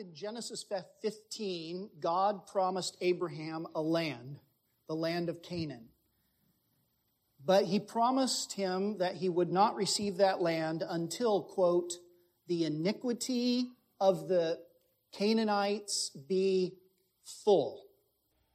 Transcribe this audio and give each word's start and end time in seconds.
in 0.00 0.14
Genesis 0.14 0.64
15, 1.02 1.90
God 2.00 2.46
promised 2.46 2.96
Abraham 3.02 3.66
a 3.74 3.82
land, 3.82 4.38
the 4.88 4.94
land 4.94 5.28
of 5.28 5.42
Canaan. 5.42 5.88
But 7.44 7.66
he 7.66 7.78
promised 7.78 8.54
him 8.54 8.96
that 8.98 9.16
he 9.16 9.28
would 9.28 9.52
not 9.52 9.76
receive 9.76 10.16
that 10.16 10.40
land 10.40 10.82
until, 10.88 11.42
quote, 11.42 11.92
the 12.46 12.64
iniquity 12.64 13.68
of 14.00 14.26
the 14.26 14.58
Canaanites 15.12 16.10
be 16.28 16.76
full, 17.44 17.84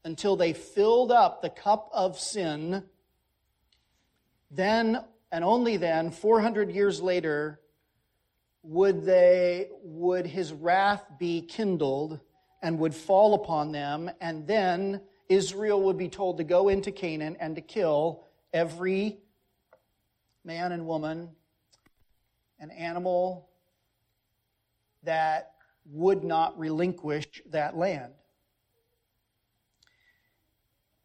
until 0.04 0.36
they 0.36 0.54
filled 0.54 1.12
up 1.12 1.44
the 1.44 1.50
cup 1.52 1.92
of 1.94 2.20
sin. 2.20 2.84
Then, 4.50 5.04
and 5.32 5.44
only 5.44 5.78
then, 5.78 6.10
400 6.10 6.72
years 6.72 7.02
later, 7.02 7.60
would 8.68 9.06
they, 9.06 9.70
would 9.84 10.26
his 10.26 10.52
wrath 10.52 11.04
be 11.20 11.42
kindled 11.42 12.20
and 12.64 12.80
would 12.80 12.96
fall 12.96 13.36
upon 13.36 13.72
them, 13.72 14.10
and 14.22 14.48
then 14.48 15.02
Israel 15.30 15.82
would 15.84 15.98
be 15.98 16.10
told 16.10 16.38
to 16.38 16.44
go 16.44 16.70
into 16.70 16.92
Canaan 16.92 17.38
and 17.40 17.56
to 17.56 17.62
kill 17.62 18.24
every 18.54 19.20
man 20.44 20.72
and 20.72 20.88
woman, 20.88 21.30
an 22.60 22.72
animal 22.72 23.50
that 25.04 25.54
would 25.86 26.24
not 26.24 26.58
relinquish 26.58 27.28
that 27.52 27.78
land. 27.78 28.14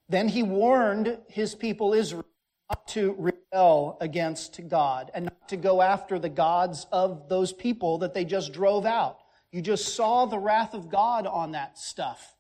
Then 0.08 0.28
he 0.28 0.42
warned 0.42 1.18
his 1.28 1.54
people 1.54 1.92
Israel 1.92 2.24
not 2.70 2.86
to 2.88 3.14
rebel 3.18 3.98
against 4.00 4.60
God 4.68 5.10
and 5.12 5.24
not 5.26 5.48
to 5.48 5.56
go 5.56 5.82
after 5.82 6.18
the 6.18 6.28
gods 6.28 6.86
of 6.92 7.28
those 7.28 7.52
people 7.52 7.98
that 7.98 8.14
they 8.14 8.24
just 8.24 8.52
drove 8.52 8.86
out. 8.86 9.18
You 9.50 9.60
just 9.60 9.94
saw 9.96 10.26
the 10.26 10.38
wrath 10.38 10.72
of 10.74 10.88
God 10.88 11.26
on 11.26 11.52
that 11.52 11.76
stuff. 11.76 12.36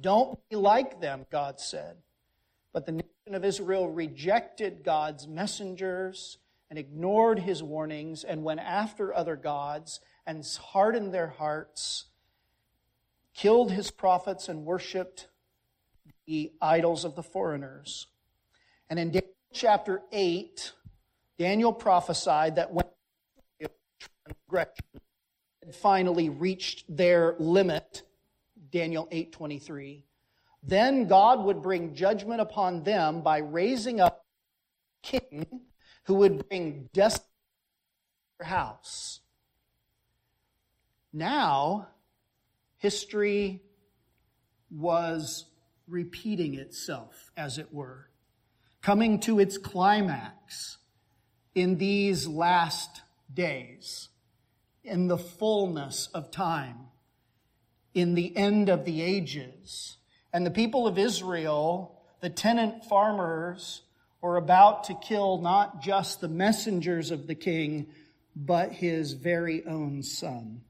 Don't 0.00 0.38
be 0.50 0.56
like 0.56 1.00
them, 1.00 1.26
God 1.30 1.60
said. 1.60 1.96
But 2.72 2.86
the 2.86 2.92
nation 2.92 3.34
of 3.34 3.44
Israel 3.44 3.88
rejected 3.88 4.82
God's 4.82 5.28
messengers 5.28 6.38
and 6.68 6.78
ignored 6.78 7.38
his 7.38 7.62
warnings 7.62 8.24
and 8.24 8.42
went 8.42 8.60
after 8.60 9.14
other 9.14 9.36
gods 9.36 10.00
and 10.26 10.44
hardened 10.60 11.14
their 11.14 11.28
hearts, 11.28 12.06
killed 13.34 13.70
his 13.70 13.90
prophets, 13.90 14.48
and 14.48 14.64
worshiped 14.64 15.28
the 16.26 16.50
idols 16.60 17.04
of 17.04 17.14
the 17.14 17.22
foreigners. 17.22 18.06
And 18.88 18.98
in 18.98 19.10
Daniel 19.10 19.32
chapter 19.52 20.02
8, 20.12 20.72
Daniel 21.38 21.72
prophesied 21.72 22.56
that 22.56 22.72
when 22.72 22.84
transgression 24.24 24.84
had 25.64 25.74
finally 25.74 26.28
reached 26.28 26.84
their 26.94 27.36
limit, 27.38 28.02
Daniel 28.70 29.08
8:23, 29.10 30.04
then 30.62 31.06
God 31.06 31.44
would 31.44 31.62
bring 31.62 31.94
judgment 31.94 32.40
upon 32.40 32.84
them 32.84 33.22
by 33.22 33.38
raising 33.38 34.00
up 34.00 34.24
a 35.04 35.06
king 35.06 35.66
who 36.04 36.14
would 36.14 36.48
bring 36.48 36.88
death 36.92 37.16
to 37.16 37.24
their 38.38 38.48
house. 38.48 39.20
Now, 41.12 41.88
history 42.78 43.62
was 44.70 45.46
repeating 45.86 46.54
itself, 46.54 47.30
as 47.36 47.58
it 47.58 47.72
were, 47.72 48.08
coming 48.82 49.20
to 49.20 49.38
its 49.38 49.58
climax 49.58 50.78
in 51.54 51.78
these 51.78 52.26
last 52.26 53.02
days, 53.32 54.08
in 54.82 55.06
the 55.06 55.18
fullness 55.18 56.08
of 56.12 56.30
time, 56.30 56.88
in 57.94 58.14
the 58.14 58.36
end 58.36 58.68
of 58.68 58.84
the 58.84 59.00
ages. 59.00 59.96
And 60.32 60.44
the 60.44 60.50
people 60.50 60.86
of 60.86 60.98
Israel, 60.98 62.02
the 62.20 62.30
tenant 62.30 62.84
farmers, 62.84 63.82
were 64.20 64.36
about 64.36 64.84
to 64.84 64.94
kill 64.94 65.38
not 65.38 65.82
just 65.82 66.20
the 66.20 66.28
messengers 66.28 67.10
of 67.10 67.26
the 67.26 67.34
king, 67.34 67.86
but 68.34 68.72
his 68.72 69.12
very 69.12 69.64
own 69.66 70.02
son. 70.02 70.62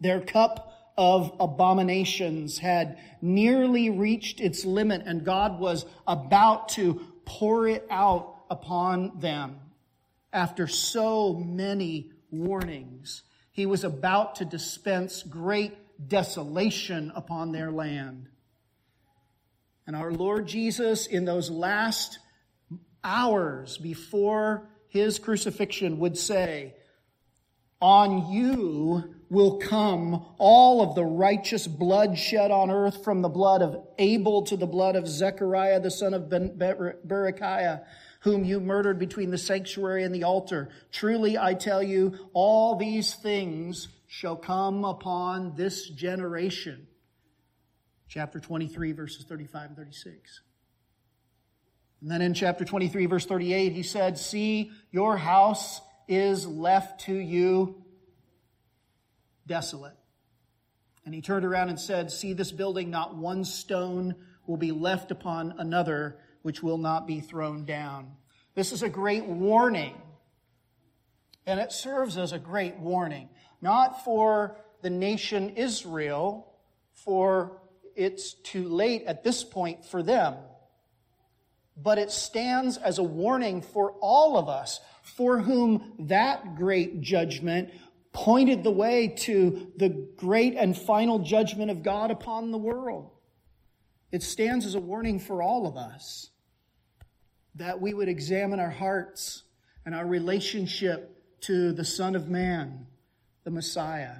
Their 0.00 0.20
cup 0.20 0.72
of 1.00 1.34
abominations 1.40 2.58
had 2.58 2.98
nearly 3.22 3.88
reached 3.88 4.38
its 4.38 4.66
limit, 4.66 5.00
and 5.06 5.24
God 5.24 5.58
was 5.58 5.86
about 6.06 6.68
to 6.70 7.00
pour 7.24 7.66
it 7.66 7.86
out 7.90 8.36
upon 8.50 9.18
them 9.18 9.60
after 10.30 10.66
so 10.66 11.32
many 11.32 12.10
warnings. 12.30 13.22
He 13.50 13.64
was 13.64 13.82
about 13.82 14.34
to 14.36 14.44
dispense 14.44 15.22
great 15.22 15.72
desolation 16.06 17.12
upon 17.14 17.52
their 17.52 17.70
land. 17.70 18.28
And 19.86 19.96
our 19.96 20.12
Lord 20.12 20.48
Jesus, 20.48 21.06
in 21.06 21.24
those 21.24 21.48
last 21.50 22.18
hours 23.02 23.78
before 23.78 24.68
his 24.88 25.18
crucifixion, 25.18 25.98
would 26.00 26.18
say, 26.18 26.74
On 27.80 28.30
you 28.30 29.14
will 29.30 29.58
come 29.58 30.26
all 30.38 30.82
of 30.82 30.94
the 30.94 31.04
righteous 31.04 31.66
blood 31.66 32.18
shed 32.18 32.50
on 32.50 32.70
earth 32.70 33.02
from 33.04 33.22
the 33.22 33.28
blood 33.28 33.62
of 33.62 33.76
Abel 33.98 34.42
to 34.42 34.56
the 34.56 34.66
blood 34.66 34.96
of 34.96 35.08
Zechariah, 35.08 35.80
the 35.80 35.90
son 35.90 36.12
of 36.12 36.24
Berechiah, 36.24 37.84
whom 38.20 38.44
you 38.44 38.60
murdered 38.60 38.98
between 38.98 39.30
the 39.30 39.38
sanctuary 39.38 40.04
and 40.04 40.14
the 40.14 40.24
altar. 40.24 40.68
Truly, 40.92 41.38
I 41.38 41.54
tell 41.54 41.82
you, 41.82 42.28
all 42.34 42.76
these 42.76 43.14
things 43.14 43.88
shall 44.08 44.36
come 44.36 44.84
upon 44.84 45.54
this 45.56 45.88
generation. 45.88 46.86
Chapter 48.08 48.40
23, 48.40 48.92
verses 48.92 49.24
35 49.24 49.68
and 49.68 49.76
36. 49.76 50.40
And 52.02 52.10
then 52.10 52.20
in 52.20 52.34
chapter 52.34 52.64
23, 52.64 53.06
verse 53.06 53.24
38, 53.24 53.72
he 53.72 53.82
said, 53.84 54.18
See, 54.18 54.72
your 54.90 55.16
house 55.16 55.80
is 56.10 56.44
left 56.44 57.02
to 57.02 57.14
you 57.14 57.82
desolate. 59.46 59.96
And 61.06 61.14
he 61.14 61.22
turned 61.22 61.44
around 61.44 61.68
and 61.70 61.78
said, 61.78 62.10
See 62.10 62.32
this 62.32 62.50
building, 62.52 62.90
not 62.90 63.16
one 63.16 63.44
stone 63.44 64.16
will 64.46 64.56
be 64.56 64.72
left 64.72 65.12
upon 65.12 65.54
another 65.58 66.18
which 66.42 66.62
will 66.62 66.78
not 66.78 67.06
be 67.06 67.20
thrown 67.20 67.64
down. 67.64 68.16
This 68.54 68.72
is 68.72 68.82
a 68.82 68.88
great 68.88 69.24
warning. 69.24 69.94
And 71.46 71.60
it 71.60 71.72
serves 71.72 72.18
as 72.18 72.32
a 72.32 72.38
great 72.38 72.76
warning, 72.76 73.28
not 73.62 74.04
for 74.04 74.56
the 74.82 74.90
nation 74.90 75.50
Israel, 75.50 76.52
for 76.92 77.60
it's 77.94 78.34
too 78.34 78.68
late 78.68 79.04
at 79.06 79.22
this 79.22 79.44
point 79.44 79.84
for 79.84 80.02
them, 80.02 80.34
but 81.82 81.98
it 81.98 82.10
stands 82.10 82.76
as 82.76 82.98
a 82.98 83.02
warning 83.02 83.62
for 83.62 83.92
all 84.00 84.36
of 84.36 84.48
us 84.48 84.80
for 85.02 85.38
whom 85.38 85.94
that 85.98 86.56
great 86.56 87.00
judgment 87.00 87.70
pointed 88.12 88.62
the 88.64 88.70
way 88.70 89.08
to 89.08 89.72
the 89.76 89.88
great 90.16 90.54
and 90.56 90.76
final 90.76 91.20
judgment 91.20 91.70
of 91.70 91.82
God 91.82 92.10
upon 92.10 92.50
the 92.50 92.58
world. 92.58 93.10
It 94.10 94.22
stands 94.22 94.66
as 94.66 94.74
a 94.74 94.80
warning 94.80 95.18
for 95.20 95.42
all 95.42 95.66
of 95.66 95.76
us 95.76 96.30
that 97.54 97.80
we 97.80 97.94
would 97.94 98.08
examine 98.08 98.60
our 98.60 98.70
hearts 98.70 99.44
and 99.86 99.94
our 99.94 100.06
relationship 100.06 101.16
to 101.42 101.72
the 101.72 101.84
Son 101.84 102.14
of 102.14 102.28
Man, 102.28 102.86
the 103.44 103.50
Messiah. 103.50 104.16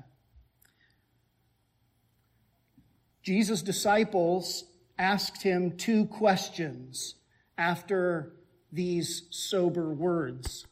Jesus' 3.22 3.62
disciples 3.62 4.64
asked 4.98 5.42
him 5.42 5.76
two 5.76 6.06
questions 6.06 7.16
after 7.60 8.32
these 8.72 9.24
sober 9.28 9.92
words. 9.92 10.66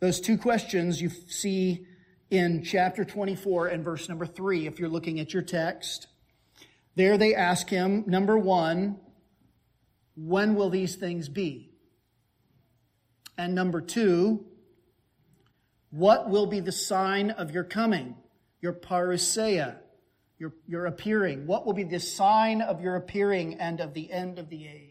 Those 0.00 0.20
two 0.20 0.36
questions 0.36 1.00
you 1.00 1.08
see 1.28 1.86
in 2.30 2.64
chapter 2.64 3.04
24 3.04 3.68
and 3.68 3.84
verse 3.84 4.08
number 4.08 4.26
3, 4.26 4.66
if 4.66 4.80
you're 4.80 4.88
looking 4.88 5.20
at 5.20 5.32
your 5.32 5.42
text. 5.42 6.08
There 6.96 7.16
they 7.16 7.34
ask 7.34 7.68
him, 7.70 8.02
number 8.08 8.36
one, 8.36 8.98
when 10.16 10.56
will 10.56 10.68
these 10.68 10.96
things 10.96 11.28
be? 11.28 11.70
And 13.38 13.54
number 13.54 13.80
two, 13.80 14.44
what 15.90 16.28
will 16.28 16.46
be 16.46 16.60
the 16.60 16.72
sign 16.72 17.30
of 17.30 17.52
your 17.52 17.64
coming, 17.64 18.16
your 18.60 18.72
parousia, 18.72 19.76
your, 20.38 20.54
your 20.66 20.86
appearing? 20.86 21.46
What 21.46 21.66
will 21.66 21.72
be 21.72 21.84
the 21.84 22.00
sign 22.00 22.62
of 22.62 22.80
your 22.80 22.96
appearing 22.96 23.54
and 23.54 23.80
of 23.80 23.94
the 23.94 24.10
end 24.10 24.38
of 24.38 24.50
the 24.50 24.66
age? 24.66 24.89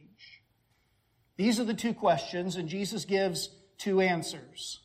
These 1.40 1.58
are 1.62 1.64
the 1.64 1.74
two 1.74 1.94
questions, 1.94 2.58
and 2.58 2.68
Jesus 2.68 3.06
gives 3.06 3.48
two 3.78 4.02
answers. 4.02 4.82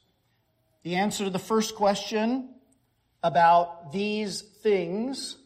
The 0.84 0.94
answer 0.94 1.24
to 1.24 1.30
the 1.30 1.40
first 1.40 1.74
question 1.74 2.54
about 3.24 3.90
these 3.90 4.42
things 4.62 5.36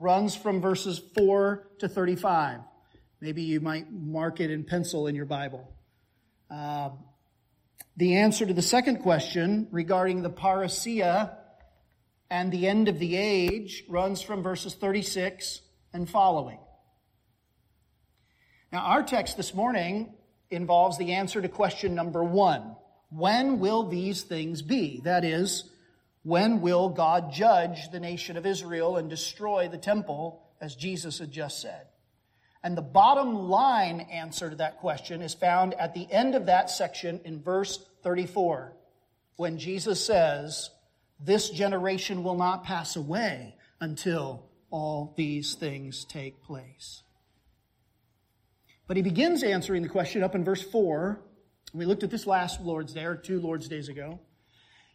runs 0.00 0.34
from 0.34 0.60
verses 0.60 1.00
4 1.14 1.68
to 1.78 1.88
35. 1.88 2.62
Maybe 3.20 3.42
you 3.42 3.60
might 3.60 3.92
mark 3.92 4.40
it 4.40 4.50
in 4.50 4.64
pencil 4.64 5.06
in 5.06 5.14
your 5.14 5.24
Bible. 5.24 5.72
Uh, 6.50 6.90
the 7.96 8.16
answer 8.16 8.44
to 8.44 8.52
the 8.52 8.60
second 8.60 9.02
question 9.02 9.68
regarding 9.70 10.22
the 10.22 10.30
parousia 10.30 11.36
and 12.28 12.50
the 12.50 12.66
end 12.66 12.88
of 12.88 12.98
the 12.98 13.14
age 13.14 13.84
runs 13.88 14.20
from 14.20 14.42
verses 14.42 14.74
36 14.74 15.60
and 15.92 16.10
following. 16.10 16.58
Now, 18.72 18.80
our 18.80 19.04
text 19.04 19.36
this 19.36 19.54
morning 19.54 20.15
involves 20.50 20.98
the 20.98 21.12
answer 21.12 21.40
to 21.40 21.48
question 21.48 21.94
number 21.94 22.22
one 22.22 22.76
When 23.10 23.58
will 23.58 23.84
these 23.88 24.22
things 24.22 24.62
be? 24.62 25.00
That 25.04 25.24
is, 25.24 25.70
when 26.22 26.60
will 26.60 26.88
God 26.88 27.32
judge 27.32 27.90
the 27.90 28.00
nation 28.00 28.36
of 28.36 28.46
Israel 28.46 28.96
and 28.96 29.08
destroy 29.08 29.68
the 29.68 29.78
temple, 29.78 30.42
as 30.60 30.74
Jesus 30.74 31.18
had 31.18 31.30
just 31.30 31.60
said? 31.60 31.86
And 32.62 32.76
the 32.76 32.82
bottom 32.82 33.48
line 33.48 34.00
answer 34.00 34.50
to 34.50 34.56
that 34.56 34.78
question 34.78 35.22
is 35.22 35.34
found 35.34 35.74
at 35.74 35.94
the 35.94 36.10
end 36.10 36.34
of 36.34 36.46
that 36.46 36.68
section 36.68 37.20
in 37.24 37.40
verse 37.40 37.78
34, 38.02 38.72
when 39.36 39.58
Jesus 39.58 40.04
says, 40.04 40.70
This 41.20 41.50
generation 41.50 42.24
will 42.24 42.34
not 42.34 42.64
pass 42.64 42.96
away 42.96 43.54
until 43.80 44.46
all 44.70 45.14
these 45.16 45.54
things 45.54 46.04
take 46.04 46.42
place. 46.42 47.02
But 48.86 48.96
he 48.96 49.02
begins 49.02 49.42
answering 49.42 49.82
the 49.82 49.88
question 49.88 50.22
up 50.22 50.34
in 50.34 50.44
verse 50.44 50.62
4. 50.62 51.20
We 51.74 51.84
looked 51.84 52.04
at 52.04 52.10
this 52.10 52.26
last 52.26 52.60
Lord's 52.60 52.92
Day, 52.92 53.04
or 53.04 53.16
two 53.16 53.40
Lord's 53.40 53.68
Days 53.68 53.88
ago. 53.88 54.20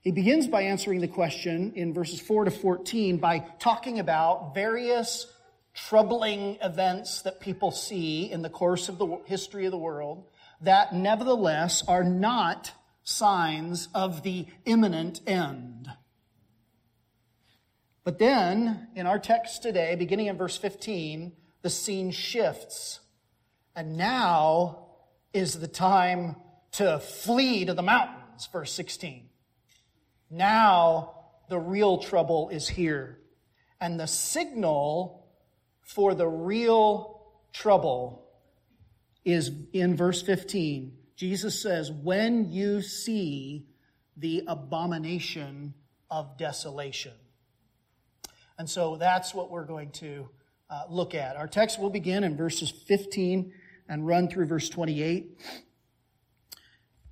He 0.01 0.11
begins 0.11 0.47
by 0.47 0.63
answering 0.63 1.01
the 1.01 1.07
question 1.07 1.73
in 1.75 1.93
verses 1.93 2.19
4 2.19 2.45
to 2.45 2.51
14 2.51 3.17
by 3.17 3.39
talking 3.59 3.99
about 3.99 4.55
various 4.55 5.27
troubling 5.73 6.57
events 6.61 7.21
that 7.21 7.39
people 7.39 7.71
see 7.71 8.31
in 8.31 8.41
the 8.41 8.49
course 8.49 8.89
of 8.89 8.97
the 8.97 9.19
history 9.25 9.65
of 9.65 9.71
the 9.71 9.77
world 9.77 10.25
that 10.61 10.93
nevertheless 10.93 11.83
are 11.87 12.03
not 12.03 12.71
signs 13.03 13.89
of 13.93 14.23
the 14.23 14.45
imminent 14.65 15.21
end. 15.27 15.89
But 18.03 18.17
then, 18.17 18.87
in 18.95 19.05
our 19.05 19.19
text 19.19 19.61
today, 19.61 19.95
beginning 19.95 20.27
in 20.27 20.37
verse 20.37 20.57
15, 20.57 21.33
the 21.61 21.69
scene 21.69 22.11
shifts. 22.11 22.99
And 23.75 23.97
now 23.97 24.87
is 25.33 25.59
the 25.59 25.67
time 25.67 26.35
to 26.73 26.99
flee 26.99 27.65
to 27.65 27.73
the 27.73 27.81
mountains, 27.81 28.47
verse 28.51 28.71
16. 28.73 29.29
Now 30.29 31.15
the 31.49 31.59
real 31.59 31.97
trouble 31.97 32.49
is 32.49 32.67
here. 32.67 33.19
And 33.79 33.99
the 33.99 34.07
signal 34.07 35.27
for 35.81 36.13
the 36.15 36.27
real 36.27 37.23
trouble 37.53 38.27
is 39.25 39.51
in 39.73 39.95
verse 39.95 40.21
15. 40.21 40.97
Jesus 41.15 41.61
says, 41.61 41.91
When 41.91 42.51
you 42.51 42.81
see 42.81 43.67
the 44.17 44.43
abomination 44.47 45.73
of 46.09 46.37
desolation. 46.37 47.13
And 48.57 48.69
so 48.69 48.95
that's 48.95 49.33
what 49.33 49.49
we're 49.49 49.65
going 49.65 49.91
to 49.91 50.29
uh, 50.69 50.83
look 50.89 51.15
at. 51.15 51.35
Our 51.35 51.47
text 51.47 51.79
will 51.79 51.89
begin 51.89 52.23
in 52.23 52.37
verses 52.37 52.69
15 52.69 53.53
and 53.91 54.07
run 54.07 54.27
through 54.27 54.47
verse 54.47 54.69
28. 54.69 55.37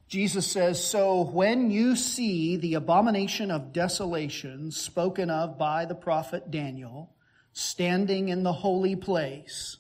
Jesus 0.08 0.48
says, 0.48 0.84
So 0.84 1.22
when 1.22 1.70
you 1.70 1.96
see 1.96 2.58
the 2.58 2.74
abomination 2.74 3.52
of 3.52 3.74
desolation 3.74 4.72
spoken 4.72 5.30
of 5.30 5.60
by 5.60 5.86
the 5.86 5.94
prophet 5.94 6.50
Daniel, 6.50 7.14
standing 7.54 8.30
in 8.30 8.44
the 8.44 8.54
holy 8.54 8.96
place. 8.96 9.78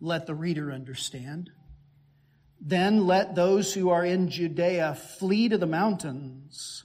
Let 0.00 0.26
the 0.26 0.34
reader 0.34 0.72
understand. 0.72 1.50
Then 2.60 3.06
let 3.06 3.34
those 3.34 3.74
who 3.74 3.90
are 3.90 4.04
in 4.04 4.30
Judea 4.30 4.94
flee 4.94 5.48
to 5.48 5.58
the 5.58 5.66
mountains. 5.66 6.84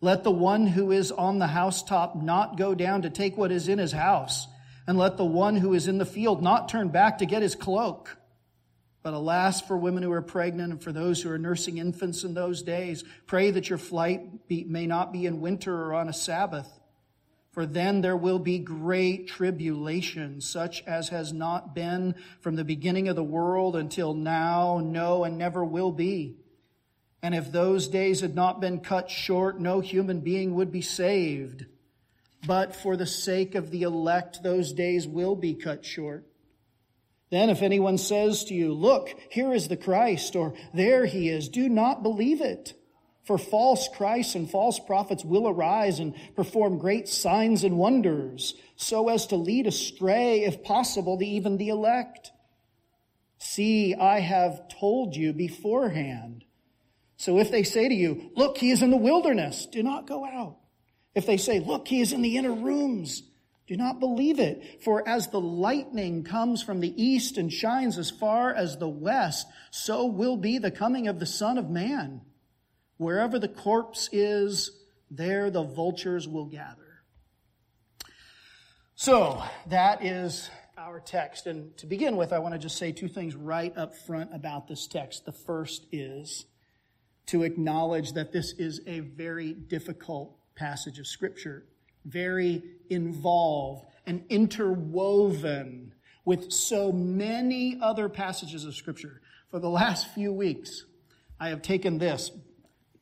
Let 0.00 0.22
the 0.22 0.30
one 0.30 0.66
who 0.66 0.92
is 0.92 1.10
on 1.10 1.38
the 1.38 1.48
housetop 1.48 2.14
not 2.14 2.56
go 2.56 2.74
down 2.74 3.02
to 3.02 3.10
take 3.10 3.36
what 3.36 3.50
is 3.50 3.68
in 3.68 3.78
his 3.78 3.92
house. 3.92 4.46
And 4.86 4.96
let 4.96 5.16
the 5.16 5.24
one 5.24 5.56
who 5.56 5.74
is 5.74 5.88
in 5.88 5.98
the 5.98 6.06
field 6.06 6.42
not 6.42 6.68
turn 6.68 6.88
back 6.88 7.18
to 7.18 7.26
get 7.26 7.42
his 7.42 7.54
cloak. 7.54 8.17
But 9.02 9.14
alas, 9.14 9.60
for 9.60 9.76
women 9.76 10.02
who 10.02 10.12
are 10.12 10.22
pregnant 10.22 10.72
and 10.72 10.82
for 10.82 10.92
those 10.92 11.22
who 11.22 11.30
are 11.30 11.38
nursing 11.38 11.78
infants 11.78 12.24
in 12.24 12.34
those 12.34 12.62
days, 12.62 13.04
pray 13.26 13.50
that 13.52 13.68
your 13.68 13.78
flight 13.78 14.48
be, 14.48 14.64
may 14.64 14.86
not 14.86 15.12
be 15.12 15.26
in 15.26 15.40
winter 15.40 15.74
or 15.74 15.94
on 15.94 16.08
a 16.08 16.12
Sabbath 16.12 16.78
for 17.58 17.66
then 17.66 18.02
there 18.02 18.16
will 18.16 18.38
be 18.38 18.60
great 18.60 19.26
tribulation, 19.26 20.40
such 20.40 20.84
as 20.86 21.08
has 21.08 21.32
not 21.32 21.74
been 21.74 22.14
from 22.38 22.54
the 22.54 22.62
beginning 22.62 23.08
of 23.08 23.16
the 23.16 23.24
world 23.24 23.74
until 23.74 24.14
now, 24.14 24.80
no, 24.80 25.24
and 25.24 25.36
never 25.36 25.64
will 25.64 25.90
be. 25.90 26.36
And 27.20 27.34
if 27.34 27.50
those 27.50 27.88
days 27.88 28.20
had 28.20 28.36
not 28.36 28.60
been 28.60 28.78
cut 28.78 29.10
short, 29.10 29.58
no 29.58 29.80
human 29.80 30.20
being 30.20 30.54
would 30.54 30.70
be 30.70 30.82
saved. 30.82 31.66
But 32.46 32.76
for 32.76 32.96
the 32.96 33.06
sake 33.06 33.56
of 33.56 33.72
the 33.72 33.82
elect, 33.82 34.44
those 34.44 34.72
days 34.72 35.08
will 35.08 35.34
be 35.34 35.54
cut 35.54 35.84
short. 35.84 36.27
Then 37.30 37.50
if 37.50 37.62
anyone 37.62 37.98
says 37.98 38.44
to 38.44 38.54
you, 38.54 38.72
look, 38.72 39.14
here 39.30 39.52
is 39.52 39.68
the 39.68 39.76
Christ, 39.76 40.34
or 40.34 40.54
there 40.72 41.04
he 41.04 41.28
is, 41.28 41.48
do 41.48 41.68
not 41.68 42.02
believe 42.02 42.40
it. 42.40 42.74
For 43.24 43.36
false 43.36 43.90
Christs 43.94 44.34
and 44.34 44.50
false 44.50 44.78
prophets 44.78 45.22
will 45.22 45.46
arise 45.46 46.00
and 46.00 46.14
perform 46.34 46.78
great 46.78 47.08
signs 47.08 47.62
and 47.62 47.76
wonders, 47.76 48.54
so 48.76 49.10
as 49.10 49.26
to 49.26 49.36
lead 49.36 49.66
astray, 49.66 50.44
if 50.44 50.62
possible, 50.62 51.18
the, 51.18 51.28
even 51.28 51.58
the 51.58 51.68
elect. 51.68 52.32
See, 53.36 53.94
I 53.94 54.20
have 54.20 54.68
told 54.68 55.14
you 55.14 55.34
beforehand. 55.34 56.44
So 57.18 57.38
if 57.38 57.50
they 57.50 57.64
say 57.64 57.88
to 57.88 57.94
you, 57.94 58.30
Look, 58.34 58.56
he 58.56 58.70
is 58.70 58.80
in 58.80 58.90
the 58.90 58.96
wilderness, 58.96 59.66
do 59.66 59.82
not 59.82 60.06
go 60.06 60.24
out. 60.24 60.56
If 61.14 61.26
they 61.26 61.36
say, 61.36 61.60
Look, 61.60 61.86
he 61.86 62.00
is 62.00 62.14
in 62.14 62.22
the 62.22 62.38
inner 62.38 62.54
rooms, 62.54 63.22
do 63.68 63.76
not 63.76 64.00
believe 64.00 64.40
it. 64.40 64.82
For 64.82 65.06
as 65.06 65.28
the 65.28 65.40
lightning 65.40 66.24
comes 66.24 66.62
from 66.62 66.80
the 66.80 67.02
east 67.02 67.36
and 67.36 67.52
shines 67.52 67.98
as 67.98 68.10
far 68.10 68.52
as 68.52 68.78
the 68.78 68.88
west, 68.88 69.46
so 69.70 70.06
will 70.06 70.38
be 70.38 70.58
the 70.58 70.70
coming 70.70 71.06
of 71.06 71.20
the 71.20 71.26
Son 71.26 71.58
of 71.58 71.68
Man. 71.68 72.22
Wherever 72.96 73.38
the 73.38 73.48
corpse 73.48 74.08
is, 74.10 74.70
there 75.10 75.50
the 75.50 75.62
vultures 75.62 76.26
will 76.26 76.46
gather. 76.46 77.02
So, 78.94 79.44
that 79.66 80.04
is 80.04 80.50
our 80.76 80.98
text. 80.98 81.46
And 81.46 81.76
to 81.76 81.86
begin 81.86 82.16
with, 82.16 82.32
I 82.32 82.38
want 82.38 82.54
to 82.54 82.58
just 82.58 82.78
say 82.78 82.90
two 82.90 83.06
things 83.06 83.36
right 83.36 83.76
up 83.76 83.94
front 83.96 84.34
about 84.34 84.66
this 84.66 84.86
text. 84.86 85.26
The 85.26 85.32
first 85.32 85.86
is 85.92 86.46
to 87.26 87.42
acknowledge 87.42 88.14
that 88.14 88.32
this 88.32 88.52
is 88.52 88.80
a 88.86 89.00
very 89.00 89.52
difficult 89.52 90.34
passage 90.56 90.98
of 90.98 91.06
Scripture, 91.06 91.66
very 92.08 92.62
involved 92.90 93.86
and 94.06 94.24
interwoven 94.28 95.92
with 96.24 96.52
so 96.52 96.92
many 96.92 97.78
other 97.80 98.08
passages 98.08 98.64
of 98.64 98.74
Scripture. 98.74 99.20
For 99.50 99.58
the 99.58 99.68
last 99.68 100.12
few 100.14 100.32
weeks, 100.32 100.84
I 101.40 101.50
have 101.50 101.62
taken 101.62 101.98
this 101.98 102.30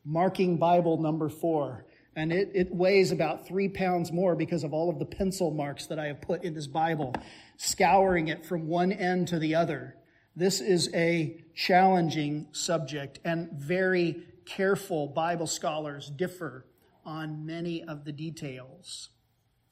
marking 0.05 0.57
Bible 0.57 0.97
number 0.97 1.29
four. 1.29 1.85
And 2.15 2.31
it, 2.31 2.51
it 2.55 2.73
weighs 2.73 3.11
about 3.11 3.47
three 3.47 3.69
pounds 3.69 4.11
more 4.11 4.35
because 4.35 4.63
of 4.63 4.73
all 4.73 4.89
of 4.89 4.97
the 4.97 5.05
pencil 5.05 5.51
marks 5.51 5.85
that 5.87 5.99
I 5.99 6.07
have 6.07 6.19
put 6.21 6.43
in 6.43 6.55
this 6.55 6.65
Bible, 6.65 7.13
scouring 7.57 8.29
it 8.29 8.45
from 8.45 8.67
one 8.67 8.91
end 8.91 9.27
to 9.27 9.39
the 9.39 9.53
other. 9.53 9.95
This 10.35 10.59
is 10.59 10.89
a 10.95 11.43
challenging 11.53 12.47
subject, 12.53 13.19
and 13.23 13.51
very 13.51 14.23
careful 14.45 15.07
Bible 15.07 15.47
scholars 15.47 16.09
differ 16.09 16.65
on 17.07 17.45
many 17.45 17.81
of 17.83 18.03
the 18.03 18.11
details. 18.11 19.09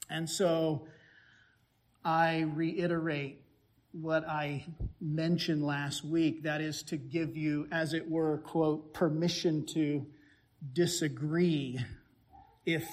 And 0.08 0.28
so 0.28 0.88
I 2.02 2.40
reiterate 2.40 3.42
what 3.92 4.26
I 4.26 4.64
mentioned 5.00 5.64
last 5.64 6.04
week 6.04 6.42
that 6.44 6.60
is 6.60 6.82
to 6.84 6.96
give 6.96 7.36
you, 7.36 7.68
as 7.70 7.92
it 7.92 8.10
were, 8.10 8.38
quote, 8.38 8.94
permission 8.94 9.66
to 9.66 10.06
disagree 10.72 11.78
if, 12.64 12.88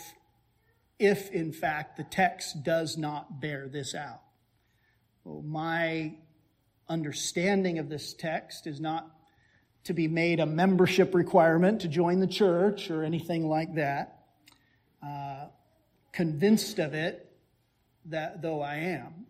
if 1.00 1.32
in 1.32 1.54
fact 1.54 1.98
the 1.98 2.04
text 2.04 2.64
does 2.64 2.98
not 2.98 3.40
bear 3.40 3.68
this 3.68 3.96
out. 3.96 4.22
Well, 5.24 5.42
my 5.42 6.16
understanding 6.90 7.80
of 7.80 7.88
this 7.90 8.14
text 8.14 8.68
is 8.68 8.82
not 8.82 9.10
to 9.86 9.94
be 9.94 10.08
made 10.08 10.40
a 10.40 10.46
membership 10.46 11.16
requirement 11.16 11.82
to 11.82 11.88
join 11.88 12.20
the 12.20 12.28
church 12.28 12.90
or 12.90 13.04
anything 13.04 13.48
like 13.48 13.76
that. 13.76 14.13
Uh, 15.06 15.48
convinced 16.12 16.80
of 16.80 16.94
it, 16.94 17.30
that 18.06 18.42
though 18.42 18.62
I 18.62 18.76
am. 18.76 19.26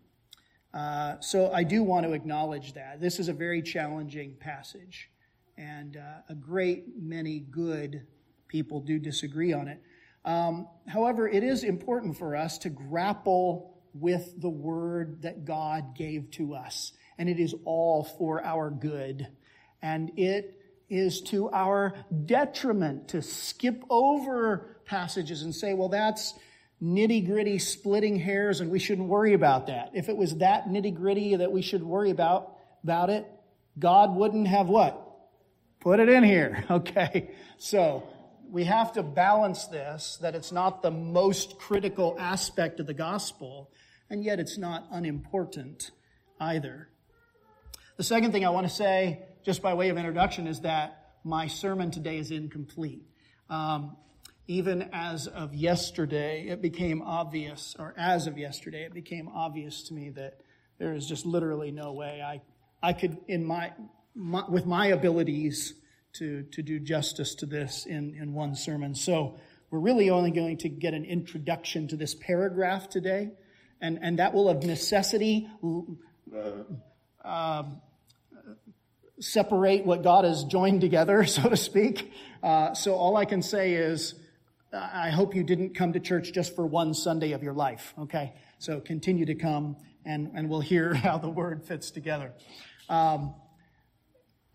Uh, 0.72 1.20
so 1.20 1.50
I 1.52 1.62
do 1.62 1.82
want 1.82 2.04
to 2.06 2.12
acknowledge 2.12 2.74
that. 2.74 3.00
This 3.00 3.18
is 3.18 3.28
a 3.28 3.32
very 3.32 3.62
challenging 3.62 4.34
passage 4.38 5.10
and 5.56 5.96
uh, 5.96 6.00
a 6.28 6.34
great 6.34 7.00
many 7.00 7.38
good 7.38 8.06
people 8.48 8.80
do 8.80 8.98
disagree 8.98 9.52
on 9.52 9.68
it. 9.68 9.80
Um, 10.24 10.68
however, 10.88 11.28
it 11.28 11.44
is 11.44 11.64
important 11.64 12.16
for 12.16 12.34
us 12.34 12.58
to 12.58 12.70
grapple 12.70 13.76
with 13.92 14.40
the 14.40 14.50
word 14.50 15.22
that 15.22 15.44
God 15.44 15.94
gave 15.96 16.30
to 16.32 16.54
us, 16.54 16.92
and 17.18 17.28
it 17.28 17.38
is 17.38 17.54
all 17.64 18.02
for 18.02 18.44
our 18.44 18.70
good. 18.70 19.28
And 19.82 20.18
it 20.18 20.58
is 20.88 21.20
to 21.22 21.50
our 21.50 21.94
detriment 22.26 23.08
to 23.08 23.22
skip 23.22 23.84
over 23.90 24.73
passages 24.84 25.42
and 25.42 25.54
say, 25.54 25.74
well, 25.74 25.88
that's, 25.88 26.34
nitty 26.82 27.26
gritty 27.26 27.58
splitting 27.58 28.16
hairs 28.16 28.60
and 28.60 28.70
we 28.70 28.78
shouldn't 28.78 29.08
worry 29.08 29.32
about 29.32 29.68
that. 29.68 29.90
If 29.94 30.08
it 30.08 30.16
was 30.16 30.36
that 30.36 30.66
nitty 30.66 30.94
gritty 30.94 31.36
that 31.36 31.50
we 31.50 31.62
should 31.62 31.82
worry 31.82 32.10
about, 32.10 32.56
about 32.82 33.10
it, 33.10 33.26
God 33.78 34.14
wouldn't 34.14 34.48
have 34.48 34.68
what? 34.68 35.00
Put 35.80 36.00
it 36.00 36.08
in 36.08 36.24
here. 36.24 36.64
Okay. 36.70 37.30
So 37.56 38.08
we 38.50 38.64
have 38.64 38.92
to 38.92 39.02
balance 39.02 39.66
this, 39.66 40.18
that 40.20 40.34
it's 40.34 40.52
not 40.52 40.82
the 40.82 40.90
most 40.90 41.58
critical 41.58 42.16
aspect 42.18 42.80
of 42.80 42.86
the 42.86 42.94
gospel, 42.94 43.70
and 44.10 44.22
yet 44.22 44.38
it's 44.38 44.58
not 44.58 44.86
unimportant 44.90 45.90
either. 46.40 46.88
The 47.96 48.02
second 48.04 48.32
thing 48.32 48.44
I 48.44 48.50
want 48.50 48.66
to 48.66 48.72
say, 48.72 49.22
just 49.44 49.62
by 49.62 49.74
way 49.74 49.88
of 49.88 49.96
introduction, 49.96 50.46
is 50.46 50.60
that 50.60 51.14
my 51.24 51.46
sermon 51.46 51.90
today 51.90 52.18
is 52.18 52.30
incomplete. 52.30 53.02
Um, 53.48 53.96
even 54.46 54.90
as 54.92 55.26
of 55.26 55.54
yesterday, 55.54 56.48
it 56.48 56.60
became 56.60 57.02
obvious, 57.02 57.74
or 57.78 57.94
as 57.96 58.26
of 58.26 58.36
yesterday, 58.36 58.84
it 58.84 58.92
became 58.92 59.28
obvious 59.28 59.84
to 59.84 59.94
me 59.94 60.10
that 60.10 60.40
there 60.78 60.94
is 60.94 61.06
just 61.06 61.24
literally 61.24 61.70
no 61.70 61.92
way 61.92 62.22
I, 62.22 62.42
I 62.86 62.92
could, 62.92 63.16
in 63.28 63.44
my, 63.44 63.72
my 64.14 64.44
with 64.48 64.66
my 64.66 64.88
abilities, 64.88 65.74
to, 66.14 66.44
to 66.52 66.62
do 66.62 66.78
justice 66.78 67.34
to 67.36 67.46
this 67.46 67.86
in, 67.86 68.14
in 68.14 68.32
one 68.34 68.54
sermon. 68.54 68.94
So 68.94 69.38
we're 69.70 69.80
really 69.80 70.10
only 70.10 70.30
going 70.30 70.58
to 70.58 70.68
get 70.68 70.94
an 70.94 71.04
introduction 71.04 71.88
to 71.88 71.96
this 71.96 72.14
paragraph 72.14 72.88
today, 72.88 73.32
and, 73.80 73.98
and 74.00 74.18
that 74.18 74.32
will 74.32 74.48
of 74.48 74.62
necessity 74.62 75.48
uh, 75.64 77.28
um, 77.28 77.80
separate 79.18 79.84
what 79.84 80.02
God 80.02 80.24
has 80.24 80.44
joined 80.44 80.80
together, 80.80 81.24
so 81.26 81.48
to 81.48 81.56
speak. 81.56 82.12
Uh, 82.42 82.74
so 82.74 82.94
all 82.94 83.16
I 83.16 83.24
can 83.24 83.42
say 83.42 83.74
is, 83.74 84.14
I 84.74 85.10
hope 85.10 85.34
you 85.34 85.44
didn't 85.44 85.74
come 85.74 85.92
to 85.92 86.00
church 86.00 86.32
just 86.32 86.56
for 86.56 86.66
one 86.66 86.94
Sunday 86.94 87.32
of 87.32 87.42
your 87.42 87.52
life, 87.52 87.94
okay? 87.98 88.32
So 88.58 88.80
continue 88.80 89.26
to 89.26 89.34
come 89.34 89.76
and, 90.04 90.32
and 90.34 90.48
we'll 90.48 90.60
hear 90.60 90.94
how 90.94 91.18
the 91.18 91.30
word 91.30 91.64
fits 91.64 91.90
together. 91.90 92.32
Um, 92.88 93.34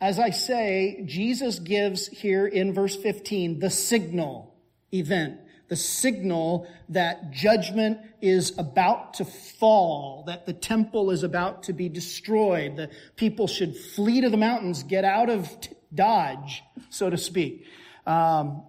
as 0.01 0.19
I 0.19 0.29
say, 0.29 1.03
Jesus 1.05 1.59
gives 1.59 2.07
here 2.07 2.47
in 2.47 2.73
verse 2.73 2.95
15 2.95 3.59
the 3.59 3.69
signal 3.69 4.55
event, 4.93 5.39
the 5.67 5.75
signal 5.75 6.67
that 6.89 7.31
judgment 7.31 7.99
is 8.21 8.57
about 8.57 9.15
to 9.15 9.25
fall, 9.25 10.23
that 10.27 10.45
the 10.45 10.53
temple 10.53 11.11
is 11.11 11.23
about 11.23 11.63
to 11.63 11.73
be 11.73 11.89
destroyed, 11.89 12.77
the 12.77 12.89
people 13.15 13.47
should 13.47 13.75
flee 13.75 14.21
to 14.21 14.29
the 14.29 14.37
mountains, 14.37 14.83
get 14.83 15.03
out 15.03 15.29
of 15.29 15.49
Dodge, 15.93 16.63
so 16.89 17.09
to 17.09 17.17
speak. 17.17 17.65
Um, 18.05 18.63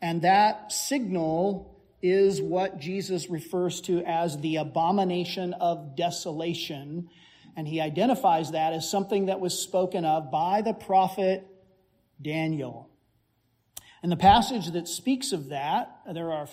and 0.00 0.22
that 0.22 0.72
signal 0.72 1.78
is 2.00 2.40
what 2.40 2.78
Jesus 2.78 3.28
refers 3.28 3.80
to 3.82 4.02
as 4.04 4.38
the 4.38 4.56
abomination 4.56 5.52
of 5.54 5.96
desolation. 5.96 7.08
And 7.56 7.66
he 7.66 7.80
identifies 7.80 8.52
that 8.52 8.72
as 8.72 8.88
something 8.88 9.26
that 9.26 9.40
was 9.40 9.58
spoken 9.58 10.04
of 10.04 10.30
by 10.30 10.62
the 10.62 10.72
prophet 10.72 11.46
Daniel. 12.22 12.88
And 14.02 14.12
the 14.12 14.16
passage 14.16 14.70
that 14.72 14.86
speaks 14.86 15.32
of 15.32 15.48
that, 15.48 16.00
there 16.12 16.32
are 16.32 16.48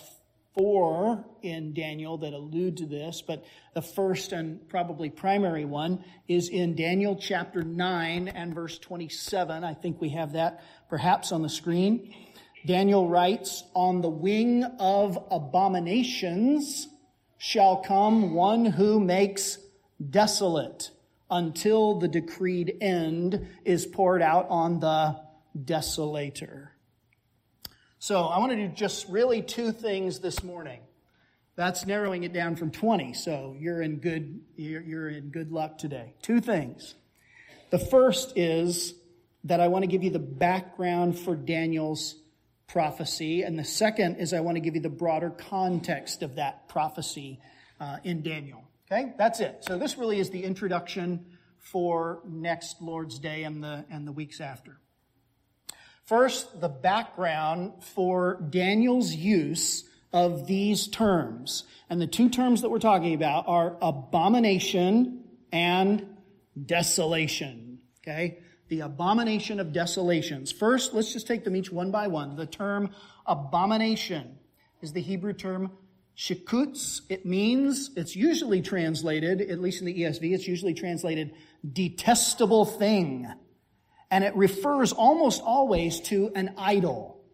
four 0.56 1.24
in 1.42 1.74
Daniel 1.74 2.16
that 2.18 2.32
allude 2.32 2.78
to 2.78 2.86
this, 2.86 3.22
but 3.22 3.44
the 3.74 3.82
first 3.82 4.32
and 4.32 4.66
probably 4.68 5.10
primary 5.10 5.64
one 5.64 6.02
is 6.26 6.48
in 6.48 6.74
Daniel 6.74 7.14
chapter 7.14 7.62
9 7.62 8.28
and 8.28 8.54
verse 8.54 8.78
27. 8.78 9.62
I 9.62 9.74
think 9.74 10.00
we 10.00 10.08
have 10.10 10.32
that 10.32 10.64
perhaps 10.88 11.30
on 11.30 11.42
the 11.42 11.48
screen. 11.48 12.12
Daniel 12.66 13.08
writes, 13.08 13.62
On 13.74 14.00
the 14.00 14.08
wing 14.08 14.64
of 14.80 15.18
abominations 15.30 16.88
shall 17.38 17.76
come 17.76 18.34
one 18.34 18.64
who 18.64 18.98
makes 18.98 19.58
desolate 20.10 20.90
until 21.30 21.98
the 21.98 22.08
decreed 22.08 22.76
end 22.80 23.48
is 23.64 23.86
poured 23.86 24.20
out 24.20 24.48
on 24.48 24.80
the 24.80 25.16
desolator. 25.56 26.68
So 27.98 28.24
I 28.24 28.38
want 28.38 28.52
to 28.52 28.56
do 28.56 28.68
just 28.68 29.08
really 29.08 29.42
two 29.42 29.72
things 29.72 30.18
this 30.18 30.42
morning. 30.42 30.80
That's 31.54 31.86
narrowing 31.86 32.24
it 32.24 32.32
down 32.32 32.56
from 32.56 32.70
20. 32.70 33.14
So 33.14 33.56
you're 33.58 33.80
in 33.80 33.96
good, 33.96 34.40
you're, 34.56 35.08
in 35.08 35.30
good 35.30 35.52
luck 35.52 35.78
today. 35.78 36.14
Two 36.20 36.40
things. 36.40 36.94
The 37.70 37.78
first 37.78 38.36
is 38.36 38.94
that 39.44 39.60
I 39.60 39.68
want 39.68 39.84
to 39.84 39.86
give 39.86 40.02
you 40.02 40.10
the 40.10 40.18
background 40.18 41.18
for 41.18 41.34
Daniel's 41.34 42.16
prophecy. 42.68 43.42
And 43.42 43.58
the 43.58 43.64
second 43.64 44.16
is 44.16 44.32
I 44.32 44.40
want 44.40 44.56
to 44.56 44.60
give 44.60 44.74
you 44.74 44.80
the 44.80 44.88
broader 44.88 45.30
context 45.30 46.22
of 46.22 46.36
that 46.36 46.68
prophecy 46.68 47.40
uh, 47.80 47.98
in 48.04 48.22
Daniel. 48.22 48.64
Okay, 48.90 49.12
that's 49.18 49.40
it. 49.40 49.58
So 49.60 49.78
this 49.78 49.98
really 49.98 50.20
is 50.20 50.30
the 50.30 50.44
introduction 50.44 51.26
for 51.58 52.20
next 52.24 52.80
Lord's 52.80 53.18
Day 53.18 53.42
and 53.42 53.62
the, 53.62 53.84
and 53.90 54.06
the 54.06 54.12
weeks 54.12 54.40
after. 54.40 54.78
First, 56.04 56.60
the 56.60 56.68
background 56.68 57.82
for 57.82 58.40
Daniel's 58.48 59.12
use 59.12 59.88
of 60.12 60.46
these 60.46 60.86
terms. 60.86 61.64
And 61.90 62.00
the 62.00 62.06
two 62.06 62.28
terms 62.28 62.62
that 62.62 62.70
we're 62.70 62.78
talking 62.78 63.14
about 63.14 63.48
are 63.48 63.76
abomination 63.82 65.24
and 65.50 66.16
desolation. 66.64 67.80
Okay? 68.00 68.38
The 68.68 68.80
abomination 68.80 69.60
of 69.60 69.72
desolations. 69.72 70.52
First, 70.52 70.94
let's 70.94 71.12
just 71.12 71.26
take 71.26 71.44
them 71.44 71.56
each 71.56 71.70
one 71.70 71.90
by 71.90 72.08
one. 72.08 72.36
The 72.36 72.46
term 72.46 72.90
abomination 73.26 74.38
is 74.80 74.92
the 74.92 75.00
Hebrew 75.00 75.32
term 75.32 75.72
shikutz. 76.16 77.02
It 77.08 77.26
means, 77.26 77.90
it's 77.96 78.16
usually 78.16 78.62
translated, 78.62 79.40
at 79.40 79.60
least 79.60 79.80
in 79.80 79.86
the 79.86 80.00
ESV, 80.00 80.34
it's 80.34 80.48
usually 80.48 80.74
translated 80.74 81.34
detestable 81.72 82.64
thing. 82.64 83.30
And 84.10 84.24
it 84.24 84.34
refers 84.36 84.92
almost 84.92 85.42
always 85.42 86.00
to 86.02 86.30
an 86.34 86.54
idol. 86.56 87.24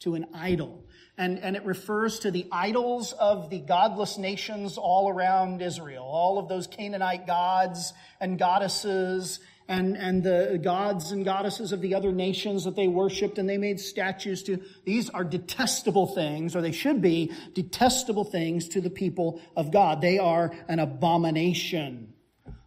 To 0.00 0.14
an 0.14 0.26
idol. 0.34 0.84
And, 1.16 1.38
and 1.38 1.54
it 1.54 1.64
refers 1.64 2.20
to 2.20 2.30
the 2.30 2.46
idols 2.50 3.12
of 3.12 3.48
the 3.50 3.60
godless 3.60 4.18
nations 4.18 4.78
all 4.78 5.08
around 5.08 5.62
Israel. 5.62 6.04
All 6.04 6.38
of 6.38 6.48
those 6.48 6.66
Canaanite 6.66 7.26
gods 7.26 7.92
and 8.20 8.38
goddesses 8.38 9.38
and, 9.68 9.96
and 9.96 10.22
the 10.22 10.60
gods 10.62 11.12
and 11.12 11.24
goddesses 11.24 11.72
of 11.72 11.80
the 11.80 11.94
other 11.94 12.12
nations 12.12 12.64
that 12.64 12.76
they 12.76 12.88
worshiped 12.88 13.38
and 13.38 13.48
they 13.48 13.56
made 13.56 13.80
statues 13.80 14.42
to. 14.44 14.60
These 14.84 15.08
are 15.10 15.24
detestable 15.24 16.06
things, 16.06 16.54
or 16.54 16.60
they 16.60 16.72
should 16.72 17.00
be 17.00 17.32
detestable 17.54 18.24
things 18.24 18.68
to 18.70 18.80
the 18.80 18.90
people 18.90 19.40
of 19.56 19.72
God. 19.72 20.00
They 20.00 20.18
are 20.18 20.52
an 20.68 20.80
abomination. 20.80 22.12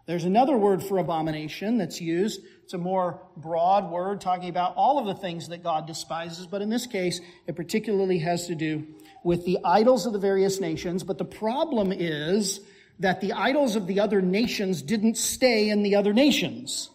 There's 0.08 0.24
another 0.24 0.58
word 0.58 0.82
for 0.82 0.98
abomination 0.98 1.77
that's 1.77 2.00
used. 2.01 2.42
It's 2.63 2.74
a 2.74 2.77
more 2.77 3.22
broad 3.36 3.92
word 3.92 4.22
talking 4.22 4.50
about 4.50 4.74
all 4.75 4.98
of 5.00 5.06
the 5.06 5.22
things 5.22 5.50
that 5.50 5.63
God 5.63 5.86
despises, 5.86 6.48
but 6.48 6.62
in 6.62 6.70
this 6.70 6.88
case, 6.88 7.22
it 7.46 7.56
particularly 7.56 8.20
has 8.20 8.48
to 8.48 8.56
do 8.56 8.88
with 9.24 9.46
the 9.46 9.60
idols 9.63 10.06
of 10.06 10.13
the 10.13 10.20
various 10.20 10.60
nations. 10.60 11.04
But 11.04 11.18
the 11.18 11.25
problem 11.25 11.92
is 11.92 12.62
that 13.00 13.22
the 13.22 13.34
idols 13.34 13.75
of 13.75 13.88
the 13.88 14.00
other 14.00 14.22
nations 14.22 14.82
didn't 14.82 15.18
stay 15.18 15.70
in 15.70 15.84
the 15.84 15.96
other 15.96 16.13
nations. 16.13 16.89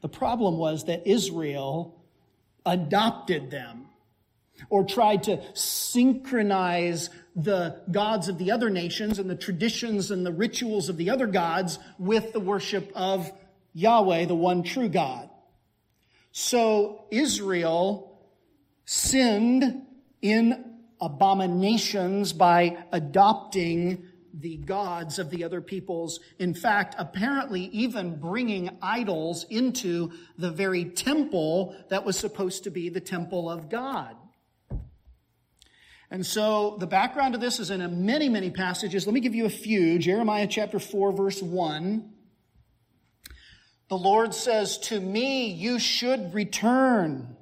The 0.00 0.08
problem 0.08 0.58
was 0.58 0.84
that 0.84 1.06
Israel 1.06 2.02
adopted 2.66 3.50
them 3.50 3.86
or 4.68 4.84
tried 4.84 5.24
to 5.24 5.40
synchronize 5.54 7.10
the 7.34 7.80
gods 7.90 8.28
of 8.28 8.38
the 8.38 8.50
other 8.50 8.68
nations 8.68 9.18
and 9.18 9.28
the 9.28 9.36
traditions 9.36 10.10
and 10.10 10.24
the 10.24 10.32
rituals 10.32 10.88
of 10.88 10.96
the 10.96 11.10
other 11.10 11.26
gods 11.26 11.78
with 11.98 12.32
the 12.32 12.40
worship 12.40 12.92
of 12.94 13.32
Yahweh, 13.74 14.26
the 14.26 14.34
one 14.34 14.62
true 14.62 14.88
God. 14.88 15.30
So 16.32 17.06
Israel 17.10 18.20
sinned 18.84 19.82
in 20.20 20.64
abominations 21.00 22.32
by 22.32 22.84
adopting 22.92 24.04
the 24.34 24.56
gods 24.56 25.18
of 25.18 25.30
the 25.30 25.44
other 25.44 25.60
peoples. 25.60 26.20
In 26.38 26.54
fact, 26.54 26.94
apparently 26.98 27.62
even 27.72 28.18
bringing 28.18 28.76
idols 28.80 29.44
into 29.50 30.12
the 30.38 30.50
very 30.50 30.84
temple 30.84 31.76
that 31.90 32.04
was 32.04 32.18
supposed 32.18 32.64
to 32.64 32.70
be 32.70 32.88
the 32.88 33.00
temple 33.00 33.50
of 33.50 33.68
God. 33.68 34.16
And 36.10 36.26
so 36.26 36.76
the 36.78 36.86
background 36.86 37.34
of 37.34 37.40
this 37.40 37.58
is 37.58 37.70
in 37.70 38.04
many, 38.04 38.28
many 38.28 38.50
passages. 38.50 39.06
Let 39.06 39.14
me 39.14 39.20
give 39.20 39.34
you 39.34 39.46
a 39.46 39.50
few. 39.50 39.98
Jeremiah 39.98 40.46
chapter 40.46 40.78
4, 40.78 41.12
verse 41.12 41.42
1. 41.42 42.12
The 43.88 43.96
Lord 43.96 44.34
says, 44.34 44.78
To 44.78 45.00
me 45.00 45.52
you 45.52 45.78
should 45.78 46.34
return. 46.34 47.36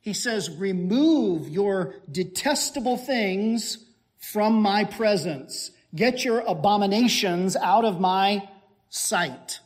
He 0.00 0.14
says, 0.14 0.50
Remove 0.50 1.50
your 1.50 1.96
detestable 2.10 2.96
things 2.96 3.84
from 4.18 4.62
my 4.62 4.84
presence. 4.84 5.70
Get 5.94 6.24
your 6.24 6.40
abominations 6.40 7.56
out 7.56 7.84
of 7.84 8.00
my 8.00 8.48
sight. 8.88 9.60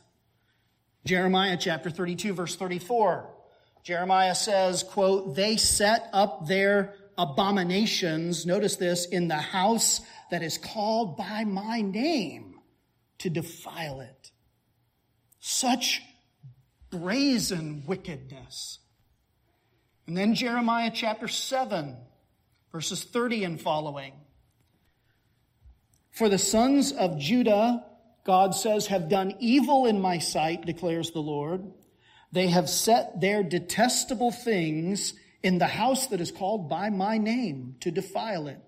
Jeremiah 1.05 1.57
chapter 1.59 1.89
32 1.89 2.33
verse 2.33 2.55
34. 2.55 3.29
Jeremiah 3.83 4.35
says, 4.35 4.81
quote, 4.83 5.35
they 5.35 5.57
set 5.57 6.09
up 6.13 6.47
their 6.47 6.95
abominations, 7.17 8.45
notice 8.45 8.77
this, 8.77 9.05
in 9.05 9.27
the 9.27 9.35
house 9.35 9.99
that 10.31 10.41
is 10.41 10.57
called 10.57 11.17
by 11.17 11.43
my 11.43 11.81
name 11.81 12.55
to 13.19 13.29
defile 13.29 13.99
it. 13.99 14.31
Such 15.41 16.01
brazen 16.89 17.83
wickedness. 17.85 18.79
And 20.07 20.15
then 20.15 20.33
Jeremiah 20.33 20.91
chapter 20.93 21.27
7, 21.27 21.97
verses 22.71 23.03
30 23.03 23.43
and 23.43 23.61
following. 23.61 24.13
For 26.13 26.29
the 26.29 26.37
sons 26.37 26.91
of 26.91 27.17
Judah, 27.17 27.83
God 28.23 28.53
says, 28.53 28.87
have 28.87 29.09
done 29.09 29.33
evil 29.39 29.87
in 29.87 29.99
my 29.99 30.19
sight, 30.19 30.63
declares 30.63 31.09
the 31.09 31.19
Lord. 31.19 31.73
They 32.31 32.47
have 32.47 32.69
set 32.69 33.19
their 33.19 33.41
detestable 33.41 34.31
things 34.31 35.15
in 35.41 35.57
the 35.57 35.65
house 35.65 36.07
that 36.07 36.21
is 36.21 36.31
called 36.31 36.69
by 36.69 36.91
my 36.91 37.17
name 37.17 37.75
to 37.79 37.89
defile 37.89 38.47
it. 38.47 38.59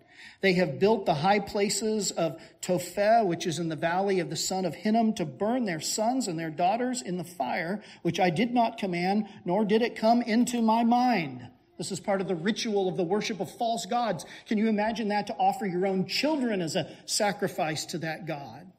They 0.42 0.54
have 0.54 0.80
built 0.80 1.06
the 1.06 1.14
high 1.14 1.40
places 1.40 2.10
of 2.12 2.42
Topheth, 2.62 3.26
which 3.26 3.46
is 3.46 3.60
in 3.60 3.70
the 3.70 3.76
valley 3.76 4.20
of 4.20 4.32
the 4.32 4.36
son 4.36 4.66
of 4.66 4.74
Hinnom, 4.74 5.14
to 5.14 5.26
burn 5.26 5.66
their 5.66 5.80
sons 5.80 6.28
and 6.28 6.40
their 6.40 6.50
daughters 6.50 7.04
in 7.04 7.18
the 7.18 7.24
fire, 7.24 7.84
which 8.02 8.20
I 8.20 8.32
did 8.32 8.54
not 8.56 8.80
command, 8.80 9.28
nor 9.46 9.66
did 9.66 9.84
it 9.84 9.96
come 9.96 10.24
into 10.24 10.64
my 10.64 10.84
mind. 10.84 11.48
This 11.78 11.92
is 11.92 12.00
part 12.00 12.22
of 12.22 12.28
the 12.28 12.36
ritual 12.36 12.88
of 12.88 12.98
the 12.98 13.04
worship 13.04 13.40
of 13.40 13.52
false 13.52 13.86
gods. 13.86 14.26
Can 14.48 14.58
you 14.58 14.68
imagine 14.68 15.10
that 15.10 15.28
to 15.28 15.34
offer 15.34 15.66
your 15.66 15.86
own 15.86 16.06
children 16.06 16.62
as 16.62 16.76
a 16.76 16.90
sacrifice 17.06 17.86
to 17.88 17.98
that 18.00 18.26
God? 18.26 18.72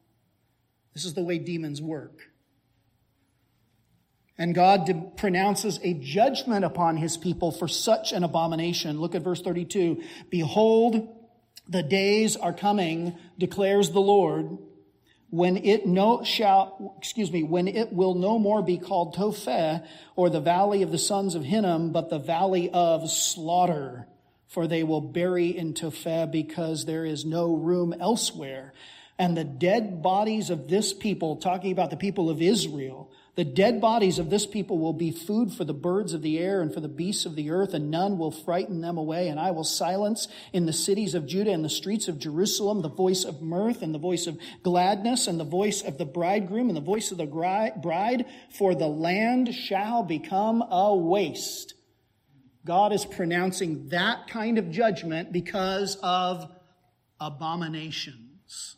This 0.95 1.05
is 1.05 1.15
the 1.15 1.23
way 1.23 1.39
demons 1.39 1.83
work. 1.83 2.31
And 4.39 4.55
God 4.55 5.17
pronounces 5.17 5.79
a 5.83 5.95
judgment 5.95 6.65
upon 6.65 6.97
his 6.97 7.17
people 7.17 7.53
for 7.53 7.69
such 7.69 8.13
an 8.13 8.23
abomination. 8.23 9.01
Look 9.01 9.15
at 9.15 9.23
verse 9.23 9.41
32. 9.41 10.03
Behold, 10.31 11.09
the 11.69 11.83
days 11.83 12.37
are 12.37 12.53
coming, 12.53 13.17
declares 13.39 13.91
the 13.91 14.01
Lord, 14.01 14.59
when 15.31 15.57
it 15.57 15.87
no 15.87 16.23
shall, 16.23 16.95
excuse 16.99 17.33
me, 17.33 17.43
when 17.43 17.69
it 17.69 17.93
will 17.93 18.15
no 18.15 18.39
more 18.39 18.63
be 18.63 18.79
called 18.79 19.15
Topheth 19.15 19.83
or 20.15 20.31
the 20.31 20.41
valley 20.41 20.83
of 20.83 20.93
the 20.93 20.99
sons 20.99 21.35
of 21.35 21.45
Hinnom, 21.45 21.93
but 21.93 22.11
the 22.11 22.19
valley 22.19 22.71
of 22.71 23.11
slaughter. 23.11 24.07
For 24.49 24.69
they 24.69 24.85
will 24.85 25.01
bury 25.01 25.49
in 25.49 25.75
Topheth 25.75 26.31
because 26.31 26.85
there 26.85 27.05
is 27.05 27.25
no 27.25 27.53
room 27.55 27.93
elsewhere. 27.99 28.73
And 29.19 29.37
the 29.37 29.45
dead 29.45 30.03
bodies 30.03 30.51
of 30.51 30.69
this 30.69 30.93
people, 30.93 31.37
talking 31.37 31.73
about 31.73 31.91
the 31.91 31.97
people 31.97 32.31
of 32.31 32.41
Israel, 32.41 33.11
the 33.37 33.45
dead 33.45 33.83
bodies 33.83 34.19
of 34.19 34.31
this 34.31 34.47
people 34.47 34.79
will 34.79 34.95
be 34.95 35.11
food 35.11 35.53
for 35.53 35.65
the 35.65 35.75
birds 35.75 36.15
of 36.15 36.23
the 36.23 36.39
air 36.39 36.63
and 36.63 36.73
for 36.73 36.81
the 36.81 36.89
beasts 36.89 37.27
of 37.27 37.37
the 37.37 37.51
earth, 37.51 37.75
and 37.75 37.91
none 37.91 38.17
will 38.17 38.31
frighten 38.31 38.81
them 38.81 38.97
away. 38.97 39.29
And 39.29 39.39
I 39.39 39.51
will 39.51 39.63
silence 39.63 40.27
in 40.55 40.65
the 40.65 40.73
cities 40.73 41.15
of 41.15 41.27
Judah 41.27 41.53
and 41.53 41.63
the 41.63 41.69
streets 41.69 42.09
of 42.09 42.19
Jerusalem 42.19 42.81
the 42.81 42.89
voice 42.89 43.25
of 43.25 43.43
mirth 43.43 43.83
and 43.83 43.95
the 43.95 43.99
voice 43.99 44.27
of 44.27 44.39
gladness 44.63 45.27
and 45.27 45.39
the 45.39 45.45
voice 45.45 45.83
of 45.83 45.99
the 45.99 46.07
bridegroom 46.07 46.69
and 46.69 46.77
the 46.77 46.81
voice 46.81 47.13
of 47.13 47.19
the 47.19 47.27
bride, 47.27 48.25
for 48.57 48.75
the 48.75 48.89
land 48.89 49.55
shall 49.55 50.03
become 50.03 50.63
a 50.63 50.97
waste. 50.97 51.75
God 52.65 52.95
is 52.95 53.05
pronouncing 53.05 53.91
that 53.91 54.29
kind 54.29 54.57
of 54.57 54.71
judgment 54.71 55.31
because 55.31 55.99
of 56.03 56.51
abominations. 57.21 58.77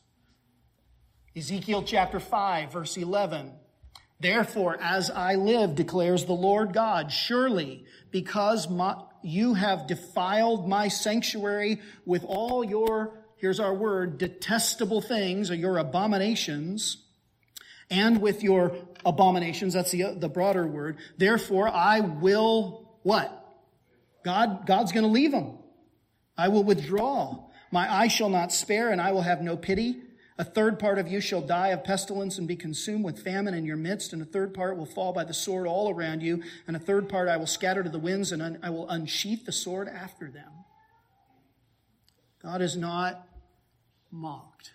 Ezekiel 1.36 1.84
chapter 1.84 2.18
5, 2.18 2.72
verse 2.72 2.96
11. 2.96 3.52
Therefore, 4.20 4.76
as 4.80 5.10
I 5.10 5.37
live, 5.37 5.75
declares 5.75 6.25
the 6.25 6.32
Lord 6.32 6.72
God, 6.72 7.12
surely 7.12 7.84
because 8.10 8.68
my, 8.68 8.96
you 9.22 9.54
have 9.54 9.87
defiled 9.87 10.68
my 10.68 10.88
sanctuary 10.88 11.80
with 12.04 12.25
all 12.26 12.64
your, 12.64 13.14
here's 13.37 13.60
our 13.60 13.75
word, 13.75 14.18
detestable 14.18 15.00
things 15.00 15.50
or 15.50 15.54
your 15.54 15.78
abominations, 15.78 17.04
and 17.90 18.20
with 18.20 18.42
your 18.42 18.76
abominations, 19.04 19.74
that's 19.74 19.92
the, 19.92 20.14
the 20.18 20.28
broader 20.28 20.66
word. 20.66 20.98
Therefore, 21.16 21.68
I 21.68 22.00
will, 22.00 22.98
what? 23.02 23.33
God, 24.24 24.66
God's 24.66 24.92
gonna 24.92 25.07
leave 25.07 25.31
them. 25.31 25.59
I 26.37 26.48
will 26.48 26.64
withdraw. 26.64 27.44
My 27.70 27.92
eye 27.92 28.09
shall 28.09 28.28
not 28.28 28.52
spare, 28.52 28.90
and 28.90 29.00
I 29.00 29.12
will 29.12 29.22
have 29.22 29.42
no 29.42 29.57
pity. 29.57 30.02
A 30.40 30.44
third 30.44 30.79
part 30.79 30.98
of 30.98 31.09
you 31.09 31.20
shall 31.20 31.40
die 31.40 31.68
of 31.68 31.83
pestilence 31.83 32.38
and 32.38 32.46
be 32.46 32.55
consumed 32.55 33.05
with 33.05 33.22
famine 33.22 33.55
in 33.55 33.64
your 33.64 33.77
midst, 33.77 34.12
and 34.12 34.22
a 34.22 34.24
third 34.24 34.55
part 34.55 34.77
will 34.77 34.87
fall 34.87 35.12
by 35.12 35.24
the 35.24 35.35
sword 35.35 35.66
all 35.66 35.90
around 35.92 36.22
you, 36.22 36.42
and 36.68 36.77
a 36.77 36.81
third 36.81 37.09
part 37.09 37.29
I 37.29 37.37
will 37.37 37.46
scatter 37.46 37.83
to 37.83 37.90
the 37.90 37.98
winds, 37.98 38.31
and 38.31 38.59
I 38.62 38.70
will 38.70 38.88
unsheath 38.88 39.44
the 39.46 39.53
sword 39.53 39.88
after 39.88 40.31
them. 40.31 40.53
God 42.40 42.62
is 42.62 42.77
not 42.77 43.27
mocked. 44.12 44.70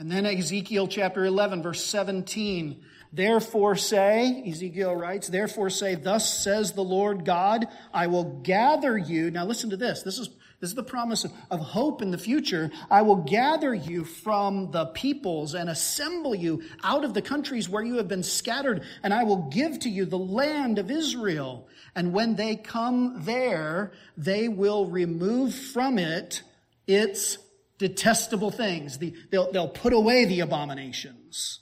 And 0.00 0.10
then 0.10 0.26
Ezekiel 0.26 0.88
chapter 0.88 1.24
11, 1.24 1.62
verse 1.62 1.84
17. 1.84 2.82
Therefore 3.12 3.76
say, 3.76 4.42
Ezekiel 4.46 4.94
writes, 4.94 5.28
therefore 5.28 5.70
say, 5.70 5.94
thus 5.94 6.42
says 6.42 6.72
the 6.72 6.82
Lord 6.82 7.24
God, 7.24 7.66
I 7.94 8.08
will 8.08 8.40
gather 8.42 8.98
you. 8.98 9.30
Now 9.30 9.46
listen 9.46 9.70
to 9.70 9.76
this. 9.76 10.02
This 10.02 10.18
is 10.18 10.28
this 10.60 10.70
is 10.70 10.76
the 10.76 10.82
promise 10.82 11.24
of, 11.50 11.60
hope 11.60 12.00
in 12.00 12.10
the 12.10 12.18
future. 12.18 12.70
I 12.90 13.02
will 13.02 13.16
gather 13.16 13.74
you 13.74 14.04
from 14.04 14.70
the 14.70 14.86
peoples 14.86 15.54
and 15.54 15.68
assemble 15.68 16.34
you 16.34 16.62
out 16.82 17.04
of 17.04 17.12
the 17.12 17.20
countries 17.20 17.68
where 17.68 17.82
you 17.82 17.96
have 17.96 18.08
been 18.08 18.22
scattered, 18.22 18.82
and 19.02 19.12
I 19.12 19.24
will 19.24 19.48
give 19.50 19.80
to 19.80 19.90
you 19.90 20.06
the 20.06 20.18
land 20.18 20.78
of 20.78 20.90
Israel. 20.90 21.68
And 21.94 22.12
when 22.14 22.36
they 22.36 22.56
come 22.56 23.24
there, 23.24 23.92
they 24.16 24.48
will 24.48 24.86
remove 24.86 25.54
from 25.54 25.98
it 25.98 26.42
its 26.86 27.36
detestable 27.78 28.50
things. 28.50 28.98
The, 28.98 29.14
they'll, 29.30 29.52
they'll 29.52 29.68
put 29.68 29.92
away 29.92 30.24
the 30.24 30.40
abominations. 30.40 31.60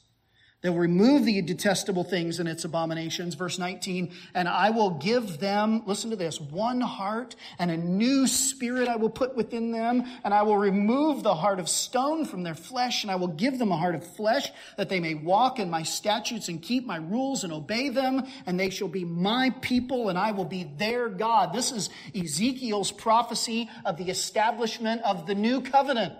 They'll 0.65 0.73
remove 0.73 1.27
the 1.27 1.43
detestable 1.43 2.05
things 2.05 2.41
and 2.41 2.49
its 2.49 2.65
abominations. 2.65 3.35
Verse 3.35 3.59
19, 3.59 4.11
and 4.33 4.49
I 4.49 4.71
will 4.71 4.93
give 4.93 5.39
them, 5.39 5.83
listen 5.85 6.09
to 6.09 6.17
this, 6.17 6.41
one 6.41 6.81
heart 6.81 7.37
and 7.59 7.71
a 7.71 7.77
new 7.77 8.27
spirit 8.27 8.89
I 8.89 8.97
will 8.97 9.11
put 9.11 9.37
within 9.37 9.73
them, 9.73 10.05
and 10.25 10.33
I 10.33 10.41
will 10.41 10.57
remove 10.57 11.23
the 11.23 11.35
heart 11.35 11.61
of 11.61 11.69
stone 11.69 12.25
from 12.25 12.45
their 12.45 12.55
flesh, 12.55 13.05
and 13.05 13.11
I 13.11 13.17
will 13.17 13.29
give 13.29 13.59
them 13.59 13.73
a 13.73 13.77
heart 13.77 13.95
of 13.95 14.07
flesh 14.17 14.51
that 14.79 14.89
they 14.89 15.01
may 15.01 15.13
walk 15.13 15.59
in 15.59 15.69
my 15.69 15.83
statutes 15.83 16.49
and 16.49 16.63
keep 16.63 16.87
my 16.87 16.97
rules 16.97 17.45
and 17.45 17.53
obey 17.53 17.91
them, 17.91 18.25
and 18.47 18.59
they 18.59 18.71
shall 18.71 18.89
be 18.89 19.05
my 19.05 19.51
people, 19.61 20.09
and 20.09 20.19
I 20.19 20.33
will 20.33 20.47
be 20.47 20.65
their 20.79 21.11
God. 21.11 21.53
This 21.53 21.73
is 21.73 21.91
Ezekiel's 22.15 22.91
prophecy 22.91 23.69
of 23.85 23.99
the 23.99 24.09
establishment 24.09 25.03
of 25.03 25.27
the 25.27 25.35
new 25.35 25.61
covenant 25.61 26.15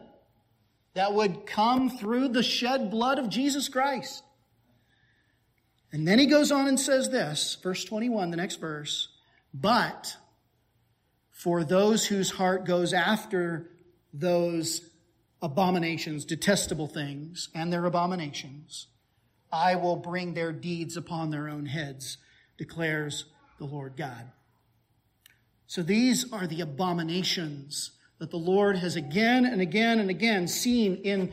that 0.93 1.15
would 1.15 1.47
come 1.47 1.89
through 1.89 2.29
the 2.29 2.43
shed 2.43 2.91
blood 2.91 3.19
of 3.19 3.31
Jesus 3.31 3.71
Christ. 3.71 4.23
And 5.95 6.09
then 6.09 6.19
he 6.19 6.27
goes 6.27 6.51
on 6.51 6.67
and 6.67 6.79
says 6.79 7.11
this, 7.11 7.57
verse 7.63 7.85
21, 7.85 8.33
the 8.33 8.37
next 8.37 8.57
verse. 8.57 9.11
But 9.55 10.17
for 11.31 11.63
those 11.63 12.05
whose 12.07 12.33
heart 12.33 12.65
goes 12.65 12.93
after 12.93 13.71
those 14.13 14.91
abominations, 15.41 16.25
detestable 16.25 16.89
things, 16.89 17.49
and 17.55 17.73
their 17.73 17.85
abominations, 17.85 18.89
I 19.53 19.77
will 19.77 19.95
bring 19.95 20.35
their 20.35 20.51
deeds 20.51 20.97
upon 20.97 21.31
their 21.31 21.49
own 21.49 21.67
heads, 21.67 22.19
declares 22.59 23.27
the 23.59 23.67
Lord 23.67 23.97
God. 23.97 24.33
So 25.69 25.81
these 25.81 26.33
are 26.33 26.49
the 26.49 26.61
abominations 26.61 27.93
that 28.19 28.33
the 28.33 28.37
Lord 28.37 28.79
has 28.79 28.97
again 28.97 29.47
and 29.47 29.61
again 29.61 30.01
and 30.01 30.11
again 30.11 30.49
seen 30.49 30.97
in 30.97 31.33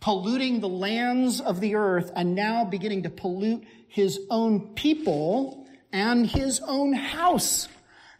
polluting 0.00 0.60
the 0.60 0.68
lands 0.68 1.40
of 1.40 1.60
the 1.60 1.74
earth 1.74 2.12
and 2.14 2.34
now 2.34 2.66
beginning 2.66 3.04
to 3.04 3.08
pollute 3.08 3.64
his 3.94 4.18
own 4.28 4.74
people 4.74 5.68
and 5.92 6.26
his 6.26 6.60
own 6.66 6.92
house. 6.92 7.68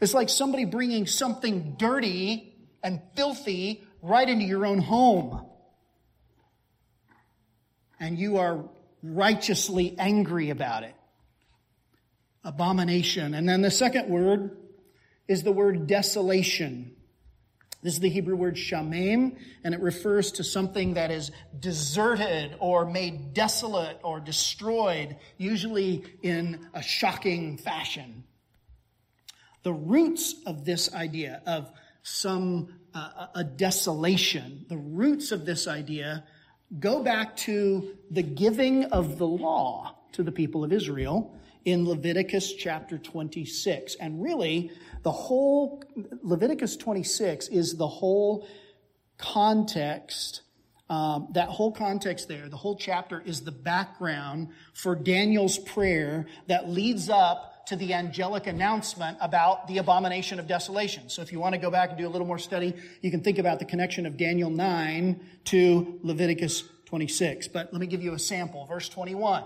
It's 0.01 0.15
like 0.15 0.29
somebody 0.29 0.65
bringing 0.65 1.05
something 1.05 1.75
dirty 1.77 2.55
and 2.81 3.01
filthy 3.17 3.83
right 4.01 4.29
into 4.29 4.45
your 4.45 4.67
own 4.67 4.79
home. 4.79 5.45
And 7.99 8.17
you 8.17 8.37
are 8.37 8.65
righteously 9.03 9.97
angry 9.99 10.51
about 10.51 10.85
it. 10.85 10.95
Abomination. 12.45 13.35
And 13.35 13.49
then 13.49 13.61
the 13.61 13.73
second 13.73 14.09
word 14.09 14.57
is 15.27 15.43
the 15.43 15.51
word 15.51 15.89
desolation. 15.89 16.95
This 17.85 17.93
is 17.93 18.01
the 18.01 18.09
Hebrew 18.09 18.35
word 18.35 18.55
shamem, 18.55 19.37
and 19.63 19.75
it 19.75 19.81
refers 19.81 20.33
to 20.33 20.45
something 20.45 20.95
that 20.95 21.11
is 21.11 21.31
deserted 21.61 22.57
or 22.59 22.87
made 22.87 23.35
desolate 23.35 24.01
or 24.03 24.21
destroyed, 24.21 25.17
usually 25.37 26.03
in 26.23 26.67
a 26.73 26.81
shocking 26.81 27.59
fashion. 27.59 28.25
The 29.65 29.75
roots 29.75 30.35
of 30.47 30.65
this 30.65 30.95
idea 30.95 31.43
of 31.47 31.71
some 32.03 32.75
uh, 32.95 33.27
a 33.35 33.45
desolation, 33.45 34.65
the 34.71 34.79
roots 34.79 35.31
of 35.31 35.45
this 35.45 35.69
idea 35.69 36.25
go 36.81 37.03
back 37.03 37.37
to 37.37 37.99
the 38.11 38.23
giving 38.23 38.85
of 38.85 39.19
the 39.19 39.27
law 39.27 39.95
to 40.13 40.23
the 40.23 40.33
people 40.33 40.65
of 40.65 40.73
Israel 40.73 41.39
in 41.67 41.87
Leviticus 41.87 42.55
chapter 42.55 42.97
26. 42.97 43.97
And 43.97 44.23
really, 44.23 44.71
the 45.05 45.13
whole, 45.13 45.85
Leviticus 46.23 46.77
26 46.77 47.49
is 47.49 47.77
the 47.77 47.87
whole 47.87 48.49
context 49.17 50.41
um, 50.91 51.29
that 51.33 51.49
whole 51.49 51.73
context 51.73 52.29
there, 52.29 52.49
the 52.49 52.59
whole 52.59 52.77
chapter 52.77 53.23
is 53.25 53.41
the 53.41 53.51
background 53.51 54.49
for 54.75 54.95
Daniel's 54.95 55.59
prayer 55.59 56.27
that 56.47 56.69
leads 56.69 57.09
up 57.09 57.67
to 57.69 57.77
the 57.77 57.95
angelic 57.95 58.47
announcement 58.47 59.17
about 59.23 59.67
the 59.67 59.79
abomination 59.79 60.39
of 60.39 60.47
desolation. 60.47 61.09
So 61.09 61.23
if 61.23 61.33
you 61.33 61.41
want 61.41 61.55
to 61.55 61.59
go 61.59 61.71
back 61.71 61.89
and 61.89 61.99
do 61.99 62.07
a 62.07 62.11
little 62.11 62.27
more 62.27 62.39
study, 62.39 62.75
you 63.01 63.11
can 63.11 63.23
think 63.23 63.39
about 63.39 63.61
the 63.61 63.65
connection 63.65 64.05
of 64.05 64.19
Daniel 64.19 64.51
9 64.51 65.21
to 65.47 66.01
Leviticus 66.03 66.65
26. 66.85 67.49
But 67.49 67.73
let 67.73 67.81
me 67.81 67.87
give 67.87 68.03
you 68.03 68.13
a 68.13 68.19
sample. 68.19 68.67
Verse 68.67 68.91
21. 68.91 69.45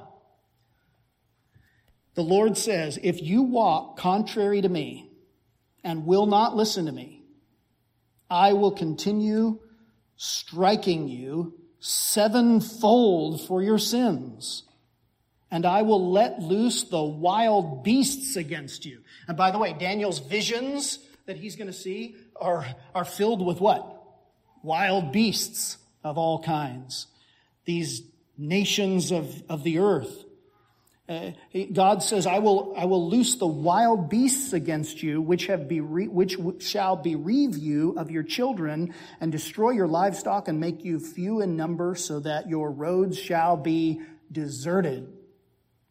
The 2.14 2.22
Lord 2.22 2.58
says, 2.58 2.98
If 3.00 3.22
you 3.22 3.42
walk 3.42 3.96
contrary 3.96 4.60
to 4.60 4.68
me 4.68 5.07
and 5.84 6.06
will 6.06 6.26
not 6.26 6.56
listen 6.56 6.86
to 6.86 6.92
me, 6.92 7.22
I 8.30 8.52
will 8.52 8.72
continue 8.72 9.58
striking 10.16 11.08
you 11.08 11.54
sevenfold 11.80 13.46
for 13.46 13.62
your 13.62 13.78
sins. 13.78 14.64
And 15.50 15.64
I 15.64 15.82
will 15.82 16.12
let 16.12 16.40
loose 16.40 16.84
the 16.84 17.02
wild 17.02 17.82
beasts 17.82 18.36
against 18.36 18.84
you. 18.84 19.00
And 19.26 19.36
by 19.36 19.50
the 19.50 19.58
way, 19.58 19.72
Daniel's 19.72 20.18
visions 20.18 20.98
that 21.24 21.36
he's 21.36 21.56
going 21.56 21.68
to 21.68 21.72
see 21.72 22.16
are, 22.36 22.66
are 22.94 23.04
filled 23.04 23.44
with 23.44 23.60
what? 23.60 24.02
Wild 24.62 25.12
beasts 25.12 25.78
of 26.04 26.18
all 26.18 26.42
kinds. 26.42 27.06
These 27.64 28.02
nations 28.36 29.10
of, 29.10 29.42
of 29.48 29.62
the 29.62 29.78
earth 29.78 30.24
uh, 31.08 31.30
God 31.72 32.02
says, 32.02 32.26
I 32.26 32.38
will, 32.38 32.74
I 32.76 32.84
will 32.84 33.08
loose 33.08 33.36
the 33.36 33.46
wild 33.46 34.10
beasts 34.10 34.52
against 34.52 35.02
you, 35.02 35.22
which 35.22 35.46
have 35.46 35.66
be, 35.66 35.80
re, 35.80 36.06
which 36.06 36.36
shall 36.58 36.96
bereave 36.96 37.56
you 37.56 37.94
of 37.96 38.10
your 38.10 38.22
children 38.22 38.92
and 39.18 39.32
destroy 39.32 39.70
your 39.70 39.86
livestock 39.86 40.48
and 40.48 40.60
make 40.60 40.84
you 40.84 41.00
few 41.00 41.40
in 41.40 41.56
number 41.56 41.94
so 41.94 42.20
that 42.20 42.48
your 42.48 42.70
roads 42.70 43.18
shall 43.18 43.56
be 43.56 44.02
deserted. 44.30 45.10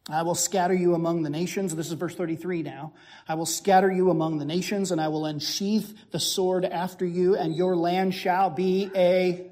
I 0.07 0.21
will 0.21 0.35
scatter 0.35 0.75
you 0.75 0.93
among 0.93 1.23
the 1.23 1.31
nations. 1.31 1.75
This 1.75 1.87
is 1.87 1.93
verse 1.93 2.15
33 2.15 2.61
now. 2.61 2.93
I 3.27 3.33
will 3.33 3.47
scatter 3.47 3.91
you 3.91 4.11
among 4.11 4.37
the 4.37 4.45
nations 4.45 4.91
and 4.91 5.01
I 5.01 5.07
will 5.07 5.25
unsheath 5.25 5.93
the 6.11 6.19
sword 6.19 6.63
after 6.63 7.05
you 7.05 7.35
and 7.35 7.55
your 7.55 7.75
land 7.75 8.13
shall 8.13 8.51
be 8.51 8.89
a 8.95 9.49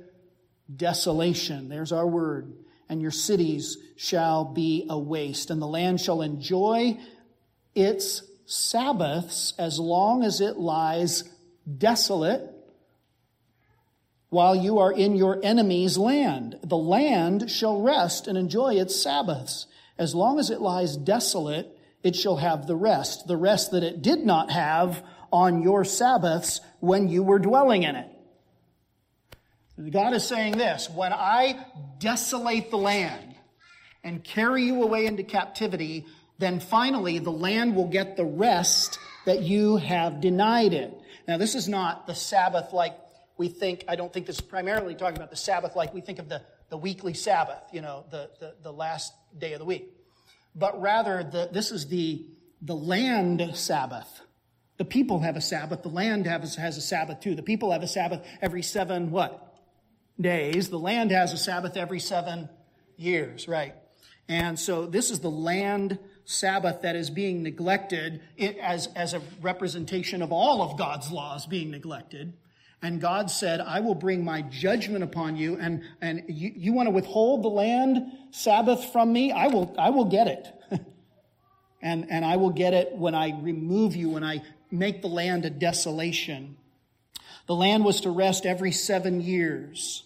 desolation. 0.73 1.69
There's 1.69 1.91
our 1.91 2.07
word 2.07 2.53
and 2.89 3.01
your 3.01 3.11
cities 3.11 3.77
shall 3.95 4.45
be 4.45 4.85
a 4.89 4.97
waste, 4.97 5.49
and 5.49 5.61
the 5.61 5.67
land 5.67 6.01
shall 6.01 6.21
enjoy 6.21 6.97
its 7.73 8.23
Sabbaths 8.45 9.53
as 9.57 9.79
long 9.79 10.23
as 10.23 10.41
it 10.41 10.57
lies 10.57 11.23
desolate 11.77 12.51
while 14.29 14.55
you 14.55 14.79
are 14.79 14.91
in 14.91 15.15
your 15.15 15.39
enemy's 15.43 15.97
land. 15.97 16.59
The 16.63 16.77
land 16.77 17.49
shall 17.49 17.81
rest 17.81 18.27
and 18.27 18.37
enjoy 18.37 18.75
its 18.75 18.95
Sabbaths. 18.95 19.67
As 19.97 20.13
long 20.13 20.39
as 20.39 20.49
it 20.49 20.61
lies 20.61 20.97
desolate, 20.97 21.77
it 22.03 22.15
shall 22.15 22.37
have 22.37 22.67
the 22.67 22.75
rest, 22.75 23.27
the 23.27 23.37
rest 23.37 23.71
that 23.71 23.83
it 23.83 24.01
did 24.01 24.19
not 24.19 24.51
have 24.51 25.03
on 25.31 25.63
your 25.63 25.83
Sabbaths 25.83 26.61
when 26.79 27.07
you 27.07 27.23
were 27.23 27.39
dwelling 27.39 27.83
in 27.83 27.95
it. 27.95 28.09
God 29.91 30.13
is 30.13 30.25
saying 30.25 30.57
this 30.57 30.89
when 30.89 31.11
I 31.11 31.65
desolate 31.99 32.71
the 32.71 32.77
land 32.77 33.35
and 34.03 34.23
carry 34.23 34.63
you 34.63 34.83
away 34.83 35.05
into 35.05 35.23
captivity, 35.23 36.05
then 36.37 36.59
finally 36.59 37.19
the 37.19 37.31
land 37.31 37.75
will 37.75 37.87
get 37.87 38.15
the 38.15 38.25
rest 38.25 38.99
that 39.25 39.41
you 39.41 39.77
have 39.77 40.21
denied 40.21 40.73
it. 40.73 40.97
Now, 41.27 41.37
this 41.37 41.55
is 41.55 41.67
not 41.67 42.07
the 42.07 42.15
Sabbath 42.15 42.71
like 42.71 42.95
we 43.37 43.49
think, 43.49 43.83
I 43.87 43.95
don't 43.95 44.13
think 44.13 44.27
this 44.27 44.35
is 44.35 44.41
primarily 44.41 44.95
talking 44.95 45.17
about 45.17 45.31
the 45.31 45.35
Sabbath 45.35 45.75
like 45.75 45.93
we 45.93 46.01
think 46.01 46.19
of 46.19 46.29
the, 46.29 46.41
the 46.69 46.77
weekly 46.77 47.13
Sabbath, 47.13 47.61
you 47.73 47.81
know, 47.81 48.05
the, 48.11 48.29
the, 48.39 48.55
the 48.61 48.71
last 48.71 49.11
day 49.37 49.53
of 49.53 49.59
the 49.59 49.65
week. 49.65 49.91
But 50.55 50.79
rather, 50.79 51.23
the, 51.23 51.49
this 51.51 51.71
is 51.71 51.87
the, 51.87 52.25
the 52.61 52.75
land 52.75 53.51
Sabbath. 53.55 54.21
The 54.77 54.85
people 54.85 55.19
have 55.19 55.35
a 55.35 55.41
Sabbath. 55.41 55.83
The 55.83 55.89
land 55.89 56.27
has, 56.27 56.55
has 56.55 56.77
a 56.77 56.81
Sabbath 56.81 57.19
too. 57.19 57.35
The 57.35 57.43
people 57.43 57.71
have 57.71 57.83
a 57.83 57.87
Sabbath 57.87 58.25
every 58.41 58.61
seven, 58.61 59.11
what? 59.11 59.54
Days. 60.19 60.69
The 60.69 60.79
land 60.79 61.11
has 61.11 61.33
a 61.33 61.37
Sabbath 61.37 61.77
every 61.77 61.99
seven 61.99 62.49
years, 62.97 63.47
right? 63.47 63.75
And 64.27 64.57
so 64.57 64.85
this 64.85 65.11
is 65.11 65.19
the 65.19 65.29
land 65.29 65.99
Sabbath 66.25 66.81
that 66.81 66.95
is 66.95 67.09
being 67.09 67.43
neglected 67.43 68.21
as, 68.39 68.87
as 68.95 69.13
a 69.13 69.21
representation 69.41 70.21
of 70.21 70.31
all 70.31 70.61
of 70.61 70.77
God's 70.77 71.11
laws 71.11 71.45
being 71.45 71.69
neglected. 71.69 72.33
And 72.81 72.99
God 72.99 73.31
said, 73.31 73.61
I 73.61 73.79
will 73.79 73.95
bring 73.95 74.23
my 74.23 74.41
judgment 74.41 75.03
upon 75.03 75.37
you, 75.37 75.57
and, 75.57 75.83
and 76.01 76.23
you, 76.27 76.51
you 76.55 76.73
want 76.73 76.87
to 76.87 76.91
withhold 76.91 77.43
the 77.43 77.49
land 77.49 78.11
Sabbath 78.31 78.91
from 78.91 79.13
me? 79.13 79.31
I 79.31 79.47
will, 79.47 79.73
I 79.77 79.89
will 79.91 80.05
get 80.05 80.27
it. 80.27 80.47
and, 81.81 82.07
and 82.09 82.25
I 82.25 82.37
will 82.37 82.51
get 82.51 82.73
it 82.73 82.95
when 82.95 83.15
I 83.15 83.39
remove 83.39 83.95
you, 83.95 84.09
when 84.09 84.23
I 84.23 84.43
make 84.71 85.01
the 85.01 85.07
land 85.07 85.45
a 85.45 85.49
desolation. 85.49 86.57
The 87.47 87.55
land 87.55 87.85
was 87.85 88.01
to 88.01 88.09
rest 88.09 88.45
every 88.45 88.71
seven 88.71 89.21
years. 89.21 90.04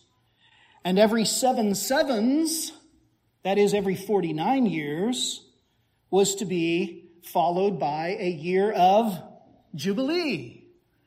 And 0.84 0.98
every 0.98 1.26
seven 1.26 1.76
sevens, 1.76 2.72
that 3.44 3.58
is 3.58 3.74
every 3.74 3.96
49 3.96 4.66
years, 4.66 5.46
was 6.10 6.36
to 6.36 6.46
be 6.46 7.10
followed 7.24 7.80
by 7.80 8.18
a 8.20 8.30
year 8.30 8.72
of 8.72 9.22
Jubilee. 9.76 10.66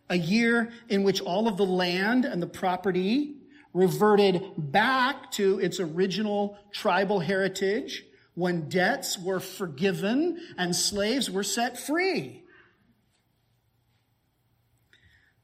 A 0.09 0.17
year 0.17 0.73
in 0.89 1.05
which 1.05 1.21
all 1.21 1.49
of 1.49 1.57
the 1.57 1.65
land 1.65 2.25
and 2.25 2.43
the 2.43 2.47
property 2.47 3.37
reverted 3.73 4.43
back 4.59 5.31
to 5.33 5.59
its 5.59 5.81
original 5.81 6.59
tribal 6.71 7.21
heritage 7.21 8.05
when 8.35 8.69
debts 8.69 9.19
were 9.19 9.41
forgiven 9.41 10.39
and 10.59 10.77
slaves 10.77 11.31
were 11.31 11.43
set 11.43 11.79
free. 11.79 12.43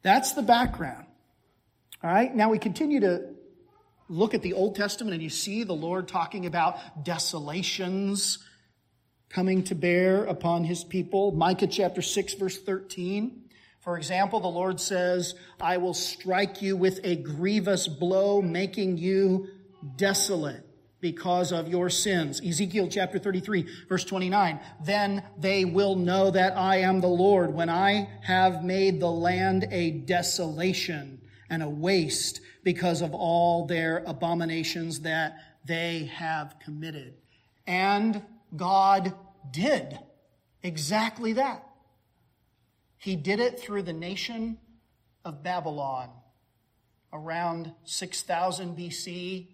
That's 0.02 0.32
the 0.32 0.42
background. 0.42 1.06
All 2.02 2.10
right, 2.10 2.34
now 2.34 2.50
we 2.50 2.58
continue 2.58 3.00
to 3.00 3.34
look 4.08 4.34
at 4.34 4.42
the 4.42 4.54
Old 4.54 4.74
Testament 4.74 5.14
and 5.14 5.22
you 5.22 5.30
see 5.30 5.64
the 5.64 5.74
Lord 5.74 6.08
talking 6.08 6.46
about 6.46 7.04
desolations 7.04 8.38
coming 9.28 9.62
to 9.64 9.74
bear 9.74 10.24
upon 10.24 10.64
his 10.64 10.84
people. 10.84 11.32
Micah 11.32 11.66
chapter 11.66 12.02
6 12.02 12.34
verse 12.34 12.58
13. 12.58 13.44
For 13.80 13.96
example, 13.96 14.40
the 14.40 14.48
Lord 14.48 14.80
says, 14.80 15.34
I 15.60 15.76
will 15.76 15.94
strike 15.94 16.60
you 16.60 16.76
with 16.76 17.00
a 17.04 17.16
grievous 17.16 17.88
blow, 17.88 18.42
making 18.42 18.98
you 18.98 19.48
desolate 19.96 20.64
because 21.00 21.52
of 21.52 21.68
your 21.68 21.88
sins. 21.88 22.40
Ezekiel 22.44 22.88
chapter 22.90 23.18
33 23.18 23.66
verse 23.88 24.04
29. 24.04 24.60
Then 24.84 25.22
they 25.38 25.64
will 25.64 25.94
know 25.94 26.30
that 26.30 26.56
I 26.56 26.78
am 26.78 27.00
the 27.00 27.06
Lord 27.06 27.54
when 27.54 27.68
I 27.68 28.08
have 28.22 28.64
made 28.64 29.00
the 29.00 29.10
land 29.10 29.68
a 29.70 29.90
desolation 29.90 31.20
and 31.48 31.62
a 31.62 31.68
waste 31.68 32.40
because 32.68 33.00
of 33.00 33.14
all 33.14 33.64
their 33.64 34.02
abominations 34.06 35.00
that 35.00 35.38
they 35.64 36.04
have 36.12 36.54
committed. 36.62 37.14
And 37.66 38.20
God 38.54 39.14
did 39.50 39.98
exactly 40.62 41.32
that. 41.32 41.66
He 42.98 43.16
did 43.16 43.40
it 43.40 43.58
through 43.58 43.84
the 43.84 43.94
nation 43.94 44.58
of 45.24 45.42
Babylon 45.42 46.10
around 47.10 47.72
6000 47.84 48.76
BC. 48.76 49.46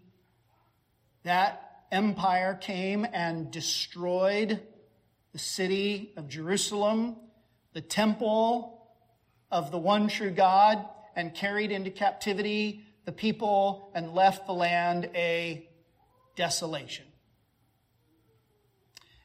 That 1.22 1.84
empire 1.92 2.58
came 2.60 3.06
and 3.12 3.48
destroyed 3.48 4.60
the 5.30 5.38
city 5.38 6.12
of 6.16 6.26
Jerusalem, 6.26 7.14
the 7.74 7.80
temple 7.80 8.88
of 9.52 9.70
the 9.70 9.78
one 9.78 10.08
true 10.08 10.32
God, 10.32 10.84
and 11.14 11.32
carried 11.32 11.70
into 11.70 11.92
captivity 11.92 12.83
the 13.04 13.12
people 13.12 13.90
and 13.94 14.14
left 14.14 14.46
the 14.46 14.52
land 14.52 15.10
a 15.14 15.68
desolation. 16.36 17.04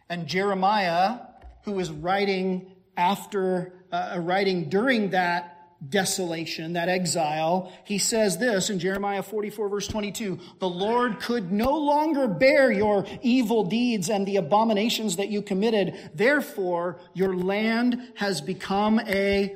And 0.10 0.28
Jeremiah, 0.28 1.20
who 1.63 1.74
was 1.74 1.92
writing 1.92 2.72
after, 2.98 3.74
uh, 3.92 4.18
writing 4.20 4.70
during 4.70 5.12
that 5.12 5.56
desolation, 5.88 6.74
that 6.74 6.89
exile, 6.89 7.72
he 7.86 7.98
says 7.98 8.38
this 8.38 8.70
in 8.70 8.80
Jeremiah 8.80 9.24
44 9.24 9.70
verse 9.70 9.88
22, 9.88 10.39
the 10.60 10.68
Lord 10.68 11.20
could 11.22 11.52
no 11.52 11.78
longer 11.78 12.28
bear 12.28 12.70
your 12.72 13.06
evil 13.22 13.63
deeds 13.63 14.10
and 14.10 14.28
the 14.28 14.38
abominations 14.38 15.15
that 15.15 15.30
you 15.30 15.42
committed. 15.42 16.12
Therefore, 16.13 17.00
your 17.13 17.36
land 17.36 18.12
has 18.15 18.42
become 18.42 19.00
a 19.00 19.56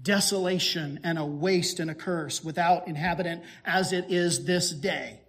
desolation 0.00 1.00
and 1.04 1.18
a 1.18 1.24
waste 1.24 1.78
and 1.78 1.90
a 1.90 1.94
curse 1.94 2.42
without 2.42 2.88
inhabitant 2.88 3.42
as 3.64 3.92
it 3.92 4.06
is 4.10 4.44
this 4.44 4.70
day. 4.70 5.20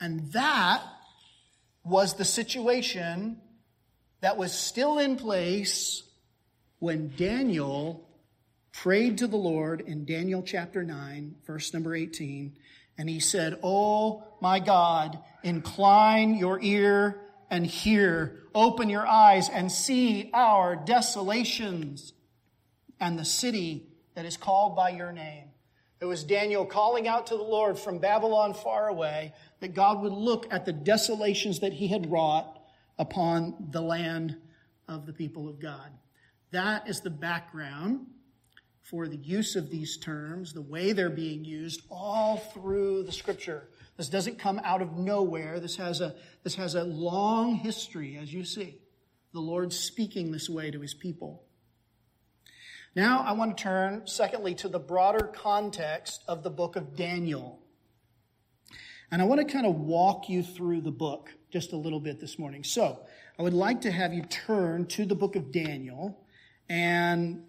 And 0.00 0.32
that 0.32 0.82
was 1.84 2.14
the 2.14 2.24
situation 2.24 3.40
that 4.20 4.36
was 4.36 4.52
still 4.52 4.98
in 4.98 5.16
place 5.16 6.02
when 6.78 7.12
Daniel 7.16 8.08
prayed 8.72 9.18
to 9.18 9.26
the 9.26 9.36
Lord 9.36 9.80
in 9.80 10.04
Daniel 10.04 10.42
chapter 10.42 10.82
9, 10.82 11.36
verse 11.46 11.72
number 11.72 11.94
18, 11.94 12.56
and 12.98 13.08
he 13.08 13.20
said, 13.20 13.58
Oh 13.62 14.24
my 14.40 14.58
God, 14.58 15.18
incline 15.42 16.34
your 16.34 16.60
ear 16.60 17.20
and 17.50 17.64
hear, 17.64 18.40
open 18.54 18.90
your 18.90 19.06
eyes 19.06 19.48
and 19.48 19.70
see 19.70 20.30
our 20.34 20.76
desolations 20.76 22.12
and 23.00 23.18
the 23.18 23.24
city 23.24 23.86
that 24.14 24.24
is 24.24 24.36
called 24.36 24.74
by 24.74 24.90
your 24.90 25.12
name. 25.12 25.44
It 26.00 26.04
was 26.04 26.24
Daniel 26.24 26.66
calling 26.66 27.08
out 27.08 27.28
to 27.28 27.36
the 27.36 27.42
Lord 27.42 27.78
from 27.78 27.98
Babylon 27.98 28.52
far 28.52 28.88
away 28.88 29.32
that 29.60 29.74
God 29.74 30.02
would 30.02 30.12
look 30.12 30.46
at 30.50 30.66
the 30.66 30.72
desolations 30.72 31.60
that 31.60 31.72
he 31.72 31.88
had 31.88 32.10
wrought 32.10 32.60
upon 32.98 33.54
the 33.70 33.80
land 33.80 34.36
of 34.88 35.06
the 35.06 35.12
people 35.12 35.48
of 35.48 35.58
God. 35.58 35.90
That 36.50 36.88
is 36.88 37.00
the 37.00 37.10
background 37.10 38.06
for 38.82 39.08
the 39.08 39.16
use 39.16 39.56
of 39.56 39.70
these 39.70 39.96
terms, 39.96 40.52
the 40.52 40.62
way 40.62 40.92
they're 40.92 41.10
being 41.10 41.44
used 41.44 41.82
all 41.90 42.36
through 42.36 43.02
the 43.02 43.12
scripture. 43.12 43.68
This 43.96 44.08
doesn't 44.08 44.38
come 44.38 44.60
out 44.62 44.82
of 44.82 44.96
nowhere. 44.96 45.58
This 45.58 45.76
has 45.76 46.00
a, 46.00 46.14
this 46.44 46.54
has 46.54 46.74
a 46.74 46.84
long 46.84 47.56
history, 47.56 48.16
as 48.16 48.32
you 48.32 48.44
see. 48.44 48.78
The 49.32 49.40
Lord 49.40 49.72
speaking 49.72 50.30
this 50.30 50.48
way 50.48 50.70
to 50.70 50.80
his 50.80 50.94
people. 50.94 51.45
Now 52.96 53.22
I 53.26 53.32
want 53.32 53.58
to 53.58 53.62
turn, 53.62 54.06
secondly, 54.06 54.54
to 54.54 54.68
the 54.68 54.78
broader 54.78 55.26
context 55.26 56.22
of 56.26 56.42
the 56.42 56.48
book 56.48 56.76
of 56.76 56.96
Daniel. 56.96 57.60
And 59.10 59.20
I 59.20 59.26
want 59.26 59.46
to 59.46 59.52
kind 59.52 59.66
of 59.66 59.74
walk 59.74 60.30
you 60.30 60.42
through 60.42 60.80
the 60.80 60.90
book 60.90 61.28
just 61.52 61.74
a 61.74 61.76
little 61.76 62.00
bit 62.00 62.20
this 62.20 62.38
morning. 62.38 62.64
So 62.64 62.98
I 63.38 63.42
would 63.42 63.52
like 63.52 63.82
to 63.82 63.90
have 63.90 64.14
you 64.14 64.22
turn 64.22 64.86
to 64.86 65.04
the 65.04 65.14
book 65.14 65.36
of 65.36 65.52
Daniel. 65.52 66.24
And 66.70 67.44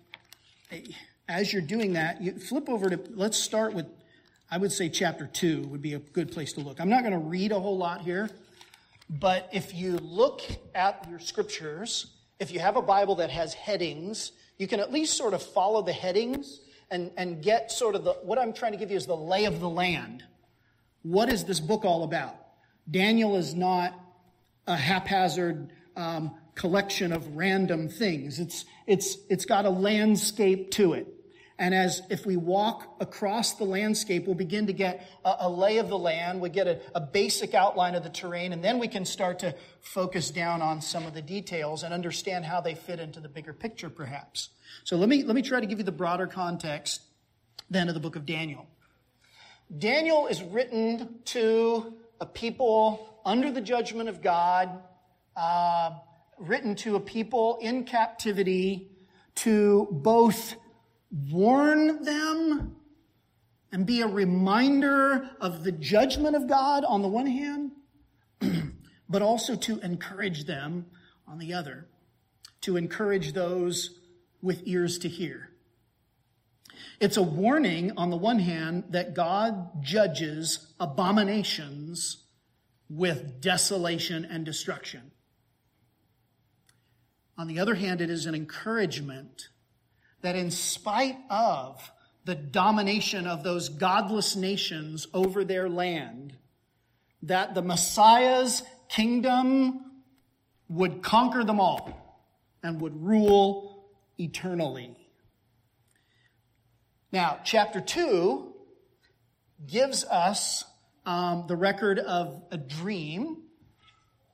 eh, 0.70 0.82
as 1.30 1.54
you're 1.54 1.62
doing 1.62 1.94
that, 1.94 2.22
you 2.22 2.34
flip 2.34 2.68
over 2.68 2.90
to, 2.90 3.00
let's 3.12 3.38
start 3.38 3.74
with, 3.74 3.86
I 4.52 4.58
would 4.58 4.74
say 4.74 4.90
chapter 4.90 5.28
two 5.28 5.62
would 5.70 5.82
be 5.82 5.94
a 5.94 6.00
good 6.00 6.30
place 6.30 6.52
to 6.54 6.60
look. 6.60 6.82
I'm 6.82 6.90
not 6.90 7.04
going 7.04 7.14
to 7.14 7.26
read 7.26 7.54
a 7.54 7.60
whole 7.62 7.78
lot 7.78 8.02
here, 8.02 8.30
but 9.10 9.48
if 9.54 9.74
you 9.74 9.96
look 10.00 10.42
at 10.76 11.08
your 11.10 11.20
scriptures, 11.20 12.08
if 12.38 12.52
you 12.52 12.60
have 12.60 12.76
a 12.76 12.82
Bible 12.82 13.16
that 13.16 13.30
has 13.30 13.54
headings, 13.54 14.34
you 14.58 14.68
can 14.68 14.80
at 14.80 14.92
least 14.92 15.18
sort 15.18 15.34
of 15.34 15.42
follow 15.42 15.82
the 15.82 15.94
headings 15.94 16.62
and, 16.90 17.12
and 17.18 17.44
get 17.44 17.72
sort 17.72 17.96
of 17.96 18.04
the, 18.04 18.14
what 18.14 18.40
I'm 18.40 18.54
trying 18.54 18.72
to 18.72 18.78
give 18.78 18.92
you 18.92 18.98
is 18.98 19.06
the 19.06 19.16
lay 19.16 19.46
of 19.46 19.60
the 19.60 19.70
land 19.70 20.24
what 21.08 21.32
is 21.32 21.46
this 21.46 21.60
book 21.60 21.86
all 21.86 22.04
about? 22.04 22.36
Daniel 22.90 23.38
is 23.38 23.56
not 23.56 23.98
a 24.66 24.76
haphazard 24.76 25.72
um, 25.96 26.36
collection 26.56 27.14
of 27.14 27.38
random 27.38 27.88
things. 27.88 28.40
It's, 28.40 28.66
it's, 28.86 29.18
it's 29.30 29.46
got 29.46 29.66
a 29.66 29.70
landscape 29.70 30.72
to 30.72 30.94
it. 30.94 31.08
And 31.60 31.74
as 31.74 32.04
if 32.10 32.26
we 32.26 32.38
walk 32.38 32.98
across 33.00 33.54
the 33.54 33.64
landscape, 33.64 34.28
we'll 34.28 34.36
begin 34.36 34.68
to 34.68 34.74
get 34.74 35.10
a, 35.26 35.36
a 35.42 35.50
lay 35.50 35.78
of 35.80 35.90
the 35.90 35.98
land. 35.98 36.40
We 36.40 36.50
get 36.50 36.68
a, 36.68 36.80
a, 36.94 37.02
basic 37.02 37.56
outline 37.56 37.96
of 37.96 38.04
the 38.04 38.12
terrain, 38.12 38.54
and 38.54 38.64
then 38.64 38.78
we 38.78 38.88
can 38.88 39.06
start 39.06 39.40
to 39.40 39.56
focus 39.82 40.30
down 40.30 40.62
on 40.62 40.82
some 40.82 41.08
of 41.08 41.16
the 41.16 41.22
details 41.22 41.82
and 41.82 41.96
understand 41.96 42.46
how 42.46 42.62
they 42.62 42.76
fit 42.76 43.00
into 43.00 43.20
the 43.20 43.30
bigger 43.30 43.54
picture, 43.54 43.90
perhaps. 43.90 44.50
So 44.84 44.98
let 44.98 45.10
me, 45.10 45.24
let 45.24 45.36
me 45.36 45.42
try 45.42 45.60
to 45.60 45.66
give 45.66 45.80
you 45.80 45.84
the 45.84 45.92
broader 45.92 46.28
context 46.28 47.02
then 47.70 47.88
of 47.88 47.96
the 47.96 48.00
book 48.00 48.16
of 48.16 48.26
Daniel. 48.26 48.68
Daniel 49.76 50.28
is 50.28 50.42
written 50.44 51.20
to 51.26 51.94
a 52.22 52.26
people 52.26 53.20
under 53.26 53.52
the 53.52 53.62
judgment 53.62 54.10
of 54.10 54.22
God, 54.22 54.70
uh, 55.36 55.92
written 56.38 56.76
to 56.76 56.96
a 56.96 57.00
people 57.00 57.58
in 57.62 57.84
captivity 57.84 58.92
to 59.36 59.88
both 59.92 60.56
warn 61.12 62.04
them 62.04 62.76
and 63.72 63.86
be 63.86 64.02
a 64.02 64.08
reminder 64.08 65.30
of 65.40 65.64
the 65.64 65.72
judgment 65.72 66.36
of 66.36 66.48
God 66.48 66.84
on 66.86 67.02
the 67.02 67.08
one 67.08 67.28
hand, 67.28 67.72
but 69.10 69.22
also 69.22 69.56
to 69.56 69.80
encourage 69.80 70.46
them 70.46 70.86
on 71.28 71.38
the 71.38 71.54
other, 71.54 71.88
to 72.62 72.78
encourage 72.78 73.34
those 73.34 74.00
with 74.42 74.62
ears 74.66 74.98
to 75.00 75.10
hear. 75.10 75.50
It's 77.00 77.18
a 77.18 77.24
warning, 77.24 77.92
on 77.98 78.10
the 78.10 78.18
one 78.18 78.40
hand, 78.40 78.86
that 78.90 79.14
God 79.14 79.84
judges 79.84 80.74
abominations 80.80 82.24
with 82.90 83.42
desolation 83.42 84.26
and 84.26 84.46
destruction. 84.46 85.12
On 87.38 87.48
the 87.48 87.60
other 87.60 87.76
hand, 87.76 88.02
it 88.02 88.10
is 88.10 88.26
an 88.26 88.34
encouragement 88.34 89.50
that 90.28 90.36
in 90.36 90.52
spite 90.52 91.18
of 91.30 91.90
the 92.26 92.36
domination 92.36 93.26
of 93.28 93.44
those 93.44 93.70
godless 93.70 94.36
nations 94.36 95.08
over 95.14 95.46
their 95.46 95.70
land, 95.70 96.36
that 97.24 97.56
the 97.56 97.62
Messiah's 97.62 98.62
kingdom 98.90 99.80
would 100.68 101.02
conquer 101.02 101.46
them 101.46 101.62
all 101.62 102.28
and 102.62 102.82
would 102.82 103.02
rule 103.02 103.88
eternally. 104.20 104.98
Now, 107.14 107.40
chapter 107.46 107.80
2 107.80 108.54
gives 109.66 110.04
us 110.04 110.66
um, 111.06 111.46
the 111.48 111.56
record 111.56 112.00
of 112.00 112.44
a 112.52 112.58
dream, 112.58 113.44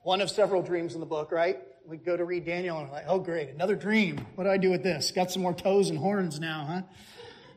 one 0.02 0.22
of 0.22 0.32
several 0.32 0.64
dreams 0.64 0.96
in 0.96 1.02
the 1.02 1.06
book, 1.06 1.32
right? 1.32 1.60
We 1.86 1.98
go 1.98 2.16
to 2.16 2.24
read 2.24 2.46
Daniel 2.46 2.80
and 2.80 2.88
we're 2.88 2.96
like, 2.96 3.06
oh, 3.08 3.20
great, 3.20 3.50
another 3.50 3.76
dream. 3.76 4.26
What 4.36 4.46
do 4.46 4.50
I 4.50 4.58
do 4.58 4.72
with 4.72 4.84
this? 4.84 5.12
Got 5.12 5.32
some 5.32 5.42
more 5.42 5.54
toes 5.54 5.90
and 5.90 6.00
horns 6.00 6.40
now, 6.40 6.66
huh? 6.68 6.82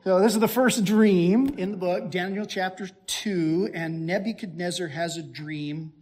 So 0.03 0.21
this 0.21 0.35
is 0.35 0.41
the 0.41 0.49
first 0.49 0.85
dream 0.85 1.55
in 1.59 1.71
the 1.71 1.77
book, 1.77 2.11
Daniel 2.11 2.45
chapter 2.45 2.89
2, 3.07 3.71
and 3.73 4.07
Nebuchadnezzar 4.07 4.89
has 4.89 5.17
a 5.17 5.23
dream 5.23 5.93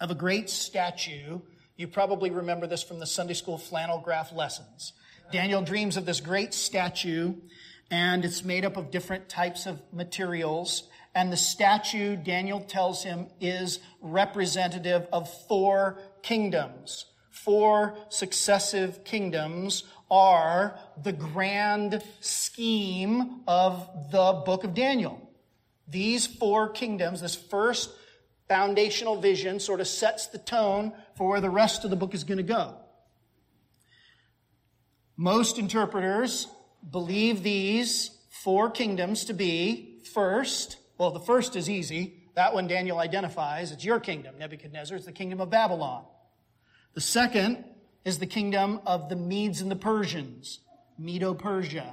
of 0.00 0.10
a 0.10 0.14
great 0.14 0.48
statue. 0.48 1.40
You 1.76 1.88
probably 1.88 2.30
remember 2.30 2.66
this 2.66 2.82
from 2.82 3.00
the 3.00 3.06
Sunday 3.06 3.34
school 3.34 3.58
flannel 3.58 4.00
graph 4.00 4.32
lessons. 4.32 4.92
Daniel 5.32 5.62
dreams 5.62 5.96
of 5.96 6.06
this 6.06 6.20
great 6.20 6.54
statue 6.54 7.34
and 7.90 8.24
it's 8.24 8.44
made 8.44 8.64
up 8.64 8.76
of 8.76 8.90
different 8.90 9.28
types 9.28 9.66
of 9.66 9.80
materials. 9.92 10.84
And 11.14 11.32
the 11.32 11.36
statue, 11.36 12.16
Daniel 12.16 12.60
tells 12.60 13.02
him, 13.02 13.28
is 13.40 13.80
representative 14.00 15.06
of 15.12 15.32
four 15.46 15.98
kingdoms. 16.22 17.06
Four 17.44 17.98
successive 18.08 19.04
kingdoms 19.04 19.84
are 20.10 20.78
the 21.02 21.12
grand 21.12 22.02
scheme 22.20 23.42
of 23.46 23.88
the 24.10 24.42
book 24.44 24.64
of 24.64 24.74
Daniel. 24.74 25.30
These 25.86 26.26
four 26.26 26.70
kingdoms, 26.70 27.20
this 27.20 27.34
first 27.34 27.90
foundational 28.48 29.20
vision 29.20 29.60
sort 29.60 29.80
of 29.80 29.86
sets 29.86 30.28
the 30.28 30.38
tone 30.38 30.92
for 31.16 31.28
where 31.28 31.40
the 31.40 31.50
rest 31.50 31.84
of 31.84 31.90
the 31.90 31.96
book 31.96 32.14
is 32.14 32.24
going 32.24 32.38
to 32.38 32.42
go. 32.42 32.74
Most 35.16 35.58
interpreters 35.58 36.48
believe 36.90 37.42
these 37.42 38.10
four 38.30 38.70
kingdoms 38.70 39.26
to 39.26 39.34
be 39.34 40.00
first, 40.14 40.78
well, 40.96 41.10
the 41.10 41.20
first 41.20 41.54
is 41.54 41.68
easy. 41.68 42.22
That 42.34 42.54
one 42.54 42.66
Daniel 42.66 42.98
identifies. 42.98 43.72
It's 43.72 43.84
your 43.84 44.00
kingdom, 44.00 44.38
Nebuchadnezzar. 44.38 44.96
It's 44.96 45.06
the 45.06 45.12
kingdom 45.12 45.40
of 45.40 45.50
Babylon. 45.50 46.04
The 46.96 47.02
second 47.02 47.62
is 48.06 48.18
the 48.18 48.26
kingdom 48.26 48.80
of 48.86 49.10
the 49.10 49.16
Medes 49.16 49.60
and 49.60 49.70
the 49.70 49.76
Persians, 49.76 50.60
Medo 50.98 51.34
Persia. 51.34 51.92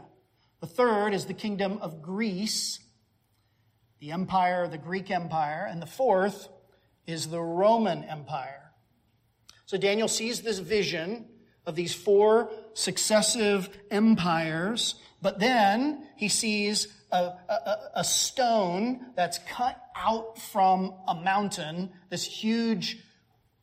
The 0.61 0.65
third 0.65 1.13
is 1.13 1.25
the 1.25 1.33
kingdom 1.33 1.77
of 1.81 2.01
Greece, 2.01 2.79
the 3.99 4.13
empire, 4.13 4.65
the 4.69 4.77
Greek 4.77 5.11
empire. 5.11 5.67
And 5.69 5.81
the 5.81 5.87
fourth 5.87 6.47
is 7.05 7.27
the 7.27 7.41
Roman 7.41 8.05
empire. 8.05 8.71
So 9.65 9.75
Daniel 9.75 10.07
sees 10.07 10.41
this 10.41 10.59
vision 10.59 11.25
of 11.65 11.75
these 11.75 11.93
four 11.93 12.49
successive 12.73 13.67
empires, 13.91 14.95
but 15.21 15.37
then 15.37 16.07
he 16.15 16.29
sees 16.29 16.87
a, 17.11 17.33
a, 17.49 17.77
a, 17.95 18.03
stone 18.05 19.07
that's 19.17 19.39
cut 19.49 19.81
out 19.97 20.37
from 20.37 20.93
a 21.09 21.15
mountain, 21.15 21.91
this 22.09 22.23
huge, 22.23 23.03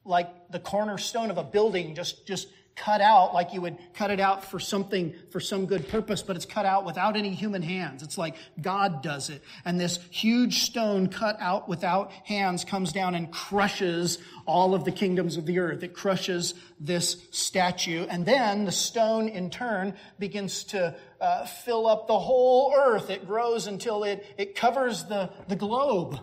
like 0.04 0.50
the 0.50 0.60
cornerstone 0.60 1.30
of 1.30 1.38
a 1.38 1.44
building, 1.44 1.94
just, 1.94 2.26
just 2.26 2.48
cut 2.80 3.02
out 3.02 3.34
like 3.34 3.52
you 3.52 3.60
would 3.60 3.76
cut 3.92 4.10
it 4.10 4.20
out 4.20 4.44
for 4.44 4.58
something, 4.58 5.14
for 5.30 5.38
some 5.38 5.66
good 5.66 5.86
purpose, 5.88 6.22
but 6.22 6.34
it's 6.34 6.46
cut 6.46 6.64
out 6.64 6.86
without 6.86 7.14
any 7.14 7.34
human 7.34 7.60
hands. 7.60 8.02
It's 8.02 8.16
like 8.16 8.36
God 8.60 9.02
does 9.02 9.28
it. 9.28 9.42
And 9.66 9.78
this 9.78 9.98
huge 10.10 10.62
stone 10.62 11.08
cut 11.08 11.36
out 11.40 11.68
without 11.68 12.10
hands 12.24 12.64
comes 12.64 12.92
down 12.92 13.14
and 13.14 13.30
crushes 13.30 14.18
all 14.46 14.74
of 14.74 14.84
the 14.84 14.92
kingdoms 14.92 15.36
of 15.36 15.44
the 15.44 15.58
earth. 15.58 15.82
It 15.82 15.92
crushes 15.92 16.54
this 16.78 17.26
statue. 17.32 18.06
And 18.08 18.24
then 18.24 18.64
the 18.64 18.72
stone 18.72 19.28
in 19.28 19.50
turn 19.50 19.94
begins 20.18 20.64
to 20.64 20.96
uh, 21.20 21.44
fill 21.44 21.86
up 21.86 22.06
the 22.06 22.18
whole 22.18 22.74
earth. 22.74 23.10
It 23.10 23.26
grows 23.26 23.66
until 23.66 24.04
it, 24.04 24.24
it 24.38 24.54
covers 24.54 25.04
the, 25.04 25.30
the 25.48 25.56
globe. 25.56 26.18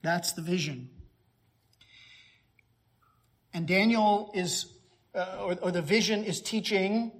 That's 0.00 0.32
the 0.32 0.42
vision. 0.42 0.88
And 3.54 3.66
Daniel 3.66 4.30
is 4.34 4.66
uh, 5.14 5.36
or, 5.40 5.56
or 5.60 5.70
the 5.70 5.82
vision 5.82 6.24
is 6.24 6.40
teaching 6.40 7.12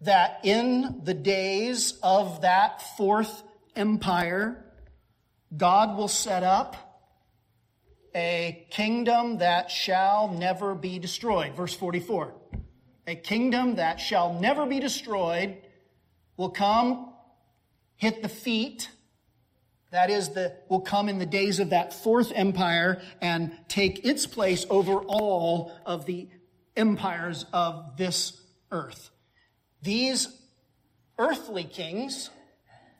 that 0.00 0.40
in 0.42 1.00
the 1.04 1.14
days 1.14 1.98
of 2.02 2.42
that 2.42 2.82
fourth 2.96 3.42
empire, 3.74 4.64
God 5.56 5.96
will 5.96 6.08
set 6.08 6.42
up 6.42 6.76
a 8.14 8.66
kingdom 8.70 9.38
that 9.38 9.70
shall 9.70 10.28
never 10.28 10.74
be 10.74 10.98
destroyed. 10.98 11.54
Verse 11.54 11.74
44. 11.74 12.34
A 13.06 13.14
kingdom 13.14 13.76
that 13.76 14.00
shall 14.00 14.34
never 14.34 14.66
be 14.66 14.80
destroyed 14.80 15.58
will 16.36 16.50
come, 16.50 17.12
hit 17.96 18.22
the 18.22 18.28
feet. 18.28 18.90
That 19.92 20.10
is, 20.10 20.30
the, 20.30 20.52
will 20.68 20.80
come 20.80 21.08
in 21.08 21.18
the 21.18 21.26
days 21.26 21.60
of 21.60 21.70
that 21.70 21.92
fourth 21.92 22.32
empire 22.34 23.00
and 23.20 23.52
take 23.68 24.04
its 24.04 24.26
place 24.26 24.66
over 24.68 24.96
all 24.96 25.72
of 25.86 26.06
the 26.06 26.28
empires 26.76 27.46
of 27.52 27.96
this 27.96 28.40
earth. 28.70 29.10
These 29.82 30.28
earthly 31.18 31.64
kings, 31.64 32.30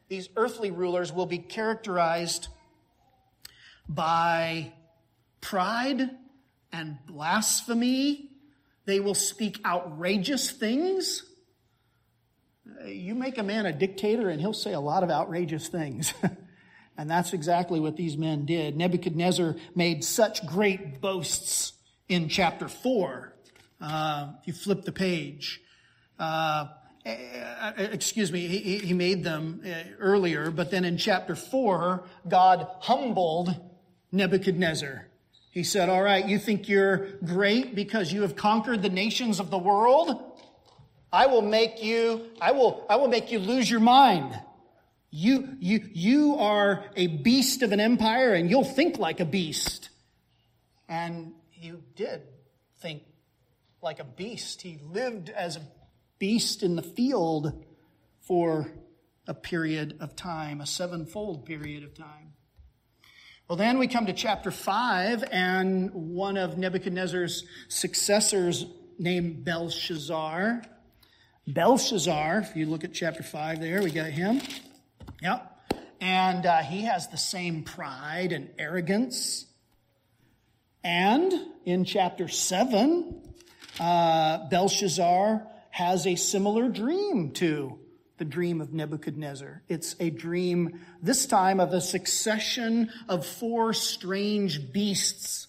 these 0.09 0.29
earthly 0.37 0.71
rulers 0.71 1.13
will 1.13 1.27
be 1.27 1.39
characterized 1.39 2.49
by 3.89 4.73
pride 5.41 6.11
and 6.73 6.99
blasphemy. 7.07 8.31
They 8.85 9.01
will 9.01 9.15
speak 9.15 9.59
outrageous 9.65 10.51
things. 10.51 11.25
You 12.87 13.15
make 13.15 13.39
a 13.39 13.43
man 13.43 13.67
a 13.67 13.73
dictator 13.73 14.29
and 14.29 14.41
he'll 14.41 14.53
say 14.53 14.73
a 14.73 14.81
lot 14.81 15.03
of 15.03 15.11
outrageous 15.11 15.69
things. 15.69 16.15
and 16.99 17.11
that's 17.11 17.33
exactly 17.33 17.81
what 17.81 17.97
these 17.97 18.17
men 18.17 18.45
did. 18.47 18.77
Nebuchadnezzar 18.77 19.57
made 19.75 20.05
such 20.05 20.47
great 20.47 21.01
boasts 21.01 21.75
in 22.09 22.29
chapter 22.29 22.69
4. 22.69 23.33
Uh, 23.81 24.29
you 24.45 24.53
flip 24.53 24.85
the 24.85 24.93
page, 24.93 25.61
uh, 26.19 26.69
uh, 27.07 27.73
excuse 27.77 28.33
me, 28.33 28.47
he, 28.47 28.79
he 28.79 28.95
made 28.95 29.23
them 29.23 29.63
uh, 29.65 29.75
earlier, 30.01 30.51
but 30.51 30.71
then 30.71 30.85
in 30.85 30.97
chapter 30.97 31.37
4, 31.37 32.05
God 32.27 32.67
humbled 32.81 33.55
Nebuchadnezzar. 34.11 35.07
He 35.51 35.63
said, 35.63 35.89
All 35.89 36.03
right, 36.03 36.27
you 36.27 36.39
think 36.39 36.69
you're 36.69 37.07
great 37.25 37.75
because 37.75 38.13
you 38.13 38.23
have 38.23 38.35
conquered 38.35 38.83
the 38.83 38.89
nations 38.89 39.41
of 39.41 39.51
the 39.51 39.59
world? 39.59 40.23
I 41.13 41.27
will 41.27 41.43
make 41.43 41.83
you, 41.83 42.27
I 42.41 42.53
will, 42.53 42.85
I 42.91 42.97
will 42.97 43.09
make 43.09 43.31
you 43.31 43.39
lose 43.39 43.71
your 43.71 43.81
mind. 43.81 44.39
You, 45.11 45.57
you, 45.59 45.89
you 45.93 46.37
are 46.37 46.85
a 46.97 47.07
beast 47.07 47.63
of 47.63 47.73
an 47.73 47.81
empire 47.81 48.35
and 48.35 48.51
you'll 48.51 48.65
think 48.65 48.99
like 48.99 49.21
a 49.21 49.25
beast. 49.25 49.89
And 50.89 51.33
you 51.55 51.83
did 51.95 52.23
think 52.81 53.03
like 53.83 53.99
a 53.99 54.05
beast. 54.05 54.63
He 54.63 54.79
lived 54.83 55.31
as 55.31 55.57
a 55.57 55.63
beast 56.19 56.63
in 56.63 56.77
the 56.77 56.83
field 56.83 57.65
for 58.21 58.71
a 59.27 59.35
period 59.35 59.97
of 60.01 60.17
time, 60.17 60.61
a 60.61 60.67
sevenfold 60.67 61.45
period 61.45 61.83
of 61.83 61.95
time. 61.95 62.33
Well, 63.49 63.57
then 63.57 63.79
we 63.79 63.87
come 63.87 64.07
to 64.07 64.13
chapter 64.13 64.51
5, 64.51 65.25
and 65.31 65.93
one 65.93 66.37
of 66.37 66.59
Nebuchadnezzar's 66.59 67.45
successors 67.69 68.67
named 68.99 69.45
Belshazzar. 69.45 70.63
Belshazzar, 71.47 72.41
if 72.41 72.57
you 72.57 72.67
look 72.67 72.83
at 72.83 72.93
chapter 72.93 73.23
5 73.23 73.61
there, 73.61 73.83
we 73.83 73.93
got 73.93 74.11
him. 74.11 74.41
Yep. 75.23 75.53
And 76.01 76.45
uh, 76.45 76.59
he 76.59 76.83
has 76.83 77.09
the 77.09 77.17
same 77.17 77.63
pride 77.63 78.33
and 78.33 78.51
arrogance. 78.59 79.47
And 80.85 81.33
in 81.65 81.85
chapter 81.85 82.29
7, 82.29 83.23
uh, 83.81 84.49
Belshazzar 84.49 85.47
has 85.71 86.07
a 86.07 86.17
similar 86.17 86.69
dream 86.69 87.33
to 87.33 87.79
the 88.19 88.25
dream 88.25 88.61
of 88.61 88.73
Nebuchadnezzar. 88.73 89.63
It's 89.69 89.95
a 90.01 90.11
dream, 90.11 90.81
this 91.03 91.27
time, 91.27 91.61
of 91.61 91.73
a 91.73 91.81
succession 91.81 92.91
of 93.09 93.27
four 93.27 93.73
strange 93.75 94.73
beasts. 94.73 95.49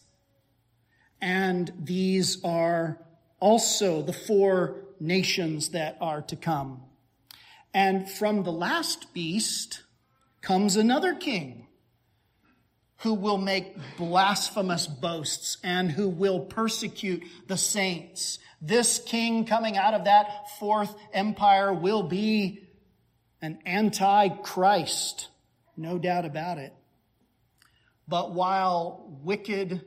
And 1.21 1.71
these 1.79 2.43
are 2.43 2.99
also 3.39 4.01
the 4.01 4.13
four 4.13 4.83
nations 4.99 5.69
that 5.69 5.97
are 6.01 6.21
to 6.23 6.35
come. 6.35 6.83
And 7.77 8.09
from 8.09 8.41
the 8.41 8.51
last 8.51 9.13
beast 9.13 9.83
comes 10.41 10.75
another 10.75 11.13
king 11.13 11.67
who 13.01 13.13
will 13.13 13.37
make 13.37 13.75
blasphemous 13.97 14.87
boasts 14.87 15.57
and 15.63 15.91
who 15.91 16.09
will 16.09 16.39
persecute 16.39 17.23
the 17.45 17.57
saints 17.57 18.39
this 18.61 18.99
king 19.05 19.45
coming 19.45 19.77
out 19.77 19.93
of 19.93 20.05
that 20.05 20.49
fourth 20.59 20.95
empire 21.13 21.71
will 21.71 22.01
be 22.01 22.67
an 23.41 23.59
antichrist. 23.67 25.27
No 25.75 25.99
doubt 25.99 26.25
about 26.25 26.57
it. 26.57 26.73
But 28.07 28.33
while 28.33 29.05
wicked 29.23 29.85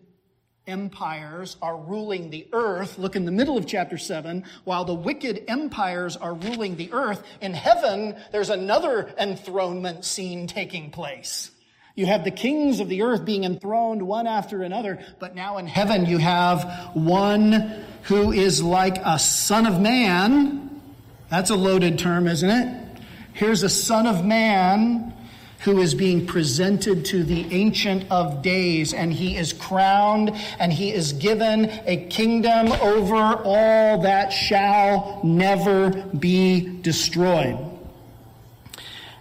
empires 0.66 1.56
are 1.62 1.76
ruling 1.76 2.30
the 2.30 2.46
earth, 2.52 2.98
look 2.98 3.16
in 3.16 3.24
the 3.24 3.32
middle 3.32 3.56
of 3.56 3.66
chapter 3.66 3.98
7, 3.98 4.44
while 4.64 4.84
the 4.84 4.94
wicked 4.94 5.44
empires 5.48 6.16
are 6.16 6.34
ruling 6.34 6.76
the 6.76 6.92
earth, 6.92 7.22
in 7.40 7.54
heaven 7.54 8.16
there's 8.32 8.50
another 8.50 9.12
enthronement 9.18 10.04
scene 10.04 10.46
taking 10.46 10.90
place. 10.90 11.50
You 11.94 12.06
have 12.06 12.24
the 12.24 12.30
kings 12.30 12.80
of 12.80 12.88
the 12.88 13.02
earth 13.02 13.24
being 13.24 13.44
enthroned 13.44 14.02
one 14.02 14.26
after 14.26 14.62
another, 14.62 15.04
but 15.18 15.34
now 15.34 15.58
in 15.58 15.66
heaven 15.66 16.06
you 16.06 16.18
have 16.18 16.90
one 16.94 17.84
who 18.04 18.32
is 18.32 18.62
like 18.62 18.98
a 19.04 19.18
son 19.18 19.66
of 19.66 19.80
man. 19.80 20.80
That's 21.28 21.50
a 21.50 21.56
loaded 21.56 21.98
term, 21.98 22.26
isn't 22.26 22.48
it? 22.48 22.86
Here's 23.32 23.62
a 23.62 23.68
son 23.68 24.06
of 24.06 24.24
man 24.24 25.14
who 25.60 25.78
is 25.78 25.94
being 25.94 26.26
presented 26.26 27.04
to 27.06 27.22
the 27.22 27.46
Ancient 27.52 28.10
of 28.10 28.42
Days, 28.42 28.94
and 28.94 29.12
he 29.12 29.36
is 29.36 29.52
crowned 29.52 30.30
and 30.58 30.72
he 30.72 30.92
is 30.92 31.12
given 31.12 31.70
a 31.86 32.06
kingdom 32.08 32.72
over 32.80 33.16
all 33.16 34.02
that 34.02 34.30
shall 34.30 35.20
never 35.22 35.90
be 35.90 36.80
destroyed. 36.80 37.58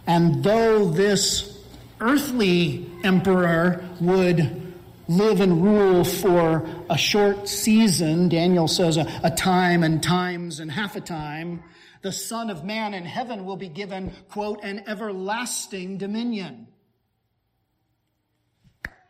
And 0.07 0.43
though 0.43 0.89
this 0.89 1.59
earthly 1.99 2.89
emperor 3.03 3.85
would 3.99 4.69
live 5.09 5.41
and 5.41 5.63
rule 5.63 6.03
for 6.03 6.69
a 6.89 6.97
short 6.97 7.49
season. 7.49 8.29
Daniel 8.29 8.67
says 8.67 8.95
a, 8.95 9.07
a, 9.23 9.31
time 9.31 9.83
and 9.83 10.03
times 10.03 10.59
and 10.59 10.71
half 10.71 10.95
a 10.95 11.01
time. 11.01 11.63
The 12.01 12.11
Son 12.11 12.49
of 12.49 12.63
Man 12.63 12.93
in 12.93 13.03
heaven 13.03 13.45
will 13.45 13.57
be 13.57 13.69
given, 13.69 14.13
quote, 14.29 14.63
an 14.63 14.83
everlasting 14.87 15.97
dominion. 15.97 16.67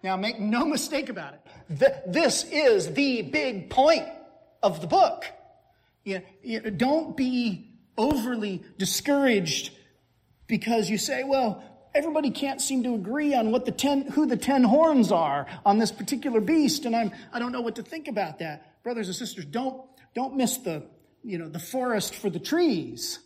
Now, 0.01 0.15
make 0.15 0.39
no 0.39 0.65
mistake 0.65 1.09
about 1.09 1.35
it. 1.35 2.03
This 2.07 2.45
is 2.45 2.93
the 2.93 3.21
big 3.21 3.69
point 3.69 4.07
of 4.63 4.81
the 4.81 4.87
book. 4.87 5.25
You, 6.03 6.21
you, 6.41 6.61
don't 6.61 7.15
be 7.15 7.69
overly 7.97 8.63
discouraged 8.77 9.71
because 10.47 10.89
you 10.89 10.97
say, 10.97 11.23
well, 11.23 11.63
everybody 11.93 12.31
can't 12.31 12.61
seem 12.61 12.83
to 12.83 12.95
agree 12.95 13.33
on 13.35 13.51
what 13.51 13.65
the 13.65 13.71
ten, 13.71 14.03
who 14.07 14.25
the 14.25 14.37
ten 14.37 14.63
horns 14.63 15.11
are 15.11 15.47
on 15.65 15.77
this 15.77 15.91
particular 15.91 16.39
beast, 16.39 16.85
and 16.85 16.95
I'm, 16.95 17.11
I 17.33 17.39
don't 17.39 17.51
know 17.51 17.61
what 17.61 17.75
to 17.75 17.83
think 17.83 18.07
about 18.07 18.39
that. 18.39 18.81
Brothers 18.83 19.07
and 19.07 19.15
sisters, 19.15 19.45
don't, 19.45 19.83
don't 20.15 20.35
miss 20.35 20.57
the, 20.57 20.83
you 21.23 21.37
know, 21.37 21.47
the 21.47 21.59
forest 21.59 22.15
for 22.15 22.29
the 22.29 22.39
trees. 22.39 23.19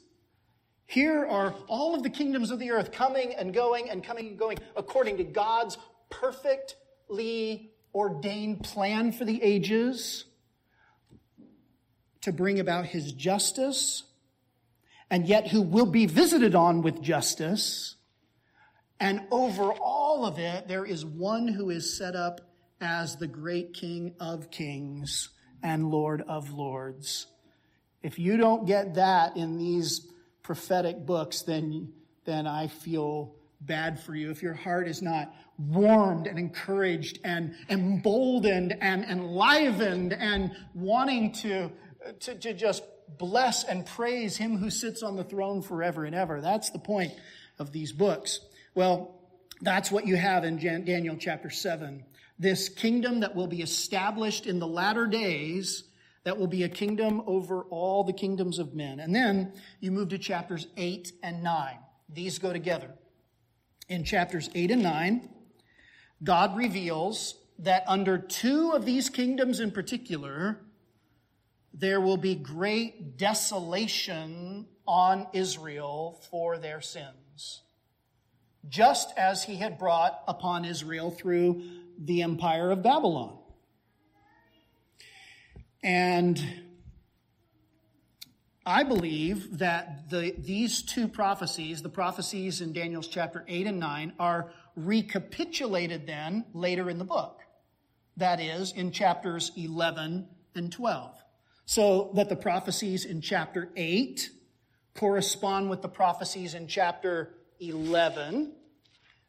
Here 0.86 1.25
are 1.25 1.56
all 1.67 1.95
of 1.95 2.03
the 2.03 2.10
kingdoms 2.10 2.51
of 2.51 2.60
the 2.60 2.71
earth 2.71 2.91
coming 2.91 3.34
and 3.34 3.53
going 3.53 3.89
and 3.89 4.03
coming 4.03 4.27
and 4.27 4.39
going 4.39 4.58
according 4.75 5.17
to 5.17 5.23
God's 5.23 5.77
perfectly 6.10 7.71
ordained 7.95 8.63
plan 8.63 9.12
for 9.12 9.25
the 9.25 9.41
ages 9.41 10.25
to 12.21 12.32
bring 12.32 12.60
about 12.60 12.86
his 12.86 13.12
justice, 13.12 14.03
and 15.10 15.27
yet 15.27 15.48
who 15.48 15.62
will 15.62 15.85
be 15.85 16.06
visited 16.06 16.56
on 16.56 16.81
with 16.81 17.02
justice 17.02 17.96
and 19.04 19.21
over 19.31 19.73
all 19.73 20.25
of 20.25 20.39
it, 20.39 20.69
there 20.69 20.85
is 20.85 21.06
one 21.06 21.50
who 21.50 21.69
is 21.69 21.98
set 21.98 22.15
up 22.15 22.39
as 22.79 23.17
the 23.17 23.27
great 23.27 23.73
King 23.73 24.15
of 24.17 24.50
kings 24.50 25.27
and 25.62 25.91
Lord 25.91 26.21
of 26.21 26.54
lords. 26.54 27.27
If 28.04 28.19
you 28.19 28.37
don't 28.37 28.67
get 28.67 28.95
that 28.95 29.37
in 29.37 29.58
these 29.58 30.08
prophetic 30.43 31.06
books, 31.06 31.41
then, 31.41 31.93
then 32.25 32.45
I 32.45 32.67
feel 32.67 33.35
bad 33.62 33.99
for 33.99 34.13
you. 34.13 34.29
If 34.29 34.43
your 34.43 34.54
heart 34.54 34.87
is 34.87 35.01
not 35.01 35.33
warmed 35.58 36.27
and 36.27 36.37
encouraged 36.37 37.19
and 37.23 37.56
emboldened 37.69 38.75
and 38.81 39.06
enlivened 39.06 40.13
and 40.13 40.51
wanting 40.73 41.31
to, 41.31 41.71
to, 42.19 42.35
to 42.35 42.54
just 42.54 42.83
bless 43.17 43.63
and 43.63 43.85
praise 43.85 44.35
him 44.35 44.58
who 44.58 44.69
sits 44.69 45.01
on 45.04 45.15
the 45.15 45.23
throne 45.23 45.62
forever 45.62 46.04
and 46.06 46.15
ever. 46.15 46.41
That's 46.41 46.71
the 46.71 46.79
point 46.79 47.13
of 47.60 47.71
these 47.71 47.93
books. 47.93 48.39
Well, 48.75 49.19
that's 49.62 49.91
what 49.91 50.08
you 50.08 50.15
have 50.17 50.43
in 50.43 50.58
Daniel 50.58 51.15
chapter 51.17 51.49
7. 51.49 52.04
This 52.39 52.67
kingdom 52.67 53.21
that 53.21 53.35
will 53.35 53.47
be 53.47 53.62
established 53.62 54.47
in 54.47 54.60
the 54.60 54.67
latter 54.67 55.06
days 55.06 55.83
that 56.24 56.38
will 56.38 56.48
be 56.48 56.63
a 56.63 56.69
kingdom 56.69 57.21
over 57.26 57.63
all 57.63 58.04
the 58.04 58.13
kingdoms 58.13 58.60
of 58.60 58.74
men. 58.74 59.00
And 59.00 59.13
then 59.13 59.54
you 59.80 59.92
move 59.92 60.10
to 60.10 60.17
chapters 60.17 60.67
8 60.78 61.12
and 61.21 61.44
9. 61.44 61.78
These 62.10 62.40
go 62.40 62.54
together. 62.54 62.92
In 63.90 64.04
chapters 64.04 64.50
8 64.56 64.71
and 64.71 64.84
9, 64.84 65.30
God 66.24 66.56
reveals 66.56 67.36
that 67.60 67.84
under 67.88 68.17
two 68.17 68.71
of 68.71 68.86
these 68.86 69.10
kingdoms 69.10 69.60
in 69.60 69.71
particular, 69.71 70.60
there 71.74 72.00
will 72.00 72.17
be 72.17 72.36
great 72.36 73.17
desolation 73.17 74.67
on 74.88 75.28
Israel 75.34 76.21
for 76.30 76.58
their 76.58 76.82
sins. 76.82 77.62
Just 78.69 79.13
as 79.17 79.44
he 79.44 79.58
had 79.58 79.78
brought 79.78 80.24
upon 80.28 80.63
Israel 80.63 81.12
through 81.12 81.63
the 81.98 82.21
empire 82.21 82.71
of 82.71 82.82
Babylon. 82.82 83.38
And 85.84 86.42
I 88.65 88.84
believe 88.84 89.60
that 89.60 90.10
the, 90.10 90.34
these 90.38 90.81
two 90.81 91.10
prophecies, 91.10 91.81
the 91.81 91.90
prophecies 91.90 92.62
in 92.62 92.71
Daniel's 92.71 93.08
chapter 93.08 93.44
8 93.48 93.67
and 93.67 93.79
9, 93.79 94.13
are 94.17 94.54
recapitulated 94.77 96.08
then 96.08 96.46
later 96.54 96.90
in 96.90 96.98
the 96.98 97.04
book. 97.04 97.42
That 98.15 98.40
is, 98.40 98.71
in 98.71 98.92
chapters 98.92 99.52
11 99.58 100.27
and 100.56 100.71
12. 100.71 101.15
So 101.65 102.12
that 102.15 102.29
the 102.29 102.36
prophecies 102.38 103.04
in 103.04 103.19
chapter 103.19 103.69
8 103.75 104.29
correspond 104.96 105.69
with 105.69 105.81
the 105.81 105.90
prophecies 105.90 106.54
in 106.54 106.67
chapter 106.67 107.34
11, 107.60 108.54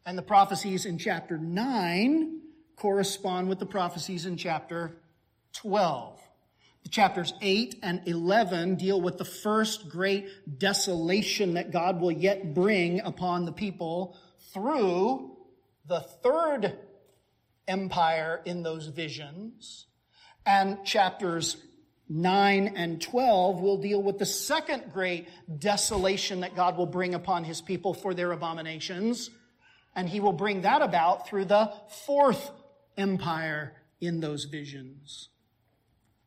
and 0.06 0.18
the 0.18 0.22
prophecies 0.22 0.86
in 0.86 0.98
chapter 0.98 1.38
9 1.38 2.40
correspond 2.76 3.48
with 3.48 3.58
the 3.58 3.66
prophecies 3.66 4.26
in 4.26 4.36
chapter 4.36 4.98
12. 5.54 6.20
Chapters 6.90 7.32
8 7.40 7.80
and 7.82 8.02
11 8.06 8.76
deal 8.76 9.00
with 9.00 9.18
the 9.18 9.24
first 9.24 9.88
great 9.88 10.58
desolation 10.58 11.54
that 11.54 11.72
God 11.72 12.00
will 12.00 12.12
yet 12.12 12.54
bring 12.54 13.00
upon 13.00 13.46
the 13.46 13.52
people 13.52 14.16
through 14.52 15.36
the 15.86 16.00
third 16.00 16.78
empire 17.66 18.40
in 18.44 18.62
those 18.62 18.86
visions. 18.86 19.86
And 20.46 20.84
chapters 20.84 21.56
9 22.08 22.74
and 22.76 23.00
12 23.00 23.60
will 23.60 23.78
deal 23.78 24.02
with 24.02 24.18
the 24.18 24.26
second 24.26 24.92
great 24.92 25.28
desolation 25.58 26.40
that 26.40 26.54
God 26.54 26.76
will 26.76 26.86
bring 26.86 27.14
upon 27.14 27.44
his 27.44 27.62
people 27.62 27.94
for 27.94 28.12
their 28.12 28.32
abominations. 28.32 29.30
And 29.96 30.08
he 30.08 30.20
will 30.20 30.32
bring 30.32 30.62
that 30.62 30.82
about 30.82 31.28
through 31.28 31.46
the 31.46 31.72
fourth 32.06 32.50
empire 32.96 33.72
in 34.00 34.20
those 34.20 34.44
visions. 34.44 35.30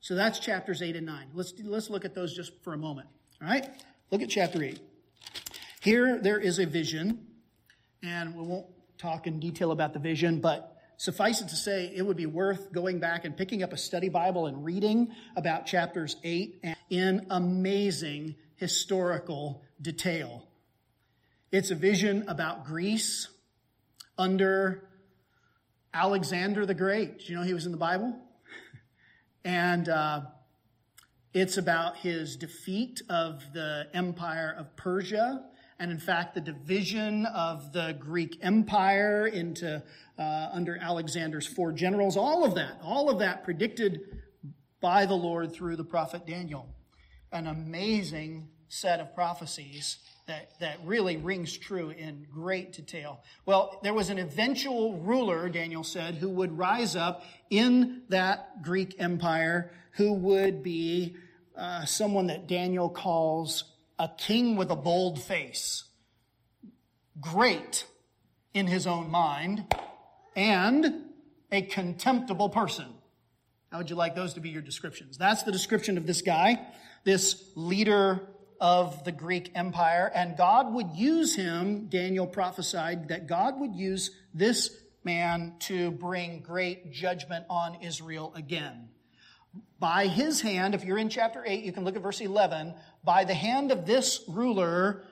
So 0.08 0.16
that's 0.16 0.40
chapters 0.40 0.82
8 0.82 0.96
and 0.96 1.06
9. 1.06 1.32
Let's, 1.34 1.54
let's 1.66 1.90
look 1.90 2.06
at 2.06 2.16
those 2.16 2.34
just 2.34 2.54
for 2.64 2.74
a 2.74 2.78
moment. 2.78 3.10
All 3.42 3.50
right? 3.50 3.68
Look 4.10 4.22
at 4.22 4.30
chapter 4.30 4.64
8. 4.64 4.80
Here 5.82 6.18
there 6.18 6.40
is 6.40 6.60
a 6.60 6.66
vision, 6.66 7.28
and 8.02 8.34
we 8.34 8.42
won't 8.42 8.68
talk 8.98 9.28
in 9.28 9.42
detail 9.42 9.72
about 9.72 9.92
the 9.92 10.00
vision, 10.00 10.40
but 10.40 10.78
suffice 10.96 11.42
it 11.42 11.50
to 11.50 11.58
say, 11.58 11.92
it 11.94 12.04
would 12.04 12.16
be 12.16 12.26
worth 12.26 12.72
going 12.72 13.00
back 13.02 13.26
and 13.26 13.36
picking 13.36 13.64
up 13.64 13.74
a 13.74 13.78
study 13.78 14.08
Bible 14.08 14.46
and 14.46 14.64
reading 14.64 15.10
about 15.36 15.66
chapters 15.66 16.16
8 16.24 16.58
and 16.64 16.78
in 16.90 17.28
amazing 17.30 18.36
historical 18.56 19.62
detail. 19.82 20.48
It's 21.52 21.70
a 21.70 21.76
vision 21.76 22.24
about 22.30 22.64
Greece 22.64 23.28
under 24.18 24.88
Alexander 25.94 26.66
the 26.66 26.74
Great. 26.74 27.20
Do 27.20 27.26
you 27.26 27.38
know 27.38 27.44
he 27.44 27.54
was 27.54 27.66
in 27.66 27.74
the 27.74 27.78
Bible? 27.78 28.18
And 29.44 29.90
uh, 29.90 30.22
it's 31.34 31.58
about 31.58 31.98
his 31.98 32.36
defeat 32.36 33.02
of 33.10 33.44
the 33.54 33.88
empire 33.94 34.56
of 34.58 34.76
Persia, 34.76 35.44
and 35.80 35.92
in 35.92 36.00
fact, 36.00 36.34
the 36.34 36.42
division 36.42 37.26
of 37.28 37.72
the 37.74 37.96
Greek 38.00 38.40
Empire 38.42 39.28
into 39.28 39.84
uh, 40.18 40.50
under 40.52 40.78
Alexander's 40.78 41.46
four 41.46 41.72
generals. 41.72 42.18
All 42.18 42.44
of 42.44 42.56
that, 42.56 42.80
all 42.82 43.10
of 43.10 43.20
that 43.20 43.44
predicted 43.44 44.02
by 44.82 45.06
the 45.06 45.14
Lord 45.14 45.54
through 45.54 45.76
the 45.76 45.84
prophet 45.84 46.26
Daniel. 46.26 46.70
An 47.32 47.46
amazing 47.46 48.50
set 48.68 49.00
of 49.00 49.14
prophecies 49.14 49.98
that, 50.28 50.52
that 50.60 50.78
really 50.84 51.18
rings 51.18 51.58
true 51.58 51.90
in 51.90 52.28
great 52.32 52.74
detail. 52.74 53.22
Well, 53.46 53.80
there 53.82 53.94
was 53.94 54.10
an 54.10 54.20
eventual 54.20 54.98
ruler, 54.98 55.48
Daniel 55.50 55.84
said, 55.84 56.16
who 56.16 56.30
would 56.30 56.58
rise 56.58 56.96
up 56.96 57.24
in 57.50 58.04
that 58.10 58.62
Greek 58.62 58.96
empire, 59.00 59.72
who 59.92 60.14
would 60.14 60.64
be 60.64 61.16
uh, 61.56 61.86
someone 61.86 62.28
that 62.28 62.48
Daniel 62.48 62.90
calls 62.90 63.64
a 63.98 64.10
king 64.18 64.58
with 64.58 64.70
a 64.70 64.76
bold 64.76 65.22
face. 65.22 65.86
Great 67.20 67.86
in 68.54 68.68
his 68.68 68.86
own 68.86 69.10
mind, 69.10 69.66
and 70.36 71.06
a 71.52 71.62
contemptible 71.62 72.50
person. 72.50 72.88
How 73.72 73.78
would 73.78 73.90
you 73.90 73.96
like 73.96 74.16
those 74.16 74.34
to 74.34 74.40
be 74.40 74.50
your 74.50 74.62
descriptions? 74.62 75.18
That's 75.18 75.44
the 75.44 75.52
description 75.52 75.98
of 75.98 76.06
this 76.06 76.22
guy, 76.22 76.60
this 77.04 77.52
leader 77.56 78.28
of 78.60 79.04
the 79.04 79.12
Greek 79.12 79.52
Empire, 79.56 80.12
and 80.14 80.38
God 80.38 80.74
would 80.74 80.92
use 80.96 81.36
him, 81.36 81.88
Daniel 81.88 82.28
prophesied 82.28 83.10
that 83.10 83.28
God 83.28 83.60
would 83.60 83.76
use 83.76 84.12
this 84.34 84.76
man 85.04 85.54
to 85.60 85.92
bring 85.92 86.42
great 86.42 86.92
judgment 86.92 87.46
on 87.50 87.82
Israel 87.82 88.34
again. 88.36 88.90
By 89.80 90.08
his 90.08 90.42
hand, 90.42 90.76
if 90.76 90.84
you're 90.84 90.98
in 90.98 91.10
chapter 91.10 91.44
8, 91.46 91.64
you 91.64 91.72
can 91.72 91.84
look 91.84 91.96
at 91.96 92.02
verse 92.02 92.22
11. 92.22 92.74
By 93.04 93.24
the 93.24 93.34
hand 93.34 93.72
of 93.72 93.86
this 93.86 94.24
ruler, 94.28 95.04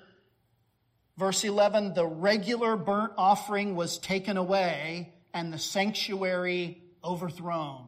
verse 1.18 1.44
11, 1.44 1.94
the 1.94 2.06
regular 2.06 2.76
burnt 2.76 3.14
offering 3.18 3.76
was 3.76 3.98
taken 3.98 4.38
away 4.38 5.14
and 5.34 5.54
the 5.54 5.60
sanctuary 5.60 6.82
overthrown. 7.04 7.88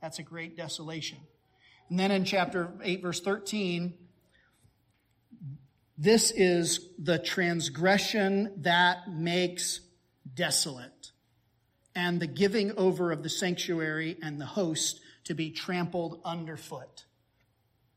That's 0.00 0.18
a 0.18 0.22
great 0.22 0.56
desolation. 0.56 1.18
And 1.90 1.98
then 1.98 2.10
in 2.10 2.24
chapter 2.24 2.72
8, 2.82 3.02
verse 3.02 3.20
13, 3.20 3.94
this 6.00 6.30
is 6.30 6.90
the 6.96 7.18
transgression 7.18 8.52
that 8.58 9.10
makes 9.10 9.80
desolate, 10.32 11.10
and 11.96 12.20
the 12.20 12.26
giving 12.28 12.70
over 12.78 13.10
of 13.10 13.24
the 13.24 13.28
sanctuary 13.28 14.16
and 14.22 14.40
the 14.40 14.46
host 14.46 15.00
to 15.24 15.34
be 15.34 15.50
trampled 15.50 16.20
underfoot. 16.24 17.04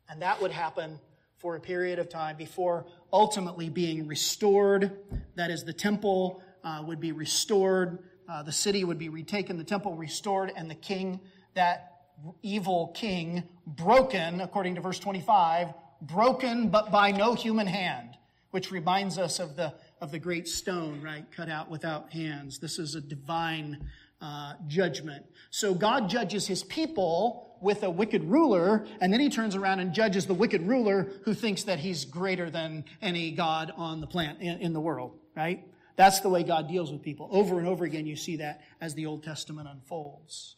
And 0.10 0.24
that 0.24 0.42
would 0.42 0.52
happen 0.52 1.00
for 1.38 1.56
a 1.56 1.60
period 1.60 2.00
of 2.00 2.10
time 2.10 2.38
before 2.38 2.88
ultimately 3.14 3.70
being 3.70 4.08
restored. 4.08 4.92
That 5.36 5.52
is, 5.52 5.64
the 5.64 5.72
temple 5.72 6.42
uh, 6.64 6.84
would 6.86 7.00
be 7.00 7.12
restored, 7.12 8.00
uh, 8.28 8.42
the 8.42 8.52
city 8.52 8.84
would 8.84 8.98
be 8.98 9.10
retaken, 9.10 9.58
the 9.58 9.64
temple 9.64 9.94
restored, 9.94 10.52
and 10.56 10.70
the 10.70 10.76
king, 10.76 11.20
that 11.54 12.02
evil 12.42 12.92
king, 12.96 13.44
broken, 13.68 14.42
according 14.42 14.76
to 14.76 14.82
verse 14.82 15.00
25, 15.00 15.74
broken 16.02 16.70
but 16.70 16.92
by 16.92 17.12
no 17.12 17.34
human 17.34 17.68
hand, 17.68 18.18
which 18.52 18.72
reminds 18.72 19.18
us 19.18 19.40
of 19.40 19.56
the, 19.56 19.74
of 20.02 20.12
the 20.12 20.20
great 20.20 20.48
stone, 20.48 21.02
right, 21.02 21.26
cut 21.32 21.50
out 21.50 21.70
without 21.70 22.12
hands. 22.12 22.60
This 22.60 22.80
is 22.80 22.96
a 22.96 23.02
divine 23.02 23.90
uh, 24.22 24.54
judgment. 24.68 25.26
So 25.50 25.74
God 25.74 26.10
judges 26.10 26.48
his 26.48 26.64
people 26.64 27.58
with 27.62 27.84
a 27.84 27.90
wicked 27.90 28.24
ruler, 28.24 28.86
and 29.00 29.14
then 29.14 29.20
he 29.20 29.30
turns 29.30 29.56
around 29.56 29.80
and 29.80 29.94
judges 29.94 30.26
the 30.26 30.34
wicked 30.34 30.68
ruler 30.68 31.12
who 31.24 31.34
thinks 31.34 31.64
that 31.64 31.80
he's 31.80 32.06
greater 32.06 32.50
than 32.50 32.84
any 33.02 33.32
God 33.32 33.72
on 33.78 34.02
the 34.02 34.08
planet, 34.08 34.38
in, 34.40 34.60
in 34.60 34.74
the 34.74 34.82
world, 34.82 35.18
right? 35.36 35.64
That's 35.96 36.22
the 36.22 36.30
way 36.30 36.44
God 36.44 36.68
deals 36.68 36.92
with 36.92 37.04
people. 37.04 37.30
Over 37.32 37.60
and 37.60 37.68
over 37.68 37.86
again, 37.86 38.08
you 38.08 38.16
see 38.16 38.38
that 38.38 38.62
as 38.80 38.96
the 38.96 39.06
Old 39.06 39.24
Testament 39.24 39.68
unfolds. 39.72 40.56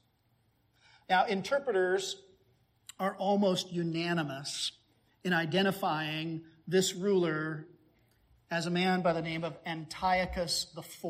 Now, 1.10 1.26
interpreters 1.26 2.22
are 3.00 3.16
almost 3.18 3.72
unanimous 3.72 4.72
in 5.24 5.34
identifying 5.34 6.44
this 6.68 6.94
ruler 6.94 7.66
as 8.52 8.66
a 8.66 8.70
man 8.70 9.02
by 9.02 9.14
the 9.14 9.22
name 9.22 9.44
of 9.44 9.58
Antiochus 9.66 10.68
IV. 10.78 11.04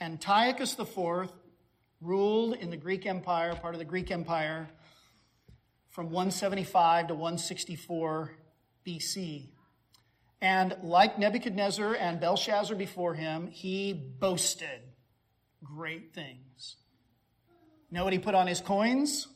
Antiochus 0.00 0.78
IV 0.78 1.30
ruled 2.00 2.54
in 2.54 2.70
the 2.70 2.76
Greek 2.76 3.06
Empire, 3.06 3.54
part 3.54 3.74
of 3.74 3.78
the 3.78 3.84
Greek 3.84 4.10
Empire, 4.10 4.68
from 5.90 6.06
175 6.06 7.08
to 7.08 7.14
164 7.14 8.32
BC. 8.86 9.48
And 10.40 10.76
like 10.82 11.18
Nebuchadnezzar 11.18 11.94
and 11.94 12.20
Belshazzar 12.20 12.76
before 12.76 13.14
him, 13.14 13.48
he 13.48 13.92
boasted 13.92 14.80
great 15.62 16.14
things. 16.14 16.76
Know 17.90 18.04
what 18.04 18.12
he 18.12 18.18
put 18.18 18.34
on 18.34 18.46
his 18.46 18.60
coins? 18.60 19.26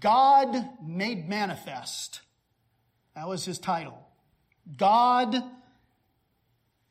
God 0.00 0.68
made 0.84 1.28
manifest. 1.28 2.20
That 3.14 3.28
was 3.28 3.44
his 3.44 3.58
title. 3.58 3.98
God 4.76 5.42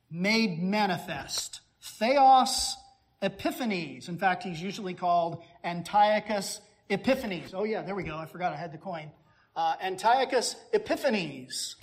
made 0.09 0.61
manifest. 0.61 1.61
Theos 1.81 2.77
Epiphanes. 3.21 4.09
In 4.09 4.17
fact, 4.17 4.43
he's 4.43 4.61
usually 4.61 4.93
called 4.93 5.43
Antiochus 5.63 6.61
Epiphanes. 6.89 7.53
Oh, 7.53 7.63
yeah, 7.63 7.81
there 7.81 7.95
we 7.95 8.03
go. 8.03 8.17
I 8.17 8.25
forgot 8.25 8.53
I 8.53 8.55
had 8.55 8.71
the 8.71 8.77
coin. 8.77 9.11
Uh, 9.55 9.75
Antiochus 9.81 10.55
Epiphanes, 10.73 11.75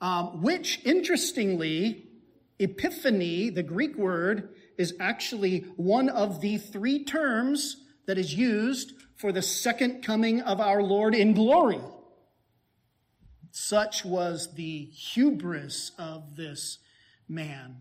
um, 0.00 0.42
which 0.42 0.84
interestingly, 0.84 2.08
epiphany, 2.58 3.50
the 3.50 3.62
Greek 3.62 3.96
word, 3.96 4.50
is 4.76 4.94
actually 5.00 5.60
one 5.76 6.08
of 6.08 6.40
the 6.40 6.58
three 6.58 7.04
terms 7.04 7.84
that 8.06 8.18
is 8.18 8.34
used 8.34 8.92
for 9.16 9.32
the 9.32 9.42
second 9.42 10.02
coming 10.02 10.42
of 10.42 10.60
our 10.60 10.82
Lord 10.82 11.14
in 11.14 11.32
glory. 11.34 11.80
Such 13.50 14.04
was 14.04 14.54
the 14.54 14.84
hubris 14.84 15.92
of 15.98 16.36
this 16.36 16.78
man. 17.28 17.78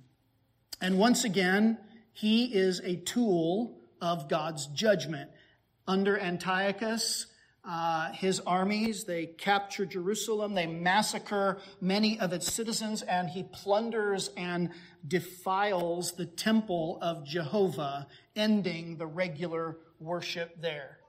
And 0.81 0.97
once 0.97 1.25
again, 1.25 1.77
he 2.13 2.45
is 2.45 2.79
a 2.79 2.95
tool 2.95 3.81
of 4.01 4.29
God's 4.29 4.67
judgment. 4.67 5.29
Under 5.88 6.17
Antiochus, 6.17 7.27
uh, 7.67 8.11
his 8.11 8.39
armies, 8.41 9.03
they 9.03 9.25
capture 9.25 9.86
Jerusalem, 9.86 10.53
they 10.53 10.67
massacre 10.67 11.59
many 11.81 12.19
of 12.19 12.31
its 12.31 12.51
citizens, 12.51 13.01
and 13.01 13.27
he 13.27 13.43
plunders 13.43 14.29
and 14.38 14.69
defiles 15.07 16.13
the 16.13 16.25
temple 16.25 16.99
of 17.01 17.25
Jehovah, 17.25 18.07
ending 18.36 18.97
the 18.97 19.07
regular 19.07 19.77
worship 19.99 20.61
there. 20.61 20.99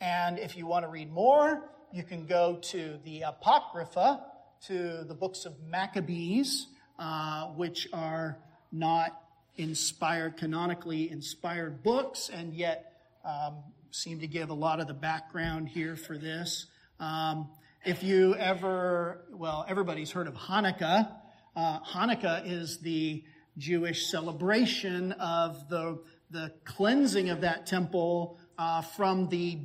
And 0.00 0.38
if 0.38 0.56
you 0.56 0.66
want 0.66 0.84
to 0.84 0.90
read 0.90 1.12
more, 1.12 1.62
you 1.92 2.02
can 2.02 2.26
go 2.26 2.56
to 2.56 2.98
the 3.04 3.22
Apocrypha, 3.22 4.22
to 4.66 5.04
the 5.04 5.14
books 5.14 5.44
of 5.46 5.54
Maccabees, 5.68 6.66
uh, 6.98 7.46
which 7.48 7.88
are 7.92 8.38
not 8.72 9.22
inspired, 9.56 10.36
canonically 10.36 11.10
inspired 11.10 11.82
books, 11.82 12.28
and 12.28 12.52
yet 12.54 12.92
um, 13.24 13.56
seem 13.90 14.20
to 14.20 14.26
give 14.26 14.50
a 14.50 14.54
lot 14.54 14.80
of 14.80 14.86
the 14.86 14.94
background 14.94 15.68
here 15.68 15.96
for 15.96 16.18
this. 16.18 16.66
Um, 17.00 17.48
if 17.84 18.02
you 18.02 18.34
ever, 18.34 19.22
well, 19.30 19.64
everybody's 19.68 20.10
heard 20.10 20.26
of 20.26 20.34
Hanukkah. 20.34 21.10
Uh, 21.54 21.80
Hanukkah 21.80 22.42
is 22.44 22.78
the 22.78 23.24
Jewish 23.56 24.10
celebration 24.10 25.12
of 25.12 25.68
the, 25.68 26.02
the 26.30 26.52
cleansing 26.64 27.30
of 27.30 27.40
that 27.42 27.66
temple 27.66 28.38
uh, 28.58 28.82
from 28.82 29.28
the 29.28 29.60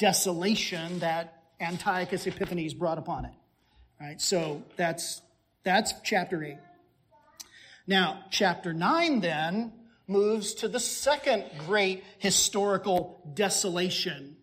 desolation 0.00 0.98
that 0.98 1.44
Antiochus 1.60 2.26
Epiphanes 2.26 2.74
brought 2.74 2.98
upon 2.98 3.26
it. 3.26 3.34
Right? 4.00 4.20
So 4.20 4.64
that's, 4.76 5.20
that's 5.62 5.92
chapter 6.02 6.42
8. 6.42 6.56
Now, 7.86 8.24
chapter 8.30 8.72
9 8.72 9.20
then 9.20 9.72
moves 10.08 10.54
to 10.54 10.68
the 10.68 10.80
second 10.80 11.44
great 11.58 12.02
historical 12.18 13.30
desolation, 13.34 14.36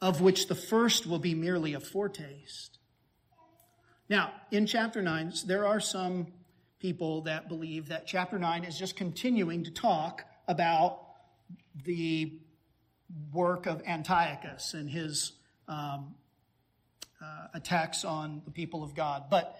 of 0.00 0.20
which 0.20 0.46
the 0.46 0.54
first 0.54 1.06
will 1.06 1.18
be 1.18 1.34
merely 1.34 1.74
a 1.74 1.80
foretaste. 1.80 2.78
Now, 4.08 4.32
in 4.50 4.66
chapter 4.66 5.02
9, 5.02 5.32
there 5.46 5.66
are 5.66 5.80
some 5.80 6.28
people 6.78 7.22
that 7.22 7.48
believe 7.48 7.88
that 7.88 8.06
chapter 8.06 8.38
9 8.38 8.64
is 8.64 8.78
just 8.78 8.94
continuing 8.94 9.64
to 9.64 9.70
talk 9.70 10.24
about 10.46 11.00
the 11.84 12.38
work 13.32 13.66
of 13.66 13.82
Antiochus 13.86 14.74
and 14.74 14.88
his 14.88 15.32
um, 15.68 16.14
uh, 17.22 17.46
attacks 17.54 18.04
on 18.04 18.42
the 18.44 18.50
people 18.50 18.82
of 18.82 18.94
God. 18.94 19.24
But 19.30 19.58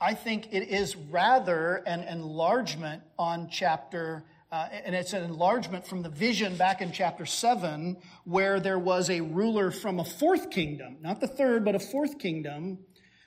I 0.00 0.14
think 0.14 0.48
it 0.52 0.68
is 0.68 0.96
rather 0.96 1.76
an 1.86 2.02
enlargement 2.02 3.02
on 3.18 3.48
chapter, 3.50 4.24
uh, 4.52 4.68
and 4.84 4.94
it's 4.94 5.12
an 5.12 5.24
enlargement 5.24 5.86
from 5.86 6.02
the 6.02 6.08
vision 6.08 6.56
back 6.56 6.80
in 6.80 6.92
chapter 6.92 7.24
7, 7.24 7.96
where 8.24 8.60
there 8.60 8.78
was 8.78 9.10
a 9.10 9.20
ruler 9.20 9.70
from 9.70 10.00
a 10.00 10.04
fourth 10.04 10.50
kingdom, 10.50 10.96
not 11.00 11.20
the 11.20 11.28
third, 11.28 11.64
but 11.64 11.74
a 11.74 11.80
fourth 11.80 12.18
kingdom, 12.18 12.78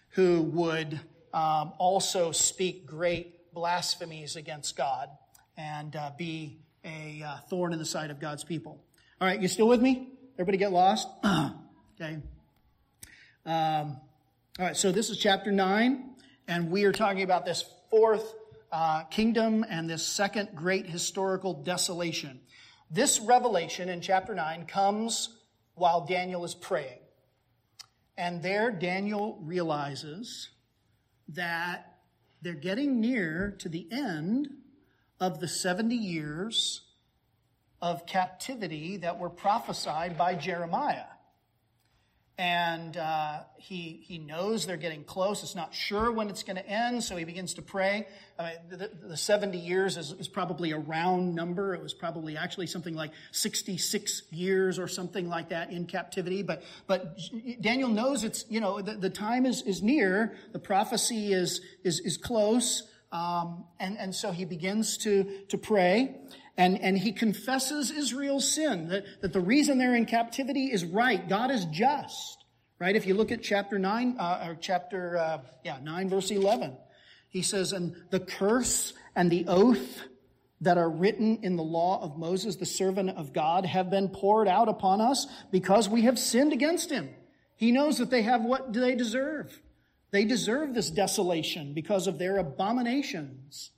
who 0.10 0.44
would 0.44 1.00
um, 1.34 1.74
also 1.78 2.32
speak 2.32 2.86
great 2.86 3.54
blasphemies 3.54 4.36
against 4.36 4.76
God 4.76 5.10
and 5.58 5.96
uh, 5.96 6.12
be 6.18 6.60
a 6.84 7.24
uh, 7.26 7.38
thorn 7.50 7.74
in 7.74 7.80
the 7.80 7.86
side 7.86 8.12
of 8.12 8.20
God's 8.20 8.44
people. 8.44 8.84
All 9.22 9.28
right, 9.28 9.40
you 9.40 9.48
still 9.48 9.68
with 9.68 9.84
me? 9.84 10.10
Everybody 10.34 10.58
get 10.58 10.72
lost? 10.72 11.08
okay. 11.24 12.18
Um, 13.46 13.98
all 14.58 14.66
right, 14.66 14.76
so 14.76 14.92
this 14.92 15.12
is 15.12 15.20
chapter 15.20 15.52
9, 15.52 16.16
and 16.48 16.72
we 16.72 16.86
are 16.86 16.92
talking 16.92 17.22
about 17.22 17.46
this 17.46 17.64
fourth 17.92 18.34
uh, 18.72 19.04
kingdom 19.04 19.64
and 19.70 19.88
this 19.88 20.04
second 20.04 20.50
great 20.56 20.88
historical 20.88 21.54
desolation. 21.54 22.40
This 22.90 23.20
revelation 23.20 23.90
in 23.90 24.02
chapter 24.02 24.34
9 24.34 24.66
comes 24.66 25.38
while 25.76 26.04
Daniel 26.04 26.44
is 26.44 26.56
praying. 26.56 26.98
And 28.18 28.42
there, 28.42 28.72
Daniel 28.72 29.38
realizes 29.44 30.50
that 31.28 32.00
they're 32.42 32.56
getting 32.56 33.00
near 33.00 33.56
to 33.60 33.70
the 33.70 33.88
end 33.92 34.48
of 35.20 35.40
the 35.40 35.48
70 35.48 35.96
years 35.96 36.88
of 37.82 38.06
captivity 38.06 38.98
that 38.98 39.20
were 39.20 39.30
prophesied 39.30 40.18
by 40.18 40.36
Jeremiah 40.36 41.06
and 42.42 42.98
uh, 42.98 43.42
he 43.58 44.02
he 44.04 44.18
knows 44.18 44.66
they're 44.66 44.76
getting 44.76 45.04
close. 45.04 45.44
It's 45.44 45.54
not 45.54 45.76
sure 45.76 46.12
when 46.12 46.28
it's 46.28 46.42
going 46.42 46.56
to 46.56 46.68
end, 46.68 47.04
so 47.04 47.16
he 47.16 47.24
begins 47.24 47.54
to 47.54 47.62
pray. 47.62 48.08
I 48.40 48.44
mean, 48.44 48.80
the, 48.80 49.08
the 49.10 49.18
70 49.18 49.60
years 49.60 49.96
is, 49.96 50.12
is, 50.14 50.28
probably 50.28 50.72
a 50.72 50.78
round 50.80 51.36
number. 51.36 51.76
It 51.76 51.84
was 51.84 51.94
probably 51.94 52.38
actually 52.38 52.66
something 52.66 52.96
like 52.96 53.12
66 53.32 54.24
years 54.32 54.80
or 54.80 54.88
something 54.88 55.30
like 55.30 55.50
that 55.50 55.72
in 55.72 55.86
captivity. 55.86 56.42
But 56.42 56.64
but 56.88 57.20
Daniel 57.62 57.90
knows 57.90 58.24
it's 58.24 58.44
you 58.50 58.60
know 58.60 58.82
the, 58.82 58.96
the 58.96 59.12
time 59.12 59.46
is 59.46 59.62
is 59.62 59.84
near. 59.84 60.36
The 60.52 60.60
prophecy 60.60 61.34
is 61.34 61.62
is 61.84 62.00
is 62.00 62.18
close, 62.18 62.90
um, 63.12 63.66
and 63.80 64.00
and 64.00 64.16
so 64.16 64.32
he 64.32 64.46
begins 64.46 64.98
to 65.00 65.44
to 65.50 65.60
pray. 65.60 66.16
And, 66.58 66.80
and 66.82 66.98
he 66.98 67.12
confesses 67.12 67.92
Israel's 67.92 68.50
sin, 68.50 68.90
that, 68.90 69.06
that 69.22 69.34
the 69.34 69.40
reason 69.40 69.78
they're 69.78 69.96
in 69.96 70.06
captivity 70.06 70.72
is 70.72 70.84
right. 70.84 71.28
God 71.28 71.50
is 71.50 71.66
just, 71.66 72.44
right? 72.78 72.96
If 72.96 73.08
you 73.08 73.14
look 73.14 73.32
at 73.32 73.42
chapter 73.42 73.80
9, 73.80 74.18
uh, 74.20 74.48
or 74.48 74.58
chapter, 74.60 75.18
uh, 75.18 75.42
yeah, 75.64 75.78
9 75.82 76.10
verse 76.10 76.30
11, 76.30 76.76
he 77.30 77.42
says, 77.42 77.72
and 77.72 77.96
the 78.10 78.20
curse 78.20 78.94
and 79.16 79.32
the 79.32 79.46
oath 79.48 80.04
that 80.60 80.78
are 80.78 80.90
written 80.90 81.40
in 81.42 81.56
the 81.56 81.64
law 81.64 82.02
of 82.04 82.18
Moses, 82.18 82.58
the 82.58 82.66
servant 82.66 83.10
of 83.12 83.34
God, 83.34 83.66
have 83.66 83.90
been 83.90 84.10
poured 84.10 84.48
out 84.48 84.70
upon 84.70 85.02
us 85.02 85.26
because 85.52 85.90
we 85.90 86.04
have 86.04 86.20
sinned 86.20 86.54
against 86.54 86.92
him. 86.92 87.10
He 87.56 87.72
knows 87.72 87.98
that 87.98 88.10
they 88.10 88.22
have 88.22 88.44
what 88.44 88.74
they 88.74 88.96
deserve. 88.96 89.62
They 90.12 90.26
deserve 90.26 90.74
this 90.74 90.92
desolation 90.92 91.74
because 91.74 92.06
of 92.06 92.20
their 92.20 92.38
abominations. 92.38 93.72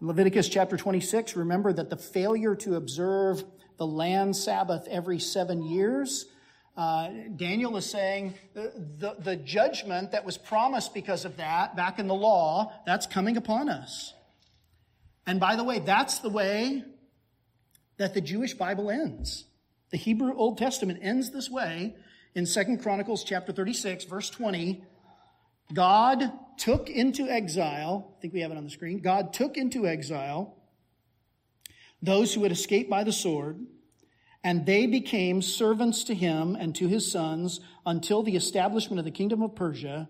In 0.00 0.08
Leviticus 0.08 0.48
chapter 0.48 0.76
26, 0.76 1.36
remember 1.36 1.72
that 1.72 1.88
the 1.88 1.96
failure 1.96 2.54
to 2.56 2.74
observe 2.74 3.42
the 3.78 3.86
land 3.86 4.36
Sabbath 4.36 4.86
every 4.90 5.18
seven 5.18 5.62
years, 5.62 6.26
uh, 6.76 7.08
Daniel 7.36 7.76
is 7.78 7.86
saying 7.86 8.34
the, 8.52 8.72
the, 8.98 9.16
the 9.18 9.36
judgment 9.36 10.12
that 10.12 10.24
was 10.24 10.36
promised 10.36 10.92
because 10.92 11.24
of 11.24 11.38
that 11.38 11.76
back 11.76 11.98
in 11.98 12.08
the 12.08 12.14
law, 12.14 12.72
that's 12.84 13.06
coming 13.06 13.38
upon 13.38 13.70
us. 13.70 14.12
And 15.26 15.40
by 15.40 15.56
the 15.56 15.64
way, 15.64 15.78
that's 15.78 16.18
the 16.18 16.28
way 16.28 16.84
that 17.96 18.12
the 18.12 18.20
Jewish 18.20 18.52
Bible 18.52 18.90
ends. 18.90 19.46
The 19.90 19.96
Hebrew 19.96 20.36
Old 20.36 20.58
Testament 20.58 20.98
ends 21.00 21.30
this 21.30 21.48
way 21.48 21.96
in 22.34 22.44
Second 22.44 22.82
Chronicles 22.82 23.24
chapter 23.24 23.50
36, 23.50 24.04
verse 24.04 24.28
20. 24.28 24.84
God 25.72 26.32
took 26.58 26.88
into 26.88 27.28
exile, 27.28 28.14
I 28.16 28.20
think 28.20 28.32
we 28.32 28.40
have 28.40 28.50
it 28.50 28.56
on 28.56 28.64
the 28.64 28.70
screen. 28.70 28.98
God 28.98 29.32
took 29.32 29.56
into 29.56 29.86
exile 29.86 30.56
those 32.02 32.34
who 32.34 32.42
had 32.42 32.52
escaped 32.52 32.88
by 32.88 33.04
the 33.04 33.12
sword, 33.12 33.58
and 34.44 34.64
they 34.64 34.86
became 34.86 35.42
servants 35.42 36.04
to 36.04 36.14
him 36.14 36.54
and 36.54 36.74
to 36.76 36.86
his 36.86 37.10
sons 37.10 37.60
until 37.84 38.22
the 38.22 38.36
establishment 38.36 38.98
of 38.98 39.04
the 39.04 39.10
kingdom 39.10 39.42
of 39.42 39.56
Persia 39.56 40.08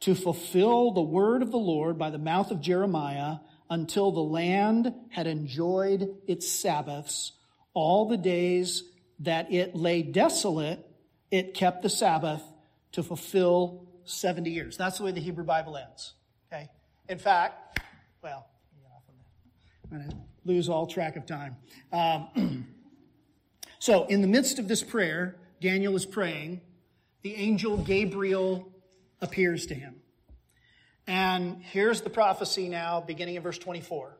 to 0.00 0.14
fulfill 0.14 0.92
the 0.92 1.00
word 1.00 1.42
of 1.42 1.50
the 1.50 1.58
Lord 1.58 1.98
by 1.98 2.10
the 2.10 2.18
mouth 2.18 2.50
of 2.50 2.60
Jeremiah 2.60 3.36
until 3.68 4.10
the 4.10 4.20
land 4.20 4.92
had 5.10 5.26
enjoyed 5.26 6.16
its 6.26 6.50
Sabbaths. 6.50 7.32
All 7.72 8.08
the 8.08 8.16
days 8.16 8.82
that 9.20 9.52
it 9.52 9.76
lay 9.76 10.02
desolate, 10.02 10.84
it 11.30 11.54
kept 11.54 11.82
the 11.82 11.88
Sabbath 11.88 12.42
to 12.92 13.02
fulfill 13.02 13.89
70 14.10 14.50
years. 14.50 14.76
That's 14.76 14.98
the 14.98 15.04
way 15.04 15.12
the 15.12 15.20
Hebrew 15.20 15.44
Bible 15.44 15.76
ends. 15.76 16.14
Okay? 16.52 16.68
In 17.08 17.18
fact, 17.18 17.80
well, 18.22 18.46
I'm 19.90 19.98
going 19.98 20.10
to 20.10 20.16
lose 20.44 20.68
all 20.68 20.86
track 20.86 21.16
of 21.16 21.26
time. 21.26 21.56
Um, 21.92 22.66
so, 23.78 24.04
in 24.06 24.22
the 24.22 24.28
midst 24.28 24.58
of 24.58 24.68
this 24.68 24.82
prayer, 24.82 25.36
Daniel 25.60 25.96
is 25.96 26.06
praying. 26.06 26.60
The 27.22 27.34
angel 27.34 27.76
Gabriel 27.76 28.72
appears 29.20 29.66
to 29.66 29.74
him. 29.74 29.96
And 31.06 31.62
here's 31.62 32.02
the 32.02 32.10
prophecy 32.10 32.68
now, 32.68 33.00
beginning 33.00 33.34
in 33.34 33.42
verse 33.42 33.58
24. 33.58 34.16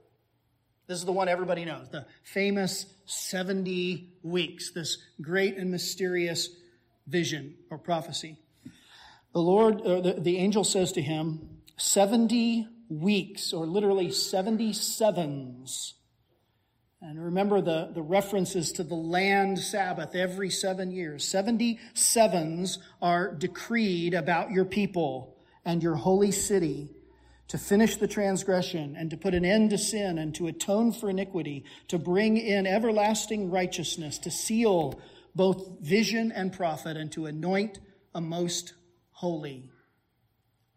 This 0.87 0.99
is 0.99 1.05
the 1.05 1.13
one 1.13 1.29
everybody 1.29 1.65
knows, 1.65 1.89
the 1.89 2.05
famous 2.25 2.85
70 3.07 4.09
weeks, 4.25 4.73
this 4.73 4.99
great 5.21 5.57
and 5.57 5.71
mysterious 5.71 6.49
vision 7.07 7.55
or 7.71 7.79
prophecy. 7.79 8.37
The 9.33 9.41
Lord, 9.41 9.81
uh, 9.83 10.01
the, 10.01 10.13
the 10.19 10.39
angel 10.39 10.65
says 10.65 10.93
to 10.93 11.03
him, 11.03 11.61
70 11.77 12.67
weeks, 12.89 13.53
or 13.53 13.67
literally 13.67 14.09
77s. 14.09 15.93
And 17.03 17.25
remember 17.25 17.63
the, 17.63 17.91
the 17.95 18.03
references 18.03 18.73
to 18.73 18.85
the 18.85 18.95
land 18.95 19.59
Sabbath 19.59 20.15
every 20.15 20.51
seven 20.51 20.91
years. 20.91 21.25
77s 21.25 22.79
are 23.01 23.33
decreed 23.35 24.13
about 24.13 24.51
your 24.51 24.67
people 24.67 25.37
and 25.65 25.83
your 25.83 25.95
holy 25.95 26.33
city 26.33 26.91
to 27.49 27.57
finish 27.57 27.97
the 27.97 28.07
transgression 28.07 28.97
and 28.97 29.11
to 29.11 29.17
put 29.17 29.35
an 29.35 29.45
end 29.45 29.71
to 29.71 29.79
sin 29.79 30.19
and 30.19 30.35
to 30.35 30.47
atone 30.47 30.93
for 30.93 31.09
iniquity, 31.09 31.65
to 31.89 31.99
bring 31.99 32.37
in 32.37 32.67
everlasting 32.67 33.51
righteousness, 33.51 34.19
to 34.19 34.31
seal 34.31 35.01
both 35.35 35.81
vision 35.81 36.31
and 36.33 36.53
prophet, 36.53 36.97
and 36.97 37.11
to 37.13 37.27
anoint 37.27 37.79
a 38.15 38.21
most 38.21 38.75
holy. 39.21 39.71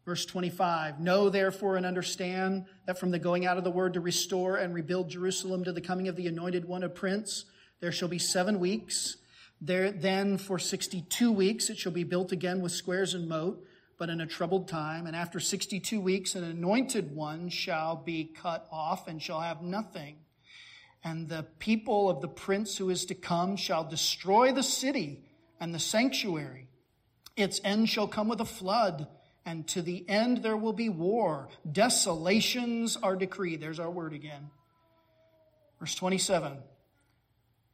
Verse 0.05 0.25
25, 0.25 0.99
know 0.99 1.29
therefore 1.29 1.77
and 1.77 1.85
understand 1.85 2.65
that 2.85 2.99
from 2.99 3.11
the 3.11 3.19
going 3.19 3.45
out 3.45 3.57
of 3.57 3.63
the 3.63 3.71
word 3.71 3.93
to 3.93 4.01
restore 4.01 4.57
and 4.57 4.73
rebuild 4.73 5.09
Jerusalem 5.09 5.63
to 5.63 5.71
the 5.71 5.79
coming 5.79 6.09
of 6.09 6.17
the 6.17 6.27
anointed 6.27 6.65
one, 6.65 6.83
a 6.83 6.89
prince, 6.89 7.45
there 7.79 7.93
shall 7.93 8.09
be 8.09 8.19
seven 8.19 8.59
weeks. 8.59 9.15
There, 9.61 9.91
then 9.91 10.37
for 10.37 10.59
62 10.59 11.31
weeks 11.31 11.69
it 11.69 11.77
shall 11.77 11.93
be 11.93 12.03
built 12.03 12.33
again 12.33 12.61
with 12.61 12.73
squares 12.73 13.13
and 13.13 13.29
moat 13.29 13.65
but 13.97 14.09
in 14.09 14.19
a 14.19 14.27
troubled 14.27 14.67
time. 14.67 15.07
And 15.07 15.15
after 15.15 15.39
62 15.39 16.01
weeks, 16.01 16.35
an 16.35 16.43
anointed 16.43 17.15
one 17.15 17.47
shall 17.47 17.95
be 17.95 18.25
cut 18.25 18.67
off 18.69 19.07
and 19.07 19.21
shall 19.21 19.39
have 19.39 19.61
nothing. 19.61 20.17
And 21.05 21.29
the 21.29 21.43
people 21.59 22.09
of 22.09 22.19
the 22.19 22.27
prince 22.27 22.75
who 22.75 22.89
is 22.89 23.05
to 23.05 23.15
come 23.15 23.55
shall 23.55 23.85
destroy 23.85 24.51
the 24.51 24.61
city 24.61 25.23
and 25.57 25.73
the 25.73 25.79
sanctuary. 25.79 26.67
Its 27.36 27.59
end 27.63 27.89
shall 27.89 28.07
come 28.07 28.27
with 28.27 28.41
a 28.41 28.45
flood, 28.45 29.07
and 29.45 29.67
to 29.69 29.81
the 29.81 30.07
end 30.07 30.43
there 30.43 30.57
will 30.57 30.73
be 30.73 30.89
war. 30.89 31.49
Desolations 31.69 32.95
are 32.97 33.15
decreed. 33.15 33.59
There's 33.59 33.79
our 33.79 33.89
word 33.89 34.13
again. 34.13 34.49
Verse 35.79 35.95
27. 35.95 36.57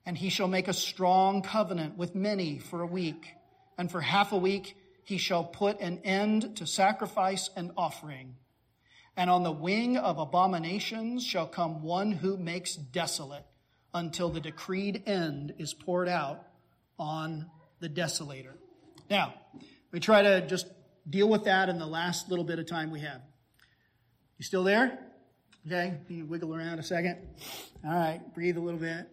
And 0.06 0.18
he 0.18 0.30
shall 0.30 0.48
make 0.48 0.68
a 0.68 0.74
strong 0.74 1.42
covenant 1.42 1.98
with 1.98 2.16
many 2.16 2.58
for 2.58 2.82
a 2.82 2.88
week, 2.88 3.28
and 3.78 3.92
for 3.92 4.02
half 4.02 4.32
a 4.32 4.38
week 4.38 4.76
he 5.04 5.18
shall 5.18 5.44
put 5.44 5.80
an 5.82 6.00
end 6.04 6.58
to 6.58 6.66
sacrifice 6.66 7.50
and 7.56 7.72
offering. 7.76 8.36
And 9.18 9.30
on 9.30 9.44
the 9.44 9.52
wing 9.52 9.98
of 9.98 10.18
abominations 10.18 11.26
shall 11.26 11.48
come 11.48 11.84
one 11.84 12.12
who 12.12 12.38
makes 12.38 12.76
desolate 12.76 13.46
until 13.94 14.30
the 14.30 14.40
decreed 14.40 15.04
end 15.06 15.56
is 15.58 15.74
poured 15.74 16.08
out 16.08 16.48
on 16.98 17.50
the 17.80 17.90
desolator. 17.90 18.59
Now, 19.10 19.34
we 19.92 20.00
try 20.00 20.22
to 20.22 20.46
just 20.46 20.68
deal 21.10 21.28
with 21.28 21.46
that 21.46 21.70
in 21.70 21.80
the 21.80 21.88
last 21.88 22.30
little 22.30 22.46
bit 22.46 22.60
of 22.60 22.68
time 22.68 22.92
we 22.92 23.00
have. 23.00 23.22
You 24.38 24.46
still 24.46 24.64
there? 24.64 25.00
Okay, 25.68 25.98
you 26.08 26.26
wiggle 26.26 26.56
around 26.56 26.80
a 26.80 26.84
second. 26.84 27.18
All 27.86 27.94
right, 27.94 28.22
breathe 28.34 28.58
a 28.58 28.62
little 28.62 28.80
bit. 28.80 29.08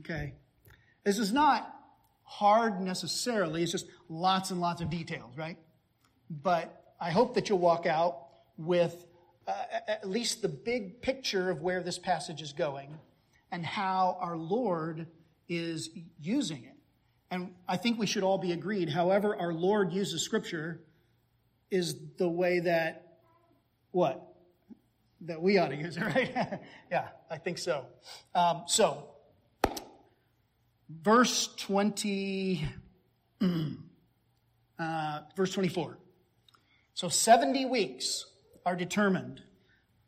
Okay. 0.00 0.34
This 1.04 1.18
is 1.18 1.32
not 1.32 1.74
hard 2.22 2.80
necessarily. 2.80 3.62
It's 3.62 3.72
just 3.72 3.86
lots 4.08 4.50
and 4.50 4.60
lots 4.60 4.80
of 4.80 4.90
details, 4.90 5.36
right? 5.36 5.58
But 6.30 6.94
I 7.00 7.10
hope 7.10 7.34
that 7.34 7.48
you'll 7.48 7.58
walk 7.58 7.86
out 7.86 8.26
with 8.56 9.06
uh, 9.48 9.52
at 9.88 10.08
least 10.08 10.42
the 10.42 10.48
big 10.48 11.02
picture 11.02 11.50
of 11.50 11.62
where 11.62 11.82
this 11.82 11.98
passage 11.98 12.42
is 12.42 12.52
going 12.52 12.96
and 13.50 13.66
how 13.66 14.18
our 14.20 14.36
Lord 14.36 15.08
is 15.48 15.90
using 16.20 16.64
it. 16.64 16.76
And 17.30 17.54
I 17.68 17.76
think 17.76 17.98
we 17.98 18.06
should 18.06 18.22
all 18.22 18.38
be 18.38 18.52
agreed. 18.52 18.88
However, 18.88 19.36
our 19.36 19.52
Lord 19.52 19.92
uses 19.92 20.22
Scripture 20.22 20.80
is 21.70 21.96
the 22.18 22.28
way 22.28 22.60
that 22.60 23.18
what? 23.92 24.26
That 25.22 25.40
we 25.40 25.58
ought 25.58 25.68
to 25.68 25.76
use 25.76 25.96
it, 25.96 26.00
right? 26.14 26.60
yeah, 26.90 27.08
I 27.30 27.38
think 27.38 27.58
so. 27.58 27.86
Um, 28.34 28.64
so, 28.66 29.10
verse 30.88 31.54
20, 31.56 32.66
uh, 34.78 35.20
verse 35.36 35.52
24. 35.52 35.98
So 36.94 37.08
70 37.08 37.66
weeks 37.66 38.26
are 38.66 38.76
determined, 38.76 39.42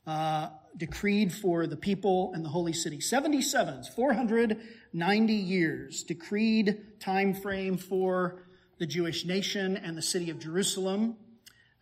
uh, 0.07 0.49
decreed 0.77 1.33
for 1.33 1.67
the 1.67 1.77
people 1.77 2.33
and 2.35 2.45
the 2.45 2.49
holy 2.49 2.73
city. 2.73 2.99
77s, 2.99 3.89
490 3.95 5.33
years, 5.33 6.03
decreed 6.03 7.01
time 7.01 7.35
frame 7.35 7.77
for 7.77 8.43
the 8.79 8.87
Jewish 8.87 9.25
nation 9.25 9.77
and 9.77 9.97
the 9.97 10.03
city 10.03 10.31
of 10.31 10.39
Jerusalem. 10.39 11.17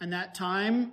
And 0.01 0.13
that 0.13 0.35
time, 0.35 0.93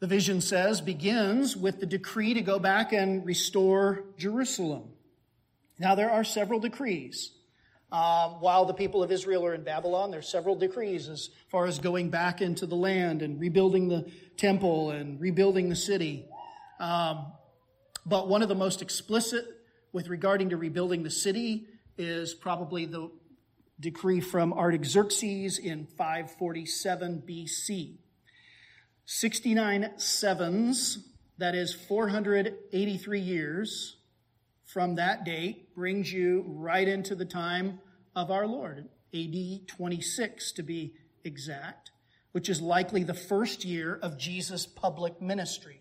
the 0.00 0.06
vision 0.06 0.40
says, 0.40 0.80
begins 0.80 1.56
with 1.56 1.80
the 1.80 1.86
decree 1.86 2.34
to 2.34 2.42
go 2.42 2.58
back 2.58 2.92
and 2.92 3.24
restore 3.26 4.04
Jerusalem. 4.16 4.90
Now, 5.78 5.94
there 5.94 6.10
are 6.10 6.24
several 6.24 6.60
decrees. 6.60 7.32
Uh, 7.90 8.30
while 8.40 8.66
the 8.66 8.74
people 8.74 9.02
of 9.02 9.10
Israel 9.10 9.46
are 9.46 9.54
in 9.54 9.62
Babylon, 9.62 10.10
there 10.10 10.20
are 10.20 10.22
several 10.22 10.54
decrees 10.54 11.08
as 11.08 11.30
far 11.48 11.66
as 11.66 11.78
going 11.78 12.10
back 12.10 12.42
into 12.42 12.66
the 12.66 12.74
land 12.74 13.22
and 13.22 13.40
rebuilding 13.40 13.88
the 13.88 14.10
temple 14.36 14.90
and 14.90 15.18
rebuilding 15.20 15.68
the 15.70 15.76
city. 15.76 16.26
Um, 16.80 17.32
but 18.06 18.28
one 18.28 18.42
of 18.42 18.48
the 18.48 18.54
most 18.54 18.82
explicit 18.82 19.44
with 19.92 20.08
regarding 20.08 20.50
to 20.50 20.56
rebuilding 20.56 21.02
the 21.02 21.10
city 21.10 21.66
is 21.96 22.34
probably 22.34 22.86
the 22.86 23.10
decree 23.80 24.20
from 24.20 24.52
Artaxerxes 24.52 25.58
in 25.58 25.86
547 25.86 27.22
BC. 27.26 27.96
69 29.06 29.98
sevens, 29.98 31.08
that 31.38 31.54
is 31.54 31.72
483 31.72 33.20
years, 33.20 33.96
from 34.64 34.96
that 34.96 35.24
date 35.24 35.74
brings 35.74 36.12
you 36.12 36.44
right 36.46 36.86
into 36.86 37.14
the 37.14 37.24
time 37.24 37.80
of 38.14 38.30
our 38.30 38.46
Lord, 38.46 38.88
AD 39.14 39.66
26 39.66 40.52
to 40.52 40.62
be 40.62 40.94
exact, 41.24 41.90
which 42.32 42.48
is 42.48 42.60
likely 42.60 43.02
the 43.02 43.14
first 43.14 43.64
year 43.64 43.98
of 44.02 44.18
Jesus' 44.18 44.66
public 44.66 45.22
ministry. 45.22 45.80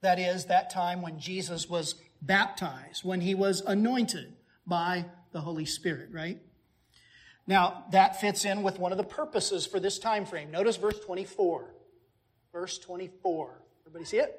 That 0.00 0.18
is, 0.18 0.46
that 0.46 0.70
time 0.70 1.02
when 1.02 1.18
Jesus 1.18 1.68
was 1.68 1.96
baptized, 2.22 3.04
when 3.04 3.20
he 3.20 3.34
was 3.34 3.60
anointed 3.60 4.34
by 4.66 5.06
the 5.32 5.40
Holy 5.40 5.64
Spirit, 5.64 6.10
right? 6.12 6.40
Now, 7.46 7.84
that 7.92 8.20
fits 8.20 8.44
in 8.44 8.62
with 8.62 8.78
one 8.78 8.92
of 8.92 8.98
the 8.98 9.04
purposes 9.04 9.66
for 9.66 9.80
this 9.80 9.98
time 9.98 10.26
frame. 10.26 10.50
Notice 10.50 10.76
verse 10.76 11.00
24. 11.00 11.74
Verse 12.52 12.78
24. 12.78 13.62
Everybody 13.86 14.04
see 14.04 14.18
it? 14.18 14.38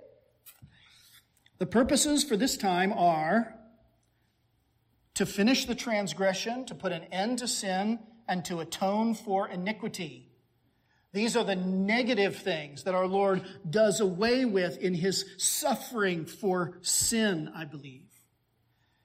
The 1.58 1.66
purposes 1.66 2.24
for 2.24 2.38
this 2.38 2.56
time 2.56 2.94
are 2.94 3.56
to 5.16 5.26
finish 5.26 5.66
the 5.66 5.76
transgression, 5.76 6.66
to 6.68 6.76
put 6.76 6.92
an 6.92 7.04
end 7.12 7.40
to 7.40 7.48
sin, 7.48 8.00
and 8.28 8.46
to 8.46 8.60
atone 8.60 9.16
for 9.16 9.48
iniquity. 9.50 10.29
These 11.12 11.36
are 11.36 11.44
the 11.44 11.56
negative 11.56 12.38
things 12.38 12.84
that 12.84 12.94
our 12.94 13.08
Lord 13.08 13.44
does 13.68 14.00
away 14.00 14.46
with 14.46 14.78
in 14.78 14.94
his 14.94 15.26
suffering 15.38 16.26
for 16.26 16.78
sin, 16.82 17.52
I 17.56 17.66
believe. 17.66 18.06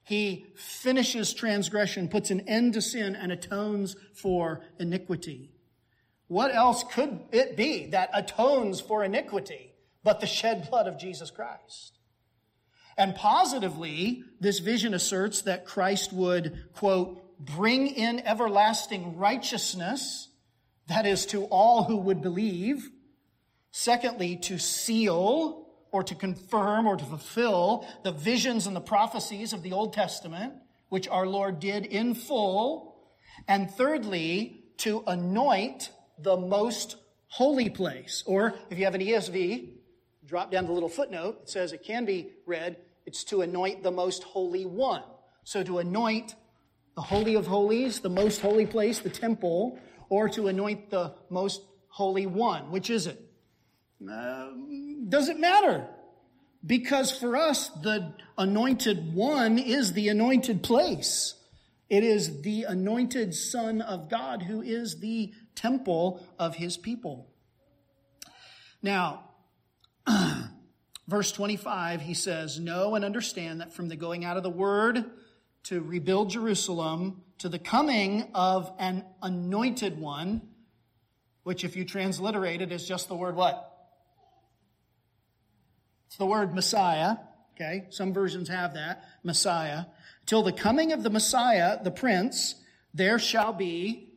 He 0.03 0.45
finishes 0.55 1.33
transgression, 1.33 2.09
puts 2.09 2.31
an 2.31 2.41
end 2.43 2.75
to 2.75 2.83
sin, 2.83 3.17
and 3.17 3.33
atones 3.33 3.97
for 4.13 4.61
iniquity. 4.79 5.51
What 6.29 6.55
else 6.55 6.85
could 6.85 7.21
it 7.33 7.57
be 7.57 7.87
that 7.87 8.11
atones 8.13 8.81
for 8.81 9.03
iniquity 9.03 9.73
but 10.03 10.21
the 10.21 10.27
shed 10.27 10.69
blood 10.69 10.87
of 10.87 10.99
Jesus 10.99 11.31
Christ? 11.31 11.99
And 12.99 13.15
positively, 13.15 14.25
this 14.41 14.59
vision 14.59 14.93
asserts 14.93 15.43
that 15.43 15.65
Christ 15.65 16.13
would, 16.13 16.69
quote, 16.75 17.21
bring 17.39 17.89
in 17.89 18.21
everlasting 18.21 19.17
righteousness, 19.17 20.29
that 20.89 21.07
is, 21.07 21.27
to 21.27 21.45
all 21.45 21.85
who 21.85 21.97
would 21.97 22.21
believe. 22.23 22.91
Secondly, 23.71 24.37
to 24.37 24.59
seal 24.59 25.67
or 25.91 26.03
to 26.03 26.15
confirm 26.15 26.87
or 26.87 26.97
to 26.97 27.05
fulfill 27.05 27.87
the 28.03 28.13
visions 28.13 28.67
and 28.67 28.75
the 28.75 28.81
prophecies 28.81 29.53
of 29.53 29.63
the 29.63 29.73
Old 29.73 29.93
Testament, 29.93 30.55
which 30.89 31.09
our 31.09 31.27
Lord 31.27 31.61
did 31.61 31.87
in 31.87 32.15
full. 32.15 32.97
And 33.49 33.71
thirdly, 33.71 34.65
to 34.79 35.03
anoint 35.07 35.91
the 36.19 36.37
most 36.37 36.97
holy 37.29 37.71
place. 37.71 38.23
Or 38.27 38.55
if 38.71 38.79
you 38.79 38.85
have 38.85 38.95
an 38.95 39.01
ESV, 39.01 39.71
drop 40.27 40.51
down 40.51 40.67
the 40.67 40.73
little 40.73 40.89
footnote. 40.89 41.41
It 41.43 41.51
says 41.51 41.73
it 41.73 41.83
can 41.83 42.05
be 42.05 42.31
read, 42.47 42.77
it's 43.07 43.25
to 43.25 43.43
anoint 43.43 43.83
the 43.83 43.91
most 43.91 44.23
holy 44.23 44.67
one. 44.67 45.03
So 45.45 45.63
to 45.63 45.79
anoint 45.79 46.35
the 46.95 47.03
Holy 47.03 47.35
of 47.35 47.47
Holies, 47.47 48.01
the 48.01 48.09
most 48.09 48.41
holy 48.41 48.67
place, 48.67 49.01
the 49.01 49.11
temple, 49.11 49.79
or 50.09 50.29
to 50.31 50.49
anoint 50.49 50.91
the 50.91 51.15
most 51.31 51.63
holy 51.89 52.27
one. 52.27 52.71
Which 52.71 52.91
is 52.91 53.07
it? 53.07 53.21
Uh, 54.09 54.49
does 55.09 55.29
it 55.29 55.39
matter? 55.39 55.89
Because 56.65 57.11
for 57.11 57.37
us, 57.37 57.69
the 57.69 58.15
anointed 58.39 59.15
one 59.15 59.59
is 59.59 59.93
the 59.93 60.09
anointed 60.09 60.63
place. 60.63 61.35
It 61.91 62.03
is 62.03 62.43
the 62.43 62.65
anointed 62.65 63.35
Son 63.35 63.83
of 63.83 64.09
God 64.09 64.43
who 64.43 64.63
is 64.63 65.01
the 65.01 65.33
temple 65.55 66.27
of 66.39 66.57
his 66.57 66.77
people. 66.77 67.31
Now, 68.83 69.31
verse 71.09 71.33
25, 71.33 72.01
he 72.01 72.15
says, 72.15 72.59
Know 72.59 72.95
and 72.95 73.05
understand 73.05 73.61
that 73.61 73.75
from 73.75 73.89
the 73.89 73.97
going 73.97 74.25
out 74.25 74.37
of 74.37 74.43
the 74.43 74.51
word 74.51 75.05
to 75.65 75.81
rebuild 75.81 76.31
Jerusalem 76.31 77.23
to 77.39 77.49
the 77.49 77.59
coming 77.59 78.31
of 78.35 78.73
an 78.79 79.05
anointed 79.23 79.99
one, 79.99 80.43
which 81.43 81.65
if 81.65 81.77
you 81.77 81.85
transliterate 81.85 82.63
it 82.63 82.73
is 82.73 82.87
just 82.87 83.09
the 83.09 83.17
word 83.17 83.37
what? 83.37 83.71
It's 86.07 86.17
the 86.17 86.27
word 86.27 86.55
Messiah. 86.55 87.17
Okay. 87.55 87.87
Some 87.91 88.13
versions 88.13 88.49
have 88.49 88.75
that. 88.75 89.05
Messiah. 89.23 89.87
Till 90.27 90.43
the 90.43 90.53
coming 90.53 90.93
of 90.93 91.03
the 91.03 91.11
Messiah, 91.11 91.83
the 91.83 91.91
prince, 91.91 92.55
there 92.93 93.19
shall 93.19 93.53
be, 93.53 94.13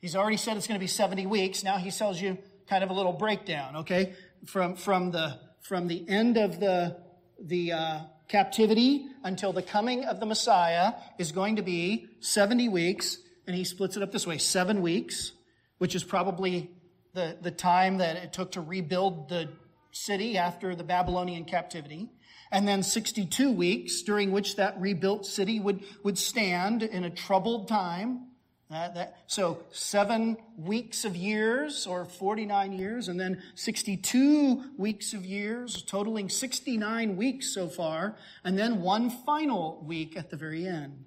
he's 0.00 0.16
already 0.16 0.36
said 0.36 0.56
it's 0.56 0.66
going 0.66 0.78
to 0.78 0.82
be 0.82 0.88
70 0.88 1.26
weeks. 1.26 1.62
Now 1.62 1.76
he 1.76 1.90
tells 1.90 2.20
you 2.20 2.38
kind 2.68 2.82
of 2.82 2.90
a 2.90 2.92
little 2.92 3.12
breakdown, 3.12 3.76
okay? 3.76 4.14
From, 4.46 4.76
from 4.76 5.10
the, 5.10 5.38
from 5.60 5.88
the 5.88 6.08
end 6.08 6.36
of 6.36 6.58
the, 6.58 6.96
the, 7.40 7.72
uh, 7.72 8.00
captivity 8.28 9.06
until 9.22 9.52
the 9.52 9.62
coming 9.62 10.04
of 10.04 10.20
the 10.20 10.26
Messiah 10.26 10.94
is 11.18 11.32
going 11.32 11.56
to 11.56 11.62
be 11.62 12.06
70 12.20 12.68
weeks. 12.68 13.18
And 13.46 13.54
he 13.54 13.64
splits 13.64 13.96
it 13.96 14.02
up 14.02 14.12
this 14.12 14.26
way. 14.26 14.38
Seven 14.38 14.82
weeks, 14.82 15.32
which 15.78 15.94
is 15.94 16.02
probably 16.02 16.70
the, 17.14 17.36
the 17.40 17.50
time 17.50 17.98
that 17.98 18.16
it 18.16 18.32
took 18.32 18.52
to 18.52 18.60
rebuild 18.60 19.28
the 19.28 19.48
city 19.92 20.36
after 20.36 20.74
the 20.74 20.84
Babylonian 20.84 21.44
captivity 21.44 22.10
and 22.52 22.66
then 22.66 22.82
62 22.82 23.50
weeks 23.50 24.02
during 24.02 24.30
which 24.30 24.56
that 24.56 24.80
rebuilt 24.80 25.26
city 25.26 25.58
would, 25.58 25.82
would 26.04 26.18
stand 26.18 26.82
in 26.82 27.04
a 27.04 27.10
troubled 27.10 27.68
time. 27.68 28.28
That, 28.68 29.18
so 29.28 29.62
seven 29.70 30.36
weeks 30.58 31.04
of 31.04 31.14
years 31.14 31.86
or 31.86 32.04
49 32.04 32.72
years 32.72 33.06
and 33.06 33.18
then 33.18 33.40
62 33.54 34.72
weeks 34.76 35.12
of 35.12 35.24
years, 35.24 35.82
totaling 35.82 36.28
69 36.28 37.16
weeks 37.16 37.54
so 37.54 37.68
far, 37.68 38.16
and 38.42 38.58
then 38.58 38.80
one 38.80 39.08
final 39.08 39.84
week 39.86 40.16
at 40.16 40.30
the 40.30 40.36
very 40.36 40.66
end. 40.66 41.04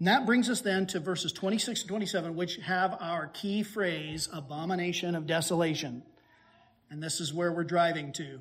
And 0.00 0.08
that 0.08 0.26
brings 0.26 0.50
us 0.50 0.60
then 0.60 0.86
to 0.88 1.00
verses 1.00 1.32
26 1.32 1.82
and 1.82 1.88
27, 1.88 2.34
which 2.34 2.56
have 2.56 2.96
our 3.00 3.28
key 3.28 3.62
phrase, 3.62 4.28
abomination 4.32 5.14
of 5.14 5.28
desolation. 5.28 6.02
And 6.90 7.00
this 7.00 7.20
is 7.20 7.32
where 7.32 7.52
we're 7.52 7.64
driving 7.64 8.12
to 8.14 8.40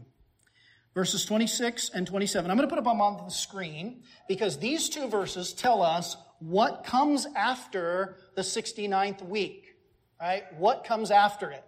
verses 0.95 1.23
26 1.23 1.89
and 1.89 2.07
27. 2.07 2.49
I'm 2.49 2.57
going 2.57 2.67
to 2.67 2.75
put 2.75 2.83
them 2.83 2.99
on 2.99 3.25
the 3.25 3.31
screen 3.31 4.01
because 4.27 4.57
these 4.57 4.89
two 4.89 5.07
verses 5.07 5.53
tell 5.53 5.83
us 5.83 6.17
what 6.45 6.83
comes 6.83 7.25
after 7.35 8.17
the 8.35 8.43
69th 8.43 9.27
week, 9.27 9.75
right? 10.21 10.43
What 10.57 10.83
comes 10.83 11.09
after 11.09 11.49
it. 11.49 11.63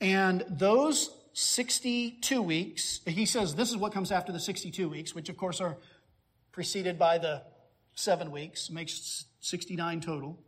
And 0.00 0.44
those 0.50 1.10
62 1.32 2.42
weeks, 2.42 3.00
he 3.06 3.24
says 3.24 3.54
this 3.54 3.70
is 3.70 3.76
what 3.76 3.92
comes 3.92 4.12
after 4.12 4.32
the 4.32 4.40
62 4.40 4.88
weeks, 4.88 5.14
which 5.14 5.28
of 5.28 5.36
course 5.36 5.60
are 5.60 5.78
preceded 6.52 6.98
by 6.98 7.18
the 7.18 7.42
seven 7.94 8.30
weeks, 8.30 8.70
makes 8.70 9.24
69 9.40 10.00
total. 10.00 10.38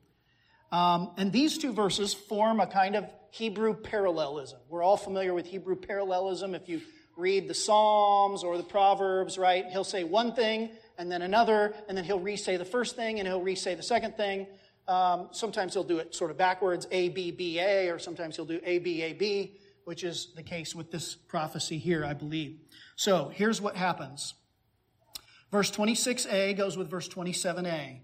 Um, 0.71 1.13
and 1.17 1.33
these 1.33 1.59
two 1.59 1.73
verses 1.73 2.13
form 2.13 2.61
a 2.61 2.67
kind 2.67 2.97
of 2.97 3.07
Hebrew 3.31 3.75
parallelism. 3.75 4.61
We're 4.69 4.83
all 4.83 4.97
familiar 4.97 5.33
with 5.33 5.47
Hebrew 5.47 5.77
parallelism. 5.77 6.55
If 6.55 6.69
you 6.69 6.81
read 7.17 7.49
the 7.49 7.55
Psalms 7.55 8.45
or 8.45 8.57
the 8.57 8.63
Proverbs, 8.63 9.39
right? 9.39 9.67
He'll 9.71 9.85
say 9.85 10.05
one 10.05 10.35
thing 10.35 10.71
and 11.01 11.11
then 11.11 11.23
another, 11.23 11.73
and 11.89 11.97
then 11.97 12.05
he'll 12.05 12.21
re-say 12.21 12.59
the 12.59 12.65
first 12.65 12.95
thing 12.95 13.19
and 13.19 13.27
he'll 13.27 13.41
re-say 13.41 13.75
the 13.75 13.83
second 13.83 14.19
thing. 14.19 14.47
Um, 14.87 15.29
sometimes 15.33 15.73
he'll 15.73 15.83
do 15.83 15.99
it 15.99 16.15
sort 16.15 16.31
of 16.31 16.37
backwards, 16.37 16.87
A, 16.91 17.09
B, 17.09 17.31
B, 17.31 17.59
A, 17.59 17.89
or 17.89 17.99
sometimes 17.99 18.37
he'll 18.37 18.45
do 18.45 18.61
A, 18.63 18.79
B, 18.81 19.01
A, 19.03 19.15
B, 19.15 19.57
which 19.85 20.05
is 20.05 20.35
the 20.37 20.43
case 20.43 20.75
with 20.75 20.91
this 20.91 21.15
prophecy 21.15 21.79
here, 21.79 22.05
I 22.05 22.13
believe. 22.13 22.59
So 22.97 23.31
here's 23.35 23.63
what 23.63 23.77
happens. 23.77 24.35
Verse 25.51 25.71
26a 25.71 26.55
goes 26.55 26.77
with 26.77 26.91
verse 26.91 27.09
27a. 27.09 28.01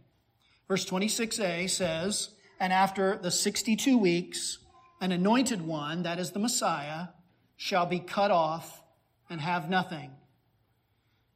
Verse 0.67 0.87
26a 0.87 1.69
says, 1.69 2.31
And 2.59 2.73
after 2.73 3.19
the 3.19 3.31
62 3.31 3.99
weeks, 3.99 4.59
an 5.03 5.13
anointed 5.13 5.61
one, 5.61 6.03
that 6.05 6.19
is 6.19 6.31
the 6.31 6.39
Messiah, 6.39 7.09
shall 7.57 7.85
be 7.85 8.01
cut 8.01 8.31
off 8.31 8.83
and 9.29 9.39
have 9.43 9.69
nothing. 9.69 10.13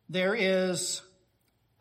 There 0.09 0.35
is, 0.35 1.03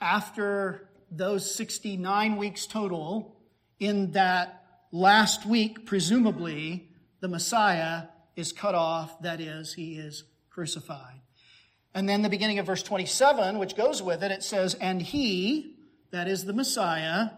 after 0.02 0.89
those 1.12 1.54
69 1.56 2.38
weeks 2.38 2.68
total, 2.68 3.36
in 3.80 4.12
that 4.12 4.64
last 4.91 5.45
week, 5.45 5.86
presumably, 5.86 6.89
the 7.20 7.28
Messiah 7.28 8.04
is 8.36 8.52
cut 8.52 8.76
off, 8.76 9.22
that 9.22 9.41
is, 9.41 9.74
he 9.74 9.97
is 9.97 10.24
crucified. 10.50 11.20
And 11.93 12.08
then 12.08 12.22
the 12.22 12.30
beginning 12.30 12.60
of 12.60 12.66
verse 12.66 12.84
27, 12.84 13.58
which 13.58 13.76
goes 13.76 14.02
with 14.02 14.24
it, 14.24 14.32
it 14.32 14.43
says, 14.43 14.76
And 14.76 15.02
he, 15.02 15.76
that 16.12 16.28
is 16.28 16.45
the 16.45 16.54
Messiah, 16.54 17.30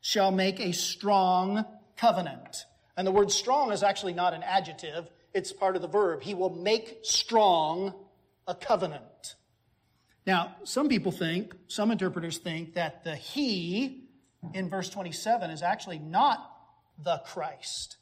shall 0.00 0.30
make 0.30 0.60
a 0.60 0.72
strong 0.72 1.64
covenant. 1.96 2.64
And 2.96 3.06
the 3.06 3.12
word 3.12 3.30
strong 3.30 3.72
is 3.72 3.82
actually 3.82 4.14
not 4.14 4.34
an 4.34 4.42
adjective, 4.42 5.08
it's 5.34 5.52
part 5.52 5.76
of 5.76 5.82
the 5.82 5.88
verb. 5.88 6.22
He 6.22 6.34
will 6.34 6.54
make 6.54 6.98
strong 7.02 7.94
a 8.46 8.54
covenant. 8.54 9.36
Now, 10.26 10.54
some 10.64 10.88
people 10.88 11.10
think, 11.10 11.54
some 11.66 11.90
interpreters 11.90 12.38
think 12.38 12.74
that 12.74 13.04
the 13.04 13.16
He 13.16 14.04
in 14.54 14.68
verse 14.68 14.88
27 14.88 15.50
is 15.50 15.62
actually 15.62 15.98
not 15.98 16.48
the 17.02 17.22
Christ, 17.26 17.96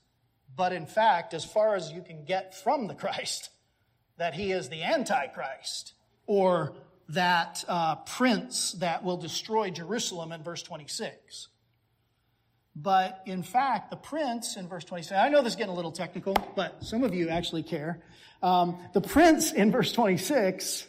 but 0.55 0.73
in 0.73 0.87
fact, 0.87 1.33
as 1.33 1.45
far 1.45 1.75
as 1.75 1.93
you 1.93 2.03
can 2.03 2.25
get 2.25 2.55
from 2.55 2.87
the 2.87 2.95
Christ, 2.95 3.51
that 4.19 4.35
He 4.35 4.53
is 4.53 4.69
the 4.69 4.83
Antichrist, 4.83 5.95
or 6.27 6.75
that 7.09 7.65
uh, 7.67 7.97
prince 7.97 8.73
that 8.73 9.03
will 9.03 9.17
destroy 9.17 9.71
Jerusalem 9.71 10.31
in 10.33 10.43
verse 10.43 10.63
26. 10.63 11.49
But 12.77 13.23
in 13.27 13.43
fact, 13.43 13.91
the 13.91 13.97
prince 13.97 14.57
in 14.57 14.69
verse 14.69 14.85
27, 14.85 15.23
I 15.23 15.29
know 15.29 15.43
this 15.43 15.55
is 15.55 15.57
getting 15.57 15.73
a 15.73 15.77
little 15.77 15.91
technical, 15.91 16.37
but 16.55 16.85
some 16.85 17.03
of 17.03 17.15
you 17.15 17.29
actually 17.29 17.63
care. 17.65 18.01
Um, 18.43 18.79
the 18.95 19.01
prince 19.01 19.53
in 19.53 19.73
verse 19.73 19.93
26 19.93 20.87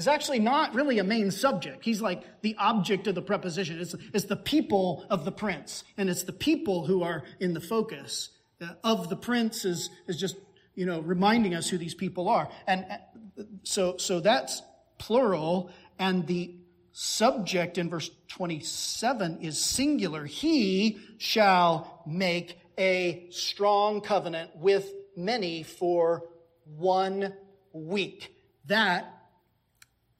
is 0.00 0.08
actually 0.08 0.38
not 0.38 0.74
really 0.74 0.98
a 0.98 1.04
main 1.04 1.30
subject. 1.30 1.84
He's 1.84 2.00
like 2.00 2.22
the 2.40 2.56
object 2.58 3.06
of 3.06 3.14
the 3.14 3.20
preposition. 3.20 3.78
It's, 3.78 3.94
it's 4.14 4.24
the 4.24 4.34
people 4.34 5.04
of 5.10 5.26
the 5.26 5.30
prince, 5.30 5.84
and 5.98 6.08
it's 6.08 6.22
the 6.22 6.32
people 6.32 6.86
who 6.86 7.02
are 7.02 7.22
in 7.38 7.52
the 7.52 7.60
focus. 7.60 8.30
Uh, 8.62 8.68
of 8.82 9.10
the 9.10 9.16
prince 9.16 9.66
is, 9.66 9.90
is 10.06 10.18
just, 10.18 10.36
you 10.74 10.86
know, 10.86 11.00
reminding 11.00 11.54
us 11.54 11.68
who 11.68 11.76
these 11.76 11.94
people 11.94 12.30
are. 12.30 12.48
And 12.66 12.86
uh, 12.88 13.42
so, 13.62 13.98
so 13.98 14.20
that's 14.20 14.62
plural, 14.96 15.70
and 15.98 16.26
the 16.26 16.54
subject 16.92 17.76
in 17.76 17.90
verse 17.90 18.10
27 18.28 19.40
is 19.42 19.60
singular. 19.60 20.24
He 20.24 20.98
shall 21.18 22.02
make 22.06 22.58
a 22.78 23.26
strong 23.28 24.00
covenant 24.00 24.56
with 24.56 24.90
many 25.14 25.62
for 25.62 26.24
one 26.64 27.34
week. 27.74 28.34
That 28.64 29.19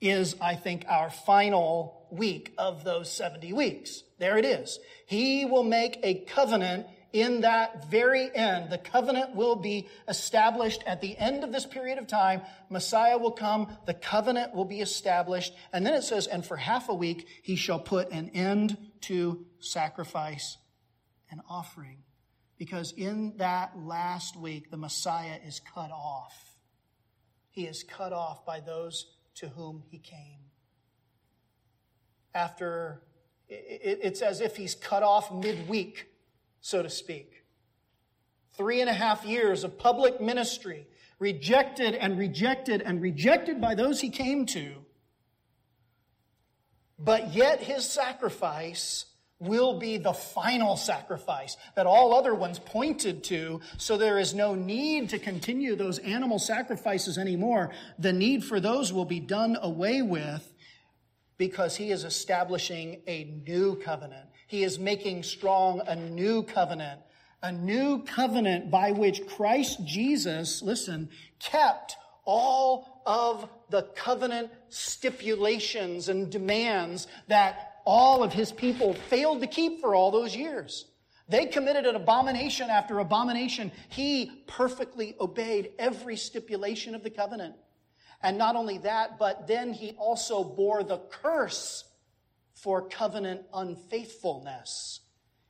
is, 0.01 0.37
I 0.41 0.55
think, 0.55 0.85
our 0.89 1.11
final 1.11 2.07
week 2.11 2.53
of 2.59 2.85
those 2.85 3.11
70 3.13 3.53
weeks. 3.53 4.03
There 4.19 4.39
it 4.39 4.45
is. 4.45 4.79
He 5.07 5.45
will 5.45 5.63
make 5.63 5.99
a 6.03 6.25
covenant 6.27 6.87
in 7.13 7.41
that 7.41 7.91
very 7.91 8.35
end. 8.35 8.71
The 8.71 8.79
covenant 8.79 9.35
will 9.35 9.57
be 9.57 9.89
established 10.09 10.83
at 10.87 11.01
the 11.01 11.17
end 11.17 11.43
of 11.43 11.53
this 11.53 11.67
period 11.67 11.99
of 11.99 12.07
time. 12.07 12.43
Messiah 12.69 13.19
will 13.19 13.33
come. 13.33 13.77
The 13.87 13.95
covenant 13.95 14.55
will 14.55 14.65
be 14.65 14.81
established. 14.81 15.53
And 15.73 15.85
then 15.85 15.95
it 15.95 16.03
says, 16.03 16.27
and 16.27 16.45
for 16.45 16.57
half 16.57 16.89
a 16.89 16.95
week, 16.95 17.27
he 17.43 17.57
shall 17.57 17.81
put 17.81 18.11
an 18.11 18.31
end 18.31 18.77
to 19.03 19.45
sacrifice 19.59 20.57
and 21.31 21.41
offering. 21.49 21.99
Because 22.59 22.93
in 22.93 23.37
that 23.39 23.79
last 23.79 24.37
week, 24.37 24.71
the 24.71 24.77
Messiah 24.77 25.39
is 25.45 25.61
cut 25.75 25.91
off. 25.91 26.59
He 27.51 27.65
is 27.65 27.83
cut 27.83 28.13
off 28.13 28.45
by 28.45 28.61
those 28.61 29.07
to 29.37 29.49
whom 29.49 29.83
he 29.91 29.99
came. 29.99 30.39
After, 32.35 33.03
it's 33.49 34.23
as 34.23 34.41
if 34.41 34.57
he's 34.57 34.75
cut 34.75 35.03
off 35.03 35.33
midweek 35.33 36.11
so 36.61 36.83
to 36.83 36.91
speak. 36.91 37.45
Three 38.57 38.81
and 38.81 38.91
a 38.91 38.95
half 38.95 39.25
years 39.25 39.65
of 39.65 39.79
public 39.79 40.21
ministry, 40.21 40.87
rejected 41.19 41.95
and 41.95 42.19
rejected 42.19 42.83
and 42.83 43.01
rejected 43.01 43.61
by 43.61 43.75
those 43.75 44.01
he 44.01 44.11
came 44.11 44.47
to. 44.47 44.75
But 46.99 47.33
yet 47.33 47.61
his 47.61 47.87
sacrifice 47.87 49.07
will 49.41 49.79
be 49.79 49.97
the 49.97 50.13
final 50.13 50.77
sacrifice 50.77 51.57
that 51.75 51.87
all 51.87 52.15
other 52.15 52.35
ones 52.35 52.59
pointed 52.59 53.25
to, 53.25 53.61
so 53.79 53.97
there 53.97 54.19
is 54.19 54.35
no 54.35 54.55
need 54.55 55.09
to 55.09 55.19
continue 55.19 55.75
those 55.75 55.99
animal 55.99 56.39
sacrifices 56.39 57.17
anymore. 57.17 57.71
The 57.99 58.13
need 58.13 58.45
for 58.45 58.61
those 58.61 58.93
will 58.93 59.07
be 59.07 59.19
done 59.19 59.57
away 59.61 60.03
with 60.03 60.53
because 61.39 61.75
he 61.75 61.91
is 61.91 62.05
establishing 62.05 63.01
a 63.07 63.25
new 63.47 63.77
covenant. 63.77 64.29
He 64.47 64.63
is 64.63 64.79
making 64.79 65.23
strong 65.23 65.81
a 65.87 65.97
new 65.97 66.43
covenant, 66.43 67.01
a 67.43 67.51
new 67.51 68.03
covenant 68.03 68.71
by 68.71 68.93
which 68.93 69.27
Christ 69.27 69.83
Jesus, 69.87 70.61
listen, 70.61 71.09
kept 71.39 71.97
all 72.27 73.01
of 73.07 73.49
the 73.71 73.85
covenant 73.95 74.51
stipulations 74.69 76.11
and 76.11 76.31
demands 76.31 77.07
that 77.29 77.70
all 77.91 78.23
of 78.23 78.33
his 78.33 78.53
people 78.53 78.95
failed 78.95 79.41
to 79.41 79.49
keep 79.49 79.81
for 79.81 79.97
all 79.97 80.13
those 80.13 80.37
years. 80.37 80.87
They 81.29 81.47
committed 81.47 81.87
an 81.87 81.97
abomination 81.97 82.71
after 82.71 83.01
abomination. 83.01 83.73
He 83.89 84.45
perfectly 84.47 85.17
obeyed 85.21 85.73
every 85.77 86.17
stipulation 86.17 86.95
of 86.95 87.03
the 87.03 87.11
covenant. 87.11 87.57
And 88.23 88.39
not 88.39 88.55
only 88.55 88.79
that, 88.79 89.19
but 89.19 89.49
then 89.49 89.73
he 89.73 89.97
also 89.99 90.45
bore 90.45 90.85
the 90.85 90.99
curse 90.99 91.83
for 92.55 92.89
covenant 92.89 93.43
unfaithfulness. 93.53 95.01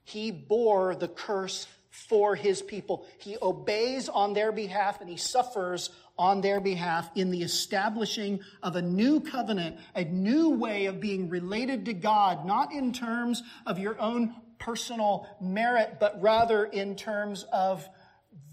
He 0.04 0.30
bore 0.30 0.94
the 0.94 1.08
curse 1.08 1.66
for 1.90 2.36
his 2.36 2.62
people. 2.62 3.06
He 3.18 3.36
obeys 3.42 4.08
on 4.08 4.32
their 4.32 4.50
behalf 4.50 5.02
and 5.02 5.10
he 5.10 5.18
suffers 5.18 5.90
on 6.20 6.42
their 6.42 6.60
behalf 6.60 7.10
in 7.14 7.30
the 7.30 7.42
establishing 7.42 8.40
of 8.62 8.76
a 8.76 8.82
new 8.82 9.20
covenant, 9.20 9.78
a 9.94 10.04
new 10.04 10.50
way 10.50 10.84
of 10.84 11.00
being 11.00 11.30
related 11.30 11.86
to 11.86 11.94
God, 11.94 12.44
not 12.44 12.72
in 12.74 12.92
terms 12.92 13.42
of 13.66 13.78
your 13.78 13.98
own 13.98 14.34
personal 14.58 15.26
merit, 15.40 15.96
but 15.98 16.20
rather 16.20 16.66
in 16.66 16.94
terms 16.94 17.46
of 17.50 17.88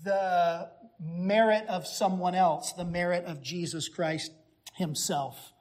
the 0.05 0.69
merit 0.97 1.67
of 1.67 1.85
someone 1.85 2.35
else, 2.35 2.71
the 2.71 2.85
merit 2.85 3.25
of 3.25 3.41
Jesus 3.41 3.89
Christ 3.89 4.31
himself. 4.75 5.51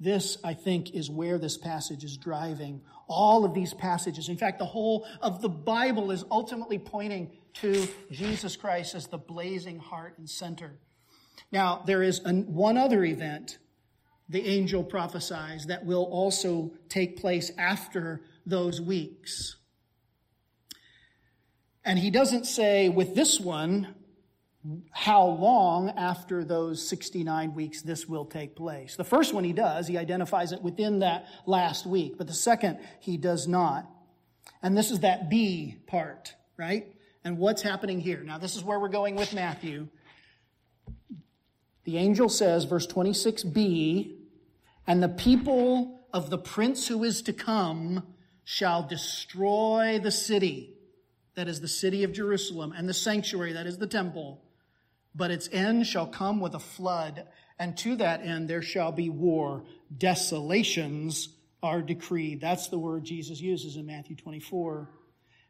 This, 0.00 0.38
I 0.42 0.54
think, 0.54 0.92
is 0.92 1.08
where 1.08 1.38
this 1.38 1.56
passage 1.56 2.02
is 2.02 2.16
driving. 2.16 2.80
All 3.06 3.44
of 3.44 3.54
these 3.54 3.72
passages, 3.72 4.28
in 4.28 4.36
fact, 4.36 4.58
the 4.58 4.64
whole 4.64 5.06
of 5.20 5.40
the 5.40 5.48
Bible 5.48 6.10
is 6.10 6.24
ultimately 6.28 6.80
pointing 6.80 7.30
to 7.54 7.86
Jesus 8.10 8.56
Christ 8.56 8.96
as 8.96 9.06
the 9.06 9.18
blazing 9.18 9.78
heart 9.78 10.18
and 10.18 10.28
center 10.28 10.80
now, 11.52 11.82
there 11.86 12.02
is 12.02 12.20
an, 12.20 12.52
one 12.54 12.78
other 12.78 13.04
event 13.04 13.58
the 14.28 14.48
angel 14.48 14.82
prophesies 14.82 15.66
that 15.66 15.84
will 15.84 16.04
also 16.04 16.72
take 16.88 17.20
place 17.20 17.52
after 17.58 18.22
those 18.46 18.80
weeks. 18.80 19.56
And 21.84 21.98
he 21.98 22.10
doesn't 22.10 22.46
say 22.46 22.88
with 22.88 23.14
this 23.14 23.38
one 23.38 23.94
how 24.92 25.26
long 25.26 25.90
after 25.90 26.44
those 26.44 26.88
69 26.88 27.54
weeks 27.54 27.82
this 27.82 28.08
will 28.08 28.24
take 28.24 28.56
place. 28.56 28.96
The 28.96 29.04
first 29.04 29.34
one 29.34 29.44
he 29.44 29.52
does, 29.52 29.88
he 29.88 29.98
identifies 29.98 30.52
it 30.52 30.62
within 30.62 31.00
that 31.00 31.26
last 31.46 31.84
week, 31.84 32.16
but 32.16 32.28
the 32.28 32.32
second 32.32 32.78
he 33.00 33.16
does 33.16 33.46
not. 33.46 33.90
And 34.62 34.78
this 34.78 34.90
is 34.90 35.00
that 35.00 35.28
B 35.28 35.76
part, 35.88 36.34
right? 36.56 36.86
And 37.24 37.38
what's 37.38 37.60
happening 37.62 38.00
here? 38.00 38.22
Now, 38.22 38.38
this 38.38 38.56
is 38.56 38.64
where 38.64 38.78
we're 38.78 38.88
going 38.88 39.16
with 39.16 39.34
Matthew. 39.34 39.88
The 41.84 41.98
angel 41.98 42.28
says, 42.28 42.64
verse 42.64 42.86
26b, 42.86 44.14
and 44.86 45.02
the 45.02 45.08
people 45.08 46.06
of 46.12 46.30
the 46.30 46.38
prince 46.38 46.88
who 46.88 47.04
is 47.04 47.22
to 47.22 47.32
come 47.32 48.04
shall 48.44 48.82
destroy 48.82 49.98
the 50.02 50.10
city, 50.10 50.74
that 51.34 51.48
is 51.48 51.60
the 51.60 51.68
city 51.68 52.04
of 52.04 52.12
Jerusalem, 52.12 52.72
and 52.76 52.88
the 52.88 52.94
sanctuary, 52.94 53.52
that 53.54 53.66
is 53.66 53.78
the 53.78 53.86
temple. 53.86 54.42
But 55.14 55.30
its 55.30 55.48
end 55.52 55.86
shall 55.86 56.06
come 56.06 56.40
with 56.40 56.54
a 56.54 56.60
flood, 56.60 57.26
and 57.58 57.76
to 57.78 57.96
that 57.96 58.22
end 58.22 58.48
there 58.48 58.62
shall 58.62 58.92
be 58.92 59.08
war. 59.08 59.64
Desolations 59.96 61.28
are 61.62 61.82
decreed. 61.82 62.40
That's 62.40 62.68
the 62.68 62.78
word 62.78 63.04
Jesus 63.04 63.40
uses 63.40 63.76
in 63.76 63.86
Matthew 63.86 64.16
24. 64.16 64.88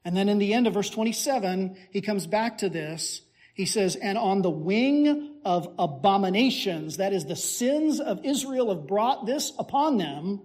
And 0.04 0.16
then 0.16 0.28
in 0.28 0.38
the 0.38 0.52
end 0.52 0.66
of 0.66 0.74
verse 0.74 0.90
27, 0.90 1.76
he 1.90 2.00
comes 2.00 2.26
back 2.26 2.58
to 2.58 2.68
this 2.68 3.22
he 3.54 3.66
says, 3.66 3.96
and 3.96 4.16
on 4.16 4.42
the 4.42 4.50
wing 4.50 5.40
of 5.44 5.68
abominations, 5.78 6.96
that 6.96 7.12
is, 7.12 7.26
the 7.26 7.36
sins 7.36 8.00
of 8.00 8.24
Israel 8.24 8.74
have 8.74 8.86
brought 8.86 9.26
this 9.26 9.52
upon 9.58 9.98
them, 9.98 10.40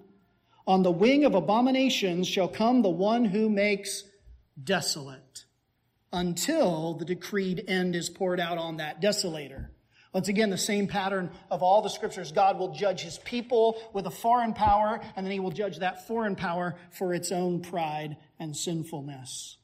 on 0.65 0.83
the 0.83 0.91
wing 0.91 1.23
of 1.23 1.33
abominations 1.33 2.27
shall 2.27 2.49
come 2.49 2.81
the 2.81 2.89
one 2.89 3.23
who 3.23 3.49
makes 3.49 4.03
desolate 4.61 5.45
until 6.11 6.95
the 6.95 7.05
decreed 7.05 7.63
end 7.67 7.95
is 7.95 8.09
poured 8.09 8.39
out 8.39 8.57
on 8.57 8.77
that 8.77 9.01
desolator. 9.01 9.67
Once 10.13 10.27
again, 10.29 10.49
the 10.49 10.57
same 10.57 10.87
pattern 10.87 11.29
of 11.51 11.61
all 11.61 11.81
the 11.81 11.89
scriptures. 11.89 12.31
God 12.31 12.57
will 12.57 12.73
judge 12.73 13.01
his 13.01 13.19
people 13.19 13.79
with 13.93 14.07
a 14.07 14.11
foreign 14.11 14.53
power, 14.53 14.99
and 15.15 15.25
then 15.25 15.31
he 15.31 15.39
will 15.39 15.51
judge 15.51 15.79
that 15.79 16.07
foreign 16.07 16.35
power 16.35 16.75
for 16.91 17.13
its 17.13 17.31
own 17.31 17.61
pride 17.61 18.17
and 18.39 18.55
sinfulness. 18.55 19.57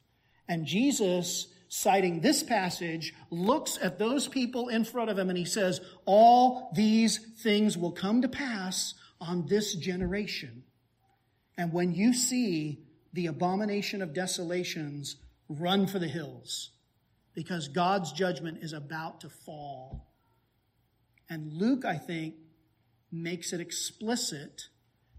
And 0.47 0.65
Jesus 0.65 1.47
citing 1.73 2.21
this 2.21 2.43
passage, 2.43 3.15
looks 3.31 3.79
at 3.81 3.97
those 3.97 4.27
people 4.27 4.67
in 4.67 4.85
front 4.85 5.09
of 5.09 5.17
him 5.17 5.29
and 5.29 5.37
he 5.37 5.43
says, 5.43 5.81
All 6.05 6.71
these 6.75 7.17
things 7.41 7.75
will 7.75 7.91
come 7.91 8.21
to 8.21 8.27
pass 8.27 8.93
on 9.19 9.47
this 9.47 9.73
generation. 9.73 10.65
And 11.57 11.73
when 11.73 11.95
you 11.95 12.13
see 12.13 12.83
the 13.11 13.25
abomination 13.25 14.03
of 14.03 14.13
desolations, 14.13 15.15
run 15.49 15.87
for 15.87 15.97
the 15.97 16.07
hills 16.07 16.69
because 17.33 17.67
God's 17.69 18.11
judgment 18.11 18.59
is 18.61 18.73
about 18.73 19.21
to 19.21 19.29
fall. 19.29 20.11
And 21.27 21.53
Luke, 21.53 21.85
I 21.85 21.97
think, 21.97 22.35
makes 23.11 23.51
it 23.51 23.59
explicit 23.59 24.67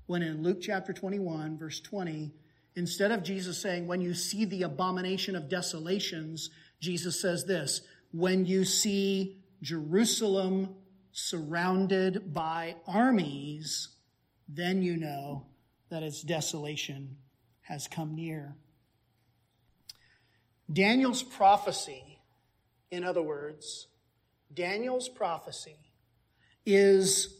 when 0.06 0.22
in 0.22 0.44
Luke 0.44 0.60
chapter 0.60 0.92
21, 0.92 1.58
verse 1.58 1.80
20, 1.80 2.32
Instead 2.76 3.12
of 3.12 3.22
Jesus 3.22 3.56
saying, 3.58 3.86
when 3.86 4.00
you 4.00 4.14
see 4.14 4.44
the 4.44 4.62
abomination 4.62 5.36
of 5.36 5.48
desolations, 5.48 6.50
Jesus 6.80 7.20
says 7.20 7.44
this, 7.44 7.82
when 8.12 8.46
you 8.46 8.64
see 8.64 9.38
Jerusalem 9.62 10.74
surrounded 11.12 12.34
by 12.34 12.76
armies, 12.86 13.88
then 14.48 14.82
you 14.82 14.96
know 14.96 15.46
that 15.88 16.02
its 16.02 16.22
desolation 16.22 17.16
has 17.62 17.86
come 17.86 18.14
near. 18.14 18.56
Daniel's 20.72 21.22
prophecy, 21.22 22.18
in 22.90 23.04
other 23.04 23.22
words, 23.22 23.86
Daniel's 24.52 25.08
prophecy 25.08 25.76
is 26.66 27.36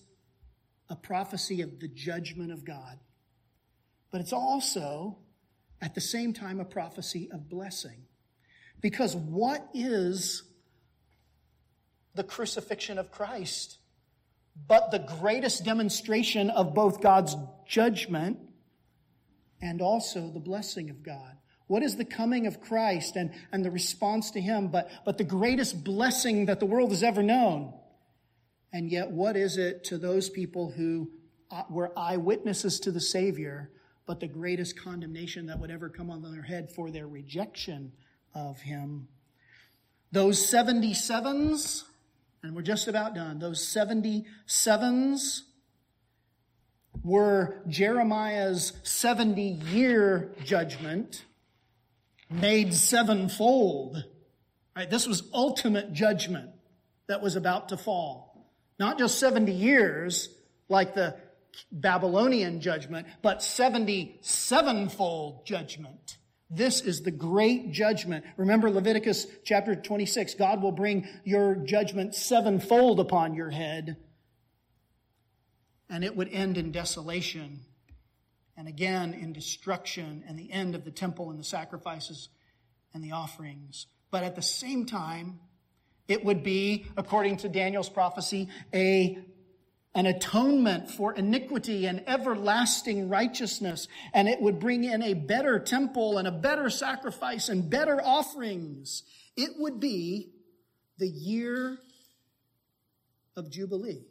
a 0.89 0.97
prophecy 0.97 1.63
of 1.63 1.81
the 1.81 1.89
judgment 1.89 2.53
of 2.53 2.65
God. 2.65 2.99
But 4.11 4.21
it's 4.21 4.33
also 4.33 5.19
at 5.81 5.95
the 5.95 6.01
same 6.01 6.33
time 6.33 6.61
a 6.61 6.65
prophecy 6.65 7.29
of 7.33 7.49
blessing. 7.49 8.07
Because 8.81 9.17
what 9.17 9.67
is 9.75 10.43
the 12.15 12.25
crucifixion 12.25 12.99
of 12.99 13.11
Christ? 13.11 13.79
But 14.69 14.91
the 14.91 14.99
greatest 15.21 15.65
demonstration 15.65 16.51
of 16.51 16.75
both 16.75 17.01
God's 17.01 17.37
judgment 17.67 18.39
and 19.61 19.81
also 19.81 20.31
the 20.31 20.41
blessing 20.41 20.91
of 20.91 21.03
God. 21.03 21.37
What 21.67 21.83
is 21.83 21.97
the 21.97 22.05
coming 22.05 22.47
of 22.47 22.61
Christ 22.61 23.17
and, 23.17 23.33
and 23.51 23.65
the 23.65 23.71
response 23.71 24.31
to 24.33 24.41
Him, 24.41 24.69
but, 24.69 24.91
but 25.05 25.17
the 25.17 25.25
greatest 25.25 25.83
blessing 25.83 26.47
that 26.47 26.61
the 26.61 26.67
world 26.67 26.91
has 26.91 27.03
ever 27.03 27.23
known? 27.23 27.73
And 28.73 28.91
yet, 28.91 29.11
what 29.11 29.37
is 29.37 29.57
it 29.57 29.85
to 29.85 29.99
those 29.99 30.29
people 30.29 30.71
who 30.71 31.11
uh, 31.51 31.63
were 31.71 31.99
eyewitnesses 31.99 32.81
to 32.81 32.91
the 32.91 33.01
Savior 33.01 33.71
but 34.07 34.21
the 34.21 34.27
greatest 34.27 34.79
condemnation 34.79 35.47
that 35.47 35.59
would 35.59 35.71
ever 35.71 35.89
come 35.89 36.11
on 36.11 36.23
their 36.23 36.43
head 36.43 36.71
for 36.71 36.91
their 36.91 37.07
rejection 37.07 37.93
of 38.35 38.61
him. 38.61 39.09
Those 40.13 40.39
77s, 40.39 41.85
and 42.43 42.55
we're 42.55 42.63
just 42.63 42.89
about 42.89 43.15
done, 43.15 43.39
those 43.39 43.61
77s 43.67 45.41
were 47.03 47.63
Jeremiah's 47.69 48.73
70 48.83 49.43
year 49.43 50.33
judgment 50.45 51.25
made 52.31 52.75
sevenfold. 52.75 54.05
Right? 54.77 54.89
This 54.89 55.07
was 55.07 55.23
ultimate 55.33 55.93
judgment 55.93 56.51
that 57.07 57.23
was 57.23 57.37
about 57.37 57.71
to 57.71 57.77
fall. 57.77 58.51
Not 58.79 58.99
just 58.99 59.19
70 59.19 59.53
years, 59.53 60.29
like 60.69 60.95
the 60.95 61.17
Babylonian 61.73 62.61
judgment, 62.61 63.07
but 63.23 63.39
77-fold 63.39 65.47
judgment. 65.47 66.19
This 66.51 66.81
is 66.81 67.03
the 67.03 67.11
great 67.11 67.73
judgment. 67.73 68.25
Remember 68.37 68.71
Leviticus 68.71 69.27
chapter 69.45 69.75
26. 69.75 70.35
God 70.35 70.63
will 70.63 70.73
bring 70.73 71.09
your 71.25 71.57
judgment 71.57 72.15
sevenfold 72.15 73.01
upon 73.01 73.35
your 73.35 73.51
head. 73.51 73.97
And 75.91 76.05
it 76.05 76.17
would 76.17 76.29
end 76.29 76.57
in 76.59 76.71
desolation. 76.71 77.61
And 78.57 78.69
again 78.69 79.15
in 79.15 79.33
destruction 79.33 80.23
and 80.29 80.39
the 80.39 80.53
end 80.53 80.77
of 80.77 80.85
the 80.85 80.93
temple 80.93 81.31
and 81.31 81.41
the 81.41 81.45
sacrifices 81.45 82.29
and 82.93 83.03
the 83.03 83.13
offerings. 83.13 83.87
But 84.11 84.23
at 84.23 84.37
the 84.37 84.43
same 84.43 84.85
time, 84.87 85.41
it 86.07 86.25
would 86.25 86.45
be, 86.45 86.87
according 86.97 87.39
to 87.39 87.49
Daniel's 87.49 87.89
prophecy, 87.89 88.49
a 88.73 89.19
an 89.95 90.07
atonement 90.07 90.91
for 90.91 91.15
iniquity 91.15 91.87
and 91.87 92.03
everlasting 92.07 93.09
righteousness. 93.09 93.87
And 94.13 94.29
it 94.29 94.41
would 94.41 94.59
bring 94.59 94.85
in 94.85 95.03
a 95.03 95.15
better 95.15 95.59
temple 95.59 96.19
and 96.19 96.27
a 96.27 96.33
better 96.33 96.69
sacrifice 96.69 97.49
and 97.49 97.71
better 97.71 98.01
offerings. 98.03 99.05
It 99.37 99.51
would 99.59 99.79
be 99.79 100.33
the 100.99 101.09
year 101.09 101.79
of 103.37 103.51
Jubilee. 103.51 104.05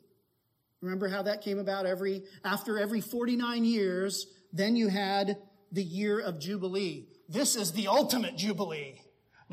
Remember 0.82 1.08
how 1.08 1.24
that 1.24 1.42
came 1.42 1.60
about 1.60 1.86
every, 1.86 2.24
after 2.44 2.78
every 2.78 3.02
49 3.02 3.64
years, 3.64 4.28
then 4.52 4.76
you 4.76 4.90
had 4.90 5.38
the 5.72 5.84
year 5.84 6.20
of 6.20 6.40
Jubilee. 6.40 7.08
This 7.30 7.56
is 7.56 7.72
the 7.72 7.88
ultimate 7.88 8.38
Jubilee. 8.38 9.03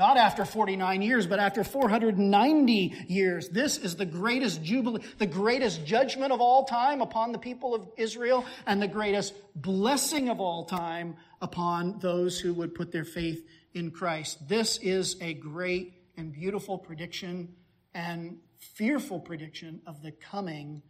Not 0.01 0.17
after 0.17 0.47
49 0.47 1.03
years, 1.03 1.27
but 1.27 1.41
after 1.41 1.63
490 1.63 3.05
years. 3.07 3.51
This 3.51 3.77
is 3.77 3.97
the 3.97 4.07
greatest 4.07 4.63
jubilee, 4.65 5.03
the 5.19 5.27
greatest 5.27 5.85
judgment 5.85 6.33
of 6.33 6.41
all 6.41 6.65
time 6.65 7.03
upon 7.03 7.33
the 7.33 7.39
people 7.39 7.75
of 7.75 7.87
Israel, 7.99 8.47
and 8.67 8.81
the 8.81 8.89
greatest 8.89 9.35
blessing 9.55 10.31
of 10.31 10.41
all 10.41 10.65
time 10.65 11.17
upon 11.43 11.99
those 11.99 12.41
who 12.41 12.55
would 12.55 12.75
put 12.75 12.93
their 12.93 13.05
faith 13.05 13.47
in 13.75 13.91
Christ. 13.91 14.49
This 14.49 14.79
is 14.79 15.21
a 15.21 15.35
great 15.35 15.93
and 16.17 16.33
beautiful 16.33 16.79
prediction 16.79 17.55
and 17.93 18.39
fearful 18.57 19.21
prediction 19.21 19.83
of 19.87 20.01
the 20.01 20.13
coming, 20.13 20.81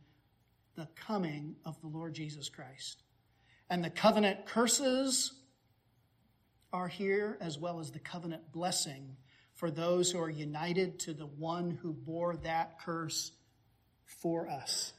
the 0.77 0.87
coming 0.95 1.57
of 1.65 1.81
the 1.81 1.89
Lord 1.89 2.15
Jesus 2.15 2.49
Christ. 2.49 3.03
And 3.71 3.83
the 3.83 3.91
covenant 3.91 4.47
curses 4.47 5.33
are 6.73 6.89
here, 6.89 7.37
as 7.41 7.59
well 7.59 7.81
as 7.81 7.91
the 7.91 7.99
covenant 7.99 8.53
blessing 8.53 9.17
for 9.55 9.71
those 9.71 10.11
who 10.11 10.21
are 10.21 10.31
united 10.31 10.99
to 11.01 11.13
the 11.13 11.27
one 11.27 11.71
who 11.83 11.93
bore 11.93 12.37
that 12.37 12.81
curse 12.81 13.33
for 14.05 14.49
us. 14.49 14.93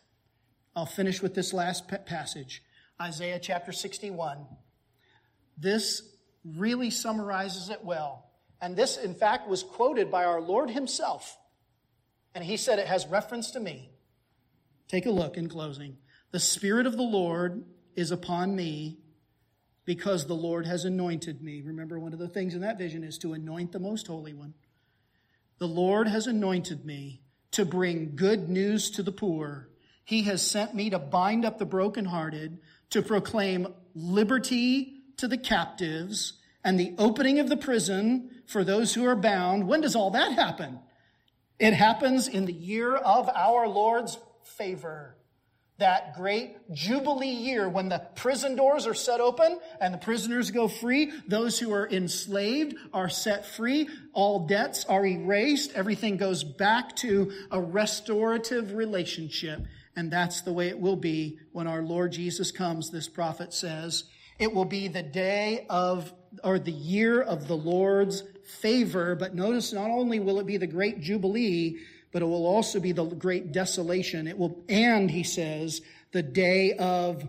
I'll 0.76 0.86
finish 0.86 1.22
with 1.22 1.34
this 1.34 1.54
last 1.54 1.88
passage 2.06 2.62
Isaiah 3.02 3.40
chapter 3.40 3.72
61. 3.72 4.46
This 5.58 6.04
really 6.46 6.90
summarizes 6.90 7.70
it 7.70 7.84
well. 7.84 8.30
And 8.62 8.76
this, 8.76 8.98
in 8.98 9.16
fact, 9.16 9.50
was 9.50 9.64
quoted 9.64 10.12
by 10.12 10.26
our 10.26 10.40
Lord 10.40 10.70
Himself. 10.70 11.38
And 12.36 12.44
He 12.44 12.58
said 12.58 12.78
it 12.78 12.88
has 12.88 13.08
reference 13.08 13.52
to 13.52 13.60
me. 13.60 13.90
Take 14.88 15.08
a 15.08 15.12
look 15.12 15.38
in 15.38 15.50
closing. 15.50 15.98
The 16.32 16.40
Spirit 16.40 16.86
of 16.86 16.96
the 16.96 17.04
Lord 17.04 17.64
is 17.96 18.12
upon 18.12 18.56
me 18.56 19.00
because 19.86 20.26
the 20.26 20.36
Lord 20.36 20.66
has 20.66 20.86
anointed 20.86 21.42
me. 21.42 21.62
Remember, 21.62 22.00
one 22.00 22.14
of 22.14 22.20
the 22.20 22.28
things 22.28 22.54
in 22.54 22.62
that 22.62 22.78
vision 22.78 23.04
is 23.04 23.18
to 23.20 23.34
anoint 23.34 23.72
the 23.72 23.80
most 23.80 24.08
holy 24.08 24.34
one. 24.34 24.54
The 25.58 25.68
Lord 25.68 26.08
has 26.08 26.28
anointed 26.28 26.86
me 26.86 27.22
to 27.52 27.66
bring 27.66 28.16
good 28.16 28.50
news 28.50 28.92
to 28.92 29.04
the 29.04 29.12
poor. 29.12 29.70
He 30.04 30.24
has 30.24 30.42
sent 30.42 30.74
me 30.74 30.90
to 30.90 31.00
bind 31.00 31.46
up 31.46 31.58
the 31.58 31.66
brokenhearted, 31.66 32.60
to 32.92 33.02
proclaim 33.02 33.68
liberty 33.94 35.02
to 35.18 35.28
the 35.28 35.38
captives, 35.38 36.34
and 36.64 36.80
the 36.80 36.94
opening 36.98 37.40
of 37.40 37.50
the 37.50 37.58
prison 37.58 38.30
for 38.48 38.64
those 38.64 38.94
who 38.94 39.06
are 39.06 39.16
bound. 39.16 39.68
When 39.68 39.82
does 39.82 39.96
all 39.96 40.12
that 40.12 40.34
happen? 40.34 40.80
It 41.60 41.74
happens 41.74 42.28
in 42.28 42.46
the 42.46 42.54
year 42.54 42.96
of 42.96 43.30
our 43.30 43.68
Lord's 43.68 44.18
favor 44.44 45.16
that 45.82 46.16
great 46.16 46.56
Jubilee 46.72 47.28
year 47.28 47.68
when 47.68 47.90
the 47.90 48.00
prison 48.16 48.56
doors 48.56 48.86
are 48.86 48.94
set 48.94 49.20
open 49.20 49.60
and 49.80 49.92
the 49.92 49.98
prisoners 49.98 50.52
go 50.52 50.68
free. 50.68 51.12
Those 51.28 51.58
who 51.58 51.74
are 51.74 51.90
enslaved 51.90 52.76
are 52.94 53.10
set 53.10 53.48
free. 53.48 53.90
All 54.14 54.46
debts 54.46 54.86
are 54.86 55.04
erased. 55.04 55.74
Everything 55.74 56.18
goes 56.18 56.44
back 56.44 56.96
to 56.98 57.32
a 57.50 57.60
restorative 57.60 58.74
relationship. 58.74 59.62
And 59.96 60.12
that's 60.12 60.42
the 60.42 60.54
way 60.54 60.70
it 60.70 60.80
will 60.80 60.96
be 60.96 61.40
when 61.52 61.66
our 61.66 61.82
Lord 61.82 62.12
Jesus 62.12 62.52
comes, 62.52 62.92
this 62.92 63.10
prophet 63.10 63.52
says. 63.52 64.04
It 64.38 64.54
will 64.54 64.66
be 64.66 64.88
the 64.88 65.04
day 65.04 65.66
of, 65.68 66.14
or 66.44 66.60
the 66.60 66.72
year 66.72 67.22
of 67.24 67.48
the 67.48 67.58
Lord's 67.58 68.24
favor. 68.60 69.16
But 69.16 69.34
notice 69.34 69.74
not 69.74 69.90
only 69.90 70.20
will 70.20 70.40
it 70.40 70.46
be 70.46 70.58
the 70.58 70.68
great 70.68 71.02
Jubilee, 71.02 71.80
but 72.12 72.22
it 72.22 72.26
will 72.26 72.46
also 72.46 72.80
be 72.80 72.92
the 72.92 73.06
great 73.06 73.52
desolation. 73.52 74.28
It 74.28 74.38
will, 74.38 74.64
and 74.68 75.10
he 75.10 75.24
says, 75.24 75.82
the 76.12 76.24
day 76.24 76.74
of 76.74 77.28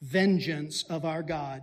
vengeance 0.00 0.84
of 0.84 1.04
our 1.04 1.22
God. 1.22 1.62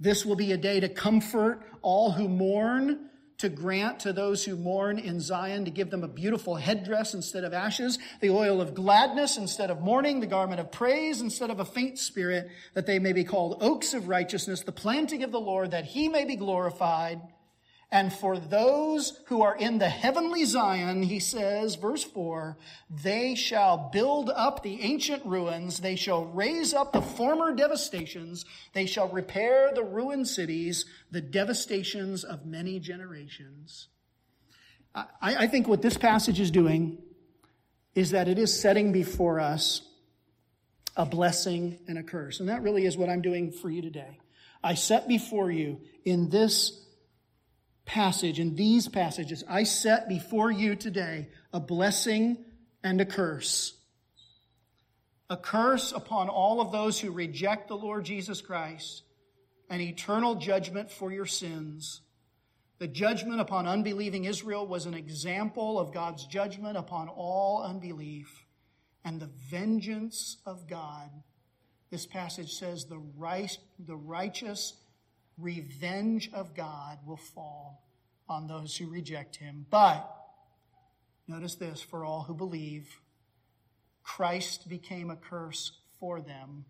This 0.00 0.26
will 0.26 0.36
be 0.36 0.50
a 0.50 0.56
day 0.56 0.80
to 0.80 0.88
comfort 0.88 1.62
all 1.80 2.10
who 2.10 2.28
mourn, 2.28 3.08
to 3.38 3.48
grant 3.48 4.00
to 4.00 4.12
those 4.12 4.44
who 4.44 4.56
mourn 4.56 4.98
in 4.98 5.20
Zion, 5.20 5.64
to 5.64 5.70
give 5.70 5.90
them 5.90 6.02
a 6.02 6.08
beautiful 6.08 6.56
headdress 6.56 7.14
instead 7.14 7.44
of 7.44 7.52
ashes, 7.52 7.98
the 8.20 8.30
oil 8.30 8.60
of 8.60 8.74
gladness 8.74 9.36
instead 9.36 9.70
of 9.70 9.80
mourning, 9.80 10.20
the 10.20 10.26
garment 10.26 10.60
of 10.60 10.72
praise 10.72 11.20
instead 11.20 11.50
of 11.50 11.60
a 11.60 11.64
faint 11.64 11.98
spirit, 11.98 12.48
that 12.74 12.86
they 12.86 12.98
may 12.98 13.12
be 13.12 13.24
called 13.24 13.58
oaks 13.60 13.94
of 13.94 14.08
righteousness, 14.08 14.62
the 14.62 14.72
planting 14.72 15.22
of 15.22 15.32
the 15.32 15.40
Lord, 15.40 15.70
that 15.72 15.84
he 15.84 16.08
may 16.08 16.24
be 16.24 16.36
glorified. 16.36 17.20
And 17.92 18.10
for 18.10 18.38
those 18.38 19.20
who 19.26 19.42
are 19.42 19.54
in 19.54 19.76
the 19.76 19.90
heavenly 19.90 20.46
Zion, 20.46 21.02
he 21.02 21.20
says, 21.20 21.74
verse 21.74 22.02
4, 22.02 22.56
they 22.88 23.34
shall 23.34 23.90
build 23.92 24.30
up 24.30 24.62
the 24.62 24.80
ancient 24.80 25.26
ruins. 25.26 25.80
They 25.80 25.96
shall 25.96 26.24
raise 26.24 26.72
up 26.72 26.94
the 26.94 27.02
former 27.02 27.54
devastations. 27.54 28.46
They 28.72 28.86
shall 28.86 29.08
repair 29.08 29.72
the 29.74 29.84
ruined 29.84 30.26
cities, 30.26 30.86
the 31.10 31.20
devastations 31.20 32.24
of 32.24 32.46
many 32.46 32.80
generations. 32.80 33.88
I, 34.94 35.06
I 35.20 35.46
think 35.46 35.68
what 35.68 35.82
this 35.82 35.98
passage 35.98 36.40
is 36.40 36.50
doing 36.50 36.96
is 37.94 38.12
that 38.12 38.26
it 38.26 38.38
is 38.38 38.58
setting 38.58 38.92
before 38.92 39.38
us 39.38 39.82
a 40.96 41.04
blessing 41.04 41.78
and 41.86 41.98
a 41.98 42.02
curse. 42.02 42.40
And 42.40 42.48
that 42.48 42.62
really 42.62 42.86
is 42.86 42.96
what 42.96 43.10
I'm 43.10 43.20
doing 43.20 43.52
for 43.52 43.68
you 43.68 43.82
today. 43.82 44.18
I 44.64 44.74
set 44.74 45.08
before 45.08 45.50
you 45.50 45.80
in 46.06 46.30
this 46.30 46.78
passage, 47.84 48.38
in 48.38 48.54
these 48.54 48.88
passages, 48.88 49.44
I 49.48 49.64
set 49.64 50.08
before 50.08 50.50
you 50.50 50.76
today 50.76 51.28
a 51.52 51.60
blessing 51.60 52.44
and 52.82 53.00
a 53.00 53.04
curse. 53.04 53.74
A 55.28 55.36
curse 55.36 55.92
upon 55.92 56.28
all 56.28 56.60
of 56.60 56.72
those 56.72 57.00
who 57.00 57.10
reject 57.10 57.68
the 57.68 57.76
Lord 57.76 58.04
Jesus 58.04 58.40
Christ, 58.40 59.02
an 59.70 59.80
eternal 59.80 60.34
judgment 60.34 60.90
for 60.90 61.10
your 61.10 61.26
sins. 61.26 62.02
The 62.78 62.88
judgment 62.88 63.40
upon 63.40 63.66
unbelieving 63.66 64.24
Israel 64.24 64.66
was 64.66 64.86
an 64.86 64.94
example 64.94 65.78
of 65.78 65.94
God's 65.94 66.26
judgment 66.26 66.76
upon 66.76 67.08
all 67.08 67.62
unbelief 67.62 68.44
and 69.04 69.20
the 69.20 69.30
vengeance 69.50 70.38
of 70.44 70.68
God. 70.68 71.10
This 71.90 72.06
passage 72.06 72.52
says 72.52 72.86
the, 72.86 72.98
right, 73.16 73.56
the 73.78 73.96
righteous 73.96 74.74
revenge 75.38 76.30
of 76.32 76.54
God 76.54 76.98
will 77.06 77.16
fall 77.16 77.82
on 78.28 78.46
those 78.46 78.76
who 78.76 78.88
reject 78.88 79.36
him. 79.36 79.66
But, 79.70 80.08
notice 81.28 81.54
this, 81.56 81.82
for 81.82 82.04
all 82.04 82.22
who 82.22 82.34
believe, 82.34 83.00
Christ 84.02 84.68
became 84.68 85.10
a 85.10 85.16
curse 85.16 85.72
for 86.00 86.20
them, 86.20 86.64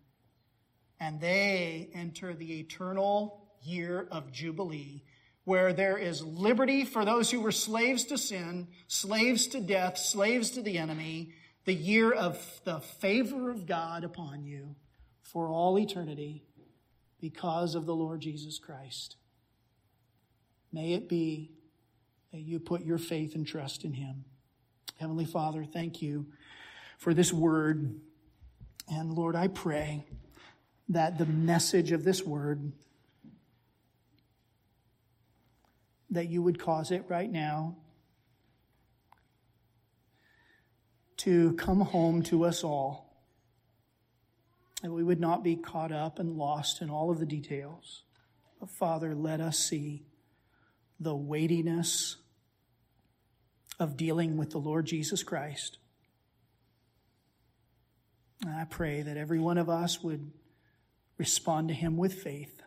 and 0.99 1.19
they 1.19 1.89
enter 1.93 2.33
the 2.33 2.59
eternal 2.59 3.41
year 3.63 4.07
of 4.11 4.31
Jubilee, 4.31 5.03
where 5.45 5.73
there 5.73 5.97
is 5.97 6.23
liberty 6.23 6.85
for 6.85 7.03
those 7.03 7.31
who 7.31 7.41
were 7.41 7.51
slaves 7.51 8.05
to 8.05 8.17
sin, 8.17 8.67
slaves 8.87 9.47
to 9.47 9.59
death, 9.59 9.97
slaves 9.97 10.51
to 10.51 10.61
the 10.61 10.77
enemy, 10.77 11.33
the 11.65 11.73
year 11.73 12.11
of 12.11 12.61
the 12.63 12.79
favor 12.79 13.49
of 13.49 13.65
God 13.65 14.03
upon 14.03 14.43
you 14.43 14.75
for 15.21 15.49
all 15.49 15.79
eternity 15.79 16.43
because 17.23 17.73
of 17.73 17.85
the 17.85 17.95
Lord 17.95 18.19
Jesus 18.19 18.59
Christ. 18.59 19.15
May 20.73 20.91
it 20.91 21.07
be 21.07 21.53
that 22.33 22.41
you 22.41 22.59
put 22.59 22.83
your 22.83 22.97
faith 22.97 23.33
and 23.33 23.47
trust 23.47 23.85
in 23.85 23.93
Him. 23.93 24.25
Heavenly 24.99 25.23
Father, 25.23 25.63
thank 25.63 26.01
you 26.01 26.25
for 26.97 27.13
this 27.13 27.31
word. 27.31 27.95
And 28.91 29.13
Lord, 29.13 29.37
I 29.37 29.47
pray 29.47 30.05
that 30.89 31.17
the 31.17 31.25
message 31.25 31.93
of 31.93 32.03
this 32.03 32.23
word, 32.23 32.73
that 36.09 36.27
you 36.27 36.41
would 36.41 36.59
cause 36.59 36.91
it 36.91 37.05
right 37.07 37.31
now 37.31 37.77
to 41.15 41.53
come 41.53 41.79
home 41.79 42.21
to 42.23 42.43
us 42.43 42.65
all 42.65 43.12
that 44.83 44.91
we 44.91 45.01
would 45.01 45.19
not 45.19 45.43
be 45.43 45.55
caught 45.55 45.93
up 45.93 46.19
and 46.19 46.35
lost 46.35 46.81
in 46.81 46.89
all 46.89 47.09
of 47.09 47.17
the 47.17 47.25
details. 47.25 48.03
But 48.59 48.69
Father, 48.69 49.15
let 49.15 49.39
us 49.39 49.57
see 49.57 50.03
the 50.99 51.15
weightiness 51.15 52.17
of 53.79 53.95
dealing 53.95 54.37
with 54.37 54.51
the 54.51 54.57
Lord 54.57 54.85
Jesus 54.85 55.23
Christ. 55.23 55.77
And 58.45 58.53
I 58.53 58.65
pray 58.65 59.01
that 59.01 59.15
every 59.15 59.39
one 59.39 59.57
of 59.57 59.69
us 59.69 60.03
would 60.03 60.31
respond 61.17 61.69
to 61.69 61.73
him 61.73 61.95
with 61.95 62.13
faith. 62.13 62.61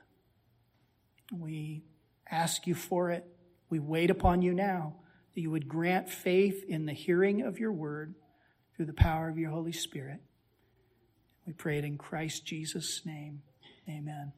We 1.30 1.84
ask 2.30 2.66
you 2.66 2.74
for 2.74 3.10
it. 3.10 3.26
We 3.68 3.78
wait 3.78 4.10
upon 4.10 4.40
you 4.40 4.54
now 4.54 4.96
that 5.34 5.40
you 5.42 5.50
would 5.50 5.68
grant 5.68 6.08
faith 6.08 6.64
in 6.66 6.86
the 6.86 6.94
hearing 6.94 7.42
of 7.42 7.58
your 7.58 7.72
word 7.72 8.14
through 8.74 8.86
the 8.86 8.94
power 8.94 9.28
of 9.28 9.36
your 9.36 9.50
Holy 9.50 9.72
Spirit. 9.72 10.20
We 11.46 11.52
pray 11.52 11.78
it 11.78 11.84
in 11.84 11.96
Christ 11.96 12.44
Jesus' 12.44 13.02
name. 13.04 13.42
Amen. 13.88 14.32